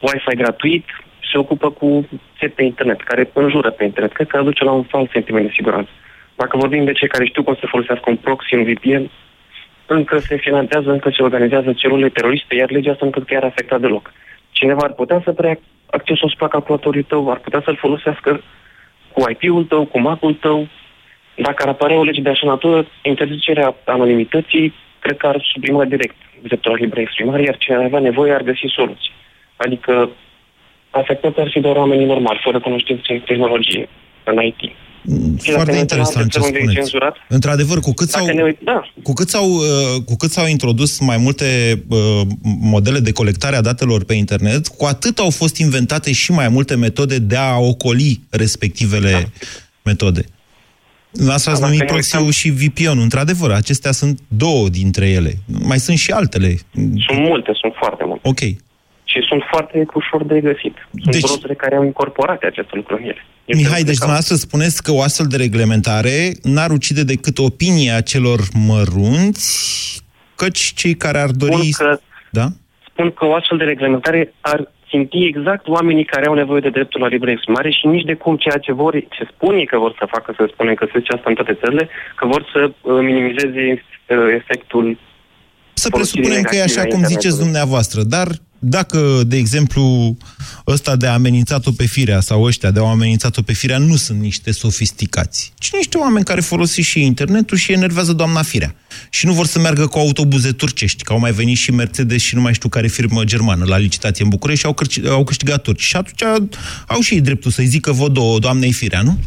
Wi-Fi 0.00 0.36
gratuit, 0.36 0.84
se 1.32 1.38
ocupă 1.38 1.70
cu 1.70 2.08
set 2.38 2.54
pe 2.54 2.62
internet, 2.62 3.00
care 3.02 3.30
înjură 3.32 3.70
pe 3.70 3.84
internet. 3.84 4.12
Cred 4.12 4.26
că 4.26 4.36
aduce 4.36 4.64
la 4.64 4.72
un 4.72 4.82
fals 4.82 5.10
sentiment 5.10 5.46
de 5.46 5.52
siguranță. 5.54 5.90
Dacă 6.34 6.56
vorbim 6.56 6.84
de 6.84 6.92
cei 6.92 7.08
care 7.08 7.24
știu 7.24 7.42
cum 7.42 7.54
să 7.54 7.66
folosească 7.66 8.10
un 8.10 8.16
proxy, 8.16 8.54
un 8.54 8.64
VPN, 8.64 9.10
încă 9.86 10.18
se 10.18 10.36
finanțează, 10.36 10.90
încă 10.90 11.10
se 11.16 11.22
organizează 11.22 11.72
celule 11.72 12.08
teroriste, 12.08 12.54
iar 12.54 12.70
legea 12.70 12.90
asta 12.90 13.04
încă 13.04 13.20
chiar 13.20 13.44
afectat 13.44 13.80
deloc. 13.80 14.12
Cineva 14.58 14.82
ar 14.84 14.92
putea 14.92 15.20
să 15.24 15.32
preia 15.32 15.58
accesul 15.90 16.26
asupra 16.26 16.48
calculatorului 16.48 17.02
tău, 17.02 17.30
ar 17.30 17.38
putea 17.38 17.62
să-l 17.64 17.76
folosească 17.76 18.40
cu 19.12 19.30
IP-ul 19.30 19.64
tău, 19.64 19.84
cu 19.84 19.98
Mac-ul 20.00 20.34
tău. 20.34 20.68
Dacă 21.34 21.62
ar 21.62 21.68
apărea 21.68 21.96
o 21.98 22.04
lege 22.04 22.20
de 22.20 22.28
așa 22.28 22.46
natură, 22.46 22.86
interzicerea 23.02 23.74
anonimității 23.84 24.74
cred 24.98 25.16
că 25.16 25.26
ar 25.26 25.40
suprima 25.52 25.84
direct 25.84 26.16
dreptul 26.42 26.70
la 26.70 26.76
liberă 26.76 27.00
exprimare, 27.00 27.42
iar 27.42 27.56
cine 27.56 27.76
ar 27.76 27.82
avea 27.82 27.98
nevoie 27.98 28.32
ar 28.32 28.42
găsi 28.42 28.66
soluții. 28.66 29.12
Adică 29.56 30.10
afectați 30.90 31.40
ar 31.40 31.50
fi 31.50 31.60
doar 31.60 31.76
oamenii 31.76 32.06
normali, 32.06 32.40
fără 32.42 32.60
cunoștințe 32.60 33.12
în 33.12 33.20
tehnologie, 33.20 33.88
în 34.24 34.42
IT. 34.42 34.60
Și 35.08 35.12
dacă 35.12 35.52
Foarte 35.52 35.72
ne 35.72 35.78
uităm 35.78 35.98
interesant 35.98 36.16
alte 36.16 36.28
ce 36.28 36.38
țări 36.38 36.44
unde 36.44 36.58
e 36.58 36.60
spuneți. 36.60 36.74
cenzurat, 36.78 37.16
Într-adevăr, 37.28 37.80
cu 37.80 37.92
cât, 37.92 38.10
Dacă 38.10 38.24
s-au, 38.24 38.34
ne 38.34 38.42
uit- 38.42 38.58
da. 38.64 38.90
cu, 39.02 39.12
cât 39.12 39.28
s-au, 39.28 39.50
uh, 39.50 40.02
cu 40.04 40.16
cât 40.16 40.30
s-au 40.30 40.46
introdus 40.46 40.98
mai 41.00 41.16
multe 41.16 41.82
uh, 41.88 42.20
modele 42.60 42.98
de 42.98 43.12
colectare 43.12 43.56
a 43.56 43.60
datelor 43.60 44.04
pe 44.04 44.14
internet, 44.14 44.66
cu 44.68 44.84
atât 44.84 45.18
au 45.18 45.30
fost 45.30 45.56
inventate 45.56 46.12
și 46.12 46.32
mai 46.32 46.48
multe 46.48 46.74
metode 46.76 47.18
de 47.18 47.36
a 47.36 47.56
ocoli 47.58 48.20
respectivele 48.30 49.10
Da. 49.10 49.22
metode. 49.82 50.24
La 51.12 51.32
asta 51.32 51.50
ați 51.50 51.60
Da, 51.60 51.66
numit 51.66 51.80
dacă 51.80 51.92
ne 51.92 51.98
proxy-ul 51.98 52.30
și 52.32 52.50
VPN-ul. 52.50 53.00
Într-adevăr, 53.02 53.50
acestea 53.50 53.92
sunt 53.92 54.20
două 54.28 54.68
dintre 54.68 55.08
ele. 55.08 55.34
Mai 55.62 55.78
sunt 55.78 55.98
și 55.98 56.10
altele. 56.10 56.56
sunt 56.74 57.18
multe, 57.18 57.50
sunt 57.60 57.72
foarte 57.78 58.02
multe. 58.06 58.28
Ok. 58.28 58.40
Și 59.16 59.26
sunt 59.28 59.42
foarte 59.52 59.86
ușor 59.94 60.24
de 60.24 60.40
găsit. 60.40 60.74
Sunt 61.02 61.14
Deci- 61.14 61.20
browsere 61.22 61.54
care 61.54 61.74
au 61.76 61.84
incorporate 61.84 62.46
aceste 62.46 62.70
lucruri 62.74 63.02
în 63.02 63.08
ele. 63.08 63.22
Eu 63.44 63.56
Mihai, 63.58 63.72
cred 63.72 63.84
deci 63.84 63.94
că- 63.98 64.04
dumneavoastră 64.04 64.36
spuneți 64.36 64.82
că 64.82 64.92
o 64.92 65.02
astfel 65.02 65.26
de 65.26 65.36
reglementare 65.36 66.16
n-ar 66.42 66.70
ucide 66.70 67.02
decât 67.04 67.38
opinia 67.38 68.00
celor 68.00 68.38
mărunți, 68.68 69.46
căci 70.36 70.72
cei 70.80 70.94
care 70.94 71.18
ar 71.18 71.30
dori... 71.30 71.72
Spun 71.72 71.86
că, 71.86 71.98
Da? 72.30 72.46
spun 72.90 73.10
că 73.12 73.24
o 73.26 73.34
astfel 73.34 73.58
de 73.58 73.64
reglementare 73.64 74.32
ar 74.40 74.70
ținti 74.88 75.24
exact 75.24 75.68
oamenii 75.68 76.04
care 76.04 76.26
au 76.26 76.34
nevoie 76.34 76.60
de 76.60 76.68
dreptul 76.70 77.00
la 77.00 77.06
liberă 77.06 77.30
exprimare 77.30 77.70
și 77.70 77.86
nici 77.86 78.04
de 78.04 78.14
cum 78.14 78.36
ceea 78.36 78.58
ce 78.58 78.72
vor, 78.72 78.92
ce 79.16 79.28
spun 79.34 79.54
ei 79.54 79.66
că 79.66 79.78
vor 79.78 79.94
să 79.98 80.06
facă, 80.10 80.32
să 80.36 80.48
spunem 80.52 80.74
că 80.74 80.84
se 80.92 80.98
zice 80.98 81.12
asta 81.12 81.28
în 81.28 81.34
toate 81.34 81.58
țările, 81.62 81.88
că 82.16 82.26
vor 82.26 82.42
să 82.52 82.60
uh, 82.64 82.98
minimizeze 83.10 83.62
uh, 83.72 84.16
efectul 84.40 84.98
Să 85.72 85.88
folosirii 85.90 86.20
presupunem 86.22 86.42
că 86.50 86.54
e 86.56 86.58
negative 86.58 86.80
așa 86.80 86.80
a 86.80 86.92
cum 86.94 87.02
ziceți 87.02 87.14
internetului. 87.14 87.44
dumneavoastră, 87.44 88.00
dar 88.16 88.28
dacă, 88.58 89.22
de 89.26 89.36
exemplu, 89.36 90.16
ăsta 90.66 90.96
de 90.96 91.06
a 91.06 91.12
amenințat-o 91.12 91.70
pe 91.70 91.86
firea 91.86 92.20
sau 92.20 92.42
ăștia 92.42 92.70
de 92.70 92.80
a 92.80 92.82
amenințat-o 92.82 93.42
pe 93.42 93.52
firea 93.52 93.78
nu 93.78 93.96
sunt 93.96 94.20
niște 94.20 94.50
sofisticați, 94.50 95.52
ci 95.58 95.70
niște 95.72 95.98
oameni 95.98 96.24
care 96.24 96.40
folosesc 96.40 96.88
și 96.88 97.02
internetul 97.02 97.56
și 97.56 97.72
enervează 97.72 98.12
doamna 98.12 98.42
firea. 98.42 98.74
Și 99.10 99.26
nu 99.26 99.32
vor 99.32 99.46
să 99.46 99.58
meargă 99.58 99.86
cu 99.86 99.98
autobuze 99.98 100.52
turcești, 100.52 101.02
că 101.02 101.12
au 101.12 101.18
mai 101.18 101.32
venit 101.32 101.56
și 101.56 101.70
Mercedes 101.70 102.22
și 102.22 102.34
nu 102.34 102.40
mai 102.40 102.54
știu 102.54 102.68
care 102.68 102.86
firmă 102.86 103.24
germană 103.24 103.64
la 103.64 103.76
licitație 103.76 104.24
în 104.24 104.30
București 104.30 104.60
și 104.60 104.66
au, 104.66 104.74
cârci- 104.74 105.08
au 105.08 105.24
câștigat 105.24 105.62
turci. 105.62 105.82
Și 105.82 105.96
atunci 105.96 106.22
au 106.86 107.00
și 107.00 107.14
ei 107.14 107.20
dreptul 107.20 107.50
să-i 107.50 107.66
zică 107.66 107.92
vă 107.92 108.08
două 108.08 108.38
doamnei 108.38 108.72
firea, 108.72 109.02
nu? 109.02 109.18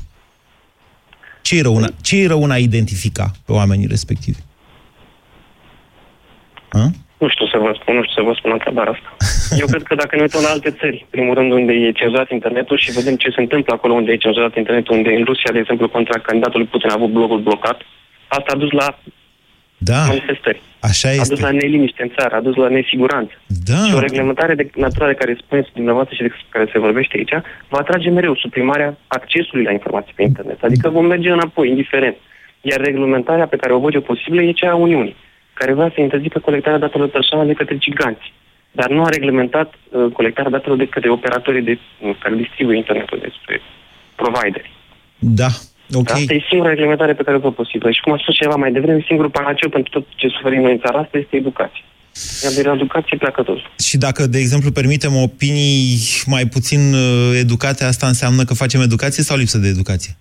Ce 1.41 1.57
e 1.57 1.61
rău 1.61 1.75
în 1.75 1.83
a, 1.83 1.89
ce 2.01 2.17
e 2.17 2.27
rău 2.27 2.43
în 2.43 2.51
a 2.51 2.57
identifica 2.57 3.35
pe 3.45 3.51
oamenii 3.51 3.87
respectivi? 3.87 4.39
A? 6.71 6.93
Nu 7.21 7.27
știu 7.33 7.45
să 7.53 7.57
vă 7.57 7.71
spun, 7.79 7.95
nu 7.95 8.03
știu 8.03 8.21
să 8.21 8.27
vă 8.29 8.33
spun 8.39 8.51
întrebarea 8.51 8.91
asta. 8.95 9.09
Eu 9.61 9.65
cred 9.71 9.83
că 9.83 9.95
dacă 9.95 10.15
ne 10.15 10.21
uităm 10.21 10.41
la 10.47 10.49
alte 10.55 10.71
țări, 10.79 11.05
primul 11.09 11.33
rând 11.35 11.51
unde 11.51 11.73
e 11.73 11.91
cenzurat 11.91 12.29
internetul 12.31 12.77
și 12.77 12.91
vedem 12.91 13.15
ce 13.15 13.29
se 13.29 13.41
întâmplă 13.41 13.73
acolo 13.73 13.93
unde 13.93 14.11
e 14.11 14.17
cenzurat 14.25 14.55
internetul, 14.55 14.95
unde 14.95 15.09
în 15.13 15.23
Rusia, 15.23 15.51
de 15.51 15.59
exemplu, 15.59 15.89
contra 15.89 16.19
candidatului 16.19 16.65
Putin 16.73 16.89
a 16.89 16.93
avut 16.97 17.11
blogul 17.17 17.39
blocat, 17.39 17.81
asta 18.27 18.51
a 18.53 18.57
dus 18.63 18.71
la 18.71 18.87
Da, 19.77 19.99
manifestări. 20.07 20.61
așa 20.79 21.09
A 21.09 21.11
dus 21.15 21.29
este. 21.29 21.41
la 21.45 21.51
neliniște 21.51 22.01
în 22.03 22.11
țară, 22.17 22.35
a 22.35 22.39
dus 22.47 22.55
la 22.55 22.67
nesiguranță. 22.67 23.33
Da. 23.69 23.75
Și 23.87 23.93
o 23.95 23.99
reglementare 23.99 24.55
de 24.55 24.69
natura 24.75 25.07
de 25.07 25.13
care 25.13 25.37
spuneți 25.43 25.69
dumneavoastră 25.73 26.15
și 26.15 26.21
de 26.21 26.31
care 26.49 26.69
se 26.71 26.79
vorbește 26.79 27.13
aici, 27.17 27.33
va 27.69 27.77
atrage 27.77 28.09
mereu 28.09 28.35
suprimarea 28.35 28.97
accesului 29.07 29.63
la 29.63 29.71
informații 29.71 30.13
pe 30.15 30.23
internet. 30.23 30.63
Adică 30.63 30.89
vom 30.89 31.05
merge 31.05 31.29
înapoi, 31.31 31.69
indiferent. 31.69 32.15
Iar 32.61 32.79
reglementarea 32.79 33.47
pe 33.47 33.55
care 33.55 33.73
o 33.73 33.79
văd 33.79 33.93
eu 33.93 34.01
posibilă 34.01 34.41
e 34.41 34.51
cea 34.51 34.71
a 34.71 34.75
Uniunii, 34.75 35.15
care 35.59 35.73
vrea 35.73 35.91
să 35.95 36.01
interzică 36.01 36.39
colectarea 36.39 36.83
datelor 36.85 37.09
personale 37.17 37.51
de 37.51 37.59
către 37.61 37.77
giganți. 37.77 38.27
Dar 38.71 38.89
nu 38.89 39.03
a 39.03 39.09
reglementat 39.09 39.69
uh, 39.73 40.11
colectarea 40.13 40.55
datelor 40.57 40.77
de 40.77 40.87
către 40.93 41.09
operatorii 41.09 41.67
de, 41.69 41.75
uh, 41.77 42.15
care 42.21 42.35
distribuie 42.35 42.77
internetul, 42.77 43.19
despre 43.27 43.61
provideri. 44.15 44.71
Da, 45.41 45.49
ok. 45.99 46.09
Asta 46.09 46.33
e 46.33 46.49
singura 46.49 46.69
reglementare 46.69 47.13
pe 47.13 47.23
care 47.23 47.37
o 47.37 47.39
văd 47.39 47.53
posibilă. 47.53 47.91
Și 47.91 48.01
cum 48.01 48.13
a 48.13 48.19
spus 48.21 48.35
ceva 48.35 48.55
mai 48.55 48.71
devreme, 48.71 49.03
singurul 49.07 49.31
panaceu 49.31 49.69
pentru 49.69 49.91
tot 49.95 50.05
ce 50.15 50.27
suferim 50.27 50.61
noi 50.61 50.71
în 50.71 50.79
țara 50.85 50.99
asta 50.99 51.17
este 51.17 51.35
educație. 51.35 51.83
Iar 52.43 52.53
de 52.53 52.61
la 52.61 52.73
educație 52.73 53.17
pleacă 53.17 53.41
tot. 53.43 53.57
Și 53.87 53.97
dacă, 53.97 54.27
de 54.27 54.39
exemplu, 54.39 54.71
permitem 54.71 55.15
opinii 55.15 55.97
mai 56.25 56.45
puțin 56.45 56.93
uh, 56.93 57.31
educate, 57.43 57.83
asta 57.83 58.07
înseamnă 58.07 58.43
că 58.43 58.53
facem 58.53 58.81
educație 58.81 59.23
sau 59.23 59.37
lipsă 59.37 59.57
de 59.57 59.67
educație? 59.67 60.13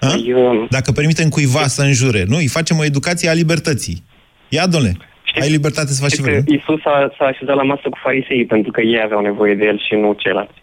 Ha? 0.00 0.14
Eu, 0.26 0.66
Dacă 0.70 0.92
permitem 0.92 1.28
cuiva 1.28 1.66
să 1.66 1.82
înjure, 1.82 2.24
nu? 2.28 2.36
Îi 2.36 2.48
facem 2.48 2.78
o 2.78 2.84
educație 2.84 3.28
a 3.28 3.32
libertății. 3.32 4.02
Ia, 4.48 4.66
domnule, 4.66 4.96
ai 5.40 5.50
libertate 5.50 5.92
să 5.92 6.00
faci 6.00 6.10
ce 6.10 6.16
știi 6.16 6.30
vrei. 6.30 6.44
că 6.44 6.52
Iisus 6.52 6.84
a, 6.84 7.14
s-a 7.18 7.24
așezat 7.24 7.56
la 7.56 7.62
masă 7.62 7.88
cu 7.88 7.98
farisei 8.02 8.44
pentru 8.44 8.70
că 8.70 8.80
ei 8.80 9.00
aveau 9.04 9.20
nevoie 9.20 9.54
de 9.54 9.64
el 9.64 9.78
și 9.86 9.94
nu 9.94 10.12
ceilalți. 10.12 10.62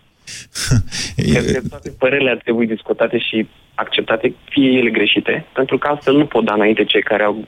Cred 1.31 1.51
că 1.51 1.61
toate 1.69 1.89
părerile 1.99 2.29
ar 2.29 2.37
trebui 2.43 2.67
discutate 2.67 3.17
și 3.17 3.47
acceptate, 3.75 4.33
fie 4.49 4.69
ele 4.69 4.89
greșite, 4.89 5.45
pentru 5.53 5.77
că 5.77 5.87
altfel 5.87 6.15
nu 6.17 6.25
pot 6.25 6.45
da 6.45 6.53
înainte 6.53 6.83
cei 6.83 7.01
care 7.01 7.23
au 7.23 7.47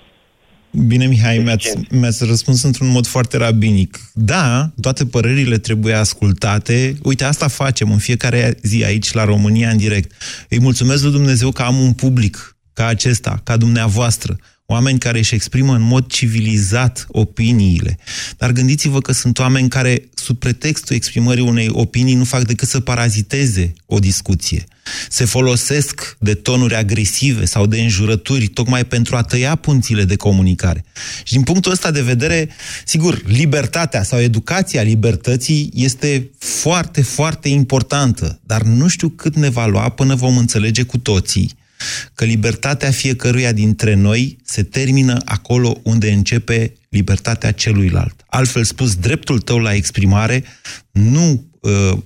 Bine, 0.77 1.05
Mihai, 1.05 1.37
mi-ați, 1.37 1.69
mi-ați 1.89 2.25
răspuns 2.25 2.63
într-un 2.63 2.87
mod 2.87 3.07
foarte 3.07 3.37
rabinic. 3.37 3.99
Da, 4.13 4.71
toate 4.81 5.05
părerile 5.05 5.57
trebuie 5.57 5.93
ascultate. 5.93 6.95
Uite, 7.03 7.23
asta 7.23 7.47
facem 7.47 7.91
în 7.91 7.97
fiecare 7.97 8.57
zi 8.61 8.83
aici, 8.83 9.11
la 9.11 9.23
România, 9.23 9.69
în 9.69 9.77
direct. 9.77 10.11
Îi 10.49 10.59
mulțumesc 10.59 11.03
lui 11.03 11.11
Dumnezeu 11.11 11.51
că 11.51 11.61
am 11.61 11.79
un 11.79 11.93
public 11.93 12.57
ca 12.73 12.85
acesta, 12.85 13.41
ca 13.43 13.57
dumneavoastră, 13.57 14.39
oameni 14.65 14.99
care 14.99 15.17
își 15.17 15.35
exprimă 15.35 15.73
în 15.73 15.81
mod 15.81 16.07
civilizat 16.07 17.05
opiniile. 17.07 17.97
Dar 18.37 18.51
gândiți-vă 18.51 18.99
că 18.99 19.11
sunt 19.11 19.39
oameni 19.39 19.69
care, 19.69 20.09
sub 20.13 20.37
pretextul 20.37 20.95
exprimării 20.95 21.43
unei 21.43 21.67
opinii, 21.71 22.15
nu 22.15 22.23
fac 22.23 22.43
decât 22.43 22.67
să 22.67 22.79
paraziteze 22.79 23.73
o 23.85 23.99
discuție. 23.99 24.65
Se 25.09 25.25
folosesc 25.25 26.17
de 26.19 26.33
tonuri 26.33 26.75
agresive 26.75 27.45
sau 27.45 27.65
de 27.65 27.81
înjurături 27.81 28.47
tocmai 28.47 28.85
pentru 28.85 29.15
a 29.15 29.21
tăia 29.21 29.55
punțile 29.55 30.03
de 30.03 30.15
comunicare. 30.15 30.85
Și 31.23 31.33
din 31.33 31.43
punctul 31.43 31.71
ăsta 31.71 31.91
de 31.91 32.01
vedere, 32.01 32.49
sigur, 32.85 33.21
libertatea 33.25 34.03
sau 34.03 34.19
educația 34.19 34.81
libertății 34.81 35.69
este 35.73 36.29
foarte, 36.37 37.01
foarte 37.01 37.49
importantă, 37.49 38.39
dar 38.45 38.61
nu 38.61 38.87
știu 38.87 39.09
cât 39.09 39.35
ne 39.35 39.49
va 39.49 39.65
lua 39.65 39.89
până 39.89 40.15
vom 40.15 40.37
înțelege 40.37 40.83
cu 40.83 40.97
toții 40.97 41.51
că 42.13 42.25
libertatea 42.25 42.91
fiecăruia 42.91 43.51
dintre 43.51 43.93
noi 43.93 44.37
se 44.43 44.63
termină 44.63 45.17
acolo 45.25 45.79
unde 45.83 46.11
începe 46.11 46.73
libertatea 46.89 47.51
celuilalt. 47.51 48.25
Altfel 48.27 48.63
spus, 48.63 48.95
dreptul 48.95 49.39
tău 49.39 49.57
la 49.57 49.73
exprimare 49.73 50.43
nu 50.91 51.31
uh, 51.31 51.39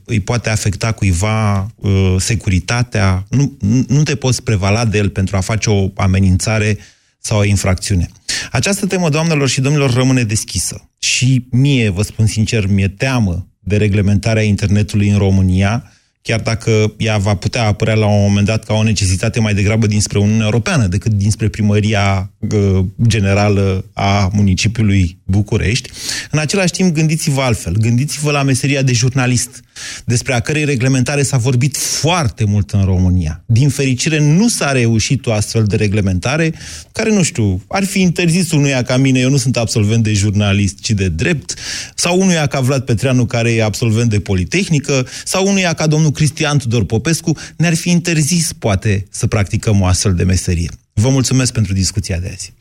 îi 0.06 0.20
poate 0.20 0.50
afecta 0.50 0.92
cuiva 0.92 1.72
uh, 1.76 2.16
securitatea, 2.18 3.26
nu, 3.30 3.58
nu 3.88 4.04
te 4.04 4.16
poți 4.16 4.44
prevala 4.44 4.86
de 4.86 4.98
el 4.98 5.10
pentru 5.10 5.38
a 5.38 5.40
face 5.40 5.70
o 5.70 5.90
amenințare 5.96 6.78
sau 7.20 7.40
o 7.40 7.44
infracțiune. 7.44 8.10
Această 8.52 8.86
temă, 8.86 9.10
doamnelor 9.10 9.48
și 9.48 9.62
domnilor, 9.62 9.94
rămâne 9.94 10.24
deschisă. 10.24 10.90
Și 11.00 11.48
mie, 11.52 11.90
vă 11.90 12.02
spun 12.02 12.26
sincer, 12.26 12.68
mi-e 12.68 12.88
teamă 12.88 13.48
de 13.60 13.78
reglementarea 13.78 14.44
internetului 14.44 15.10
în 15.10 15.18
România, 15.18 15.92
chiar 16.22 16.40
dacă 16.40 16.94
ea 16.98 17.18
va 17.18 17.36
putea 17.36 17.66
apărea 17.66 17.96
la 17.96 18.06
un 18.06 18.22
moment 18.22 18.46
dat 18.46 18.64
ca 18.64 18.74
o 18.74 18.84
necesitate 18.84 19.40
mai 19.40 19.54
degrabă 19.54 19.88
dinspre 19.88 20.20
Uniunea 20.20 20.46
Europeană 20.46 20.88
decât 20.88 21.12
dinspre 21.12 21.48
primăria 21.50 22.32
uh, 22.38 22.86
generală 23.08 23.86
a 23.94 24.30
municipiului 24.34 25.18
București. 25.24 25.90
În 26.32 26.40
același 26.40 26.72
timp, 26.72 26.94
gândiți-vă 26.94 27.42
altfel. 27.42 27.74
Gândiți-vă 27.78 28.32
la 28.32 28.44
meseria 28.44 28.82
de 28.82 28.94
jurnalist, 28.94 29.64
despre 30.06 30.34
a 30.34 30.40
cărei 30.40 30.66
reglementare 30.66 31.24
s-a 31.24 31.38
vorbit 31.38 31.78
foarte 31.78 32.44
mult 32.44 32.72
în 32.72 32.84
România. 32.84 33.44
Din 33.46 33.70
fericire, 33.70 34.20
nu 34.20 34.48
s-a 34.48 34.72
reușit 34.72 35.26
o 35.26 35.32
astfel 35.34 35.64
de 35.64 35.76
reglementare, 35.76 36.54
care, 36.92 37.10
nu 37.10 37.24
știu, 37.24 37.64
ar 37.68 37.86
fi 37.86 38.02
interzis 38.02 38.52
unuia 38.52 38.84
ca 38.84 38.98
mine, 38.98 39.20
eu 39.20 39.30
nu 39.30 39.38
sunt 39.38 39.58
absolvent 39.58 40.04
de 40.04 40.14
jurnalist, 40.14 40.80
ci 40.80 40.90
de 40.90 41.08
drept, 41.08 41.54
sau 41.96 42.20
unuia 42.20 42.46
ca 42.46 42.60
Vlad 42.60 42.84
Petreanu, 42.84 43.26
care 43.26 43.52
e 43.52 43.64
absolvent 43.64 44.10
de 44.10 44.20
Politehnică, 44.20 45.08
sau 45.26 45.48
unuia 45.48 45.74
ca 45.74 45.88
domnul 45.88 46.12
Cristian 46.12 46.58
Tudor 46.58 46.86
Popescu, 46.86 47.38
ne-ar 47.58 47.76
fi 47.76 47.90
interzis, 47.90 48.54
poate, 48.60 49.08
să 49.10 49.28
practicăm 49.28 49.82
o 49.82 49.86
astfel 49.86 50.14
de 50.14 50.24
meserie. 50.24 50.70
Vă 50.94 51.10
mulțumesc 51.10 51.54
pentru 51.54 51.74
discuția 51.74 52.18
de 52.18 52.30
azi. 52.34 52.54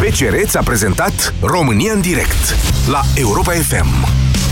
BCR 0.00 0.34
ți-a 0.48 0.62
prezentat 0.62 1.34
România 1.40 1.92
în 1.92 2.00
direct 2.00 2.56
la 2.86 3.02
Europa 3.14 3.52
FM 3.52 4.06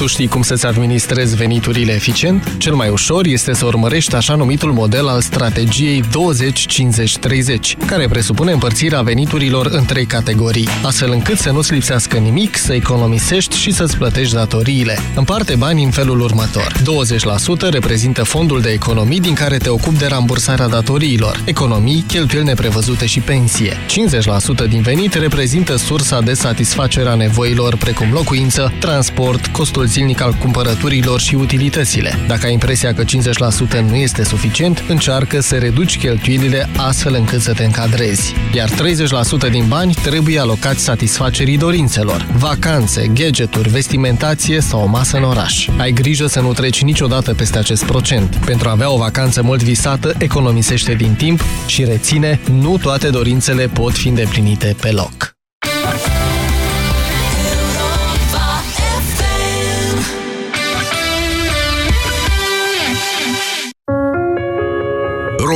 Tu 0.00 0.06
știi 0.06 0.28
cum 0.28 0.42
să-ți 0.42 0.66
administrezi 0.66 1.36
veniturile 1.36 1.92
eficient? 1.92 2.54
Cel 2.58 2.74
mai 2.74 2.88
ușor 2.88 3.26
este 3.26 3.54
să 3.54 3.64
urmărești 3.64 4.14
așa 4.14 4.34
numitul 4.34 4.72
model 4.72 5.08
al 5.08 5.20
strategiei 5.20 6.02
20-50-30, 6.02 6.06
care 7.86 8.08
presupune 8.08 8.52
împărțirea 8.52 9.02
veniturilor 9.02 9.66
în 9.66 9.84
trei 9.84 10.06
categorii, 10.06 10.68
astfel 10.82 11.10
încât 11.10 11.38
să 11.38 11.50
nu-ți 11.50 11.72
lipsească 11.72 12.16
nimic, 12.16 12.56
să 12.56 12.72
economisești 12.72 13.56
și 13.56 13.72
să-ți 13.72 13.96
plătești 13.96 14.34
datoriile. 14.34 14.98
Împarte 15.14 15.54
banii 15.54 15.84
în 15.84 15.90
felul 15.90 16.20
următor. 16.20 16.72
20% 17.66 17.70
reprezintă 17.70 18.22
fondul 18.22 18.60
de 18.60 18.70
economii 18.70 19.20
din 19.20 19.34
care 19.34 19.56
te 19.56 19.68
ocupi 19.68 19.98
de 19.98 20.06
rambursarea 20.06 20.68
datoriilor, 20.68 21.42
economii, 21.44 22.04
cheltuieli 22.06 22.46
neprevăzute 22.46 23.06
și 23.06 23.20
pensie. 23.20 23.76
50% 24.66 24.68
din 24.68 24.82
venit 24.82 25.14
reprezintă 25.14 25.76
sursa 25.76 26.20
de 26.20 26.32
satisfacere 26.32 27.08
a 27.08 27.14
nevoilor 27.14 27.76
precum 27.76 28.12
locuință, 28.12 28.72
transport, 28.78 29.46
costul 29.46 29.88
zilnic 29.90 30.20
al 30.20 30.32
cumpărăturilor 30.32 31.20
și 31.20 31.34
utilitățile. 31.34 32.18
Dacă 32.26 32.46
ai 32.46 32.52
impresia 32.52 32.94
că 32.94 33.04
50% 33.04 33.06
nu 33.88 33.94
este 33.94 34.24
suficient, 34.24 34.84
încearcă 34.88 35.40
să 35.40 35.56
reduci 35.56 35.98
cheltuielile 35.98 36.68
astfel 36.76 37.14
încât 37.14 37.40
să 37.40 37.52
te 37.52 37.64
încadrezi. 37.64 38.34
Iar 38.54 38.70
30% 39.48 39.50
din 39.50 39.64
bani 39.68 39.94
trebuie 39.94 40.40
alocați 40.40 40.82
satisfacerii 40.82 41.58
dorințelor, 41.58 42.26
vacanțe, 42.36 43.10
gadgeturi, 43.14 43.68
vestimentație 43.68 44.60
sau 44.60 44.82
o 44.82 44.86
masă 44.86 45.16
în 45.16 45.22
oraș. 45.22 45.68
Ai 45.78 45.92
grijă 45.92 46.26
să 46.26 46.40
nu 46.40 46.52
treci 46.52 46.82
niciodată 46.82 47.34
peste 47.34 47.58
acest 47.58 47.84
procent. 47.84 48.36
Pentru 48.36 48.68
a 48.68 48.72
avea 48.72 48.90
o 48.90 48.96
vacanță 48.96 49.42
mult 49.42 49.62
visată, 49.62 50.14
economisește 50.18 50.94
din 50.94 51.14
timp 51.14 51.40
și 51.66 51.84
reține, 51.84 52.40
nu 52.50 52.78
toate 52.78 53.08
dorințele 53.08 53.66
pot 53.66 53.92
fi 53.92 54.08
îndeplinite 54.08 54.76
pe 54.80 54.90
loc. 54.90 55.39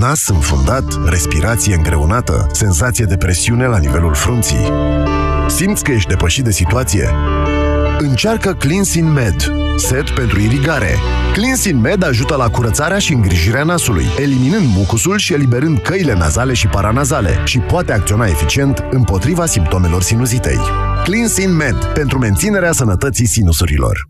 Nas 0.00 0.28
înfundat, 0.28 1.08
respirație 1.08 1.74
îngreunată, 1.74 2.46
senzație 2.52 3.04
de 3.04 3.16
presiune 3.16 3.66
la 3.66 3.78
nivelul 3.78 4.14
frunții. 4.14 4.68
Simți 5.48 5.84
că 5.84 5.90
ești 5.92 6.08
depășit 6.08 6.44
de 6.44 6.50
situație? 6.50 7.10
Încearcă 7.98 8.54
Cleansin 8.54 9.12
Med, 9.12 9.52
set 9.76 10.10
pentru 10.10 10.40
irigare. 10.40 10.94
Cleansin 11.32 11.80
Med 11.80 12.02
ajută 12.02 12.36
la 12.36 12.48
curățarea 12.48 12.98
și 12.98 13.12
îngrijirea 13.12 13.62
nasului, 13.62 14.04
eliminând 14.18 14.66
mucusul 14.66 15.18
și 15.18 15.32
eliberând 15.32 15.78
căile 15.78 16.14
nazale 16.14 16.52
și 16.52 16.66
paranazale 16.66 17.42
și 17.44 17.58
poate 17.58 17.92
acționa 17.92 18.26
eficient 18.26 18.84
împotriva 18.90 19.46
simptomelor 19.46 20.02
sinuzitei. 20.02 20.60
Cleansin 21.04 21.56
Med, 21.56 21.84
pentru 21.94 22.18
menținerea 22.18 22.72
sănătății 22.72 23.26
sinusurilor. 23.26 24.09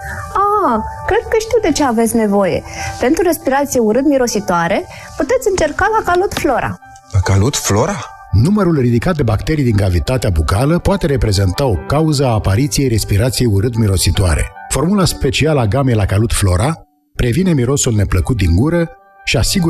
Ah, 0.67 0.79
cred 1.05 1.23
că 1.29 1.37
știu 1.39 1.59
de 1.61 1.71
ce 1.71 1.83
aveți 1.83 2.15
nevoie. 2.15 2.63
Pentru 2.99 3.23
respirație 3.23 3.79
urât-mirositoare, 3.79 4.85
puteți 5.17 5.47
încerca 5.49 5.85
la 5.97 6.11
Calut 6.11 6.33
Flora. 6.33 6.79
La 7.11 7.19
Calut 7.19 7.55
Flora? 7.55 8.05
Numărul 8.31 8.79
ridicat 8.79 9.15
de 9.15 9.23
bacterii 9.23 9.63
din 9.63 9.75
cavitatea 9.75 10.29
bucală 10.29 10.79
poate 10.79 11.05
reprezenta 11.05 11.65
o 11.65 11.75
cauză 11.87 12.25
a 12.25 12.33
apariției 12.33 12.87
respirației 12.87 13.47
urât-mirositoare. 13.51 14.51
Formula 14.69 15.05
specială 15.05 15.59
a 15.59 15.65
gamei 15.65 15.95
la 15.95 16.05
Calut 16.05 16.33
Flora 16.33 16.73
previne 17.15 17.53
mirosul 17.53 17.93
neplăcut 17.93 18.37
din 18.37 18.55
gură 18.55 18.89
și 19.23 19.37
asigură 19.37 19.69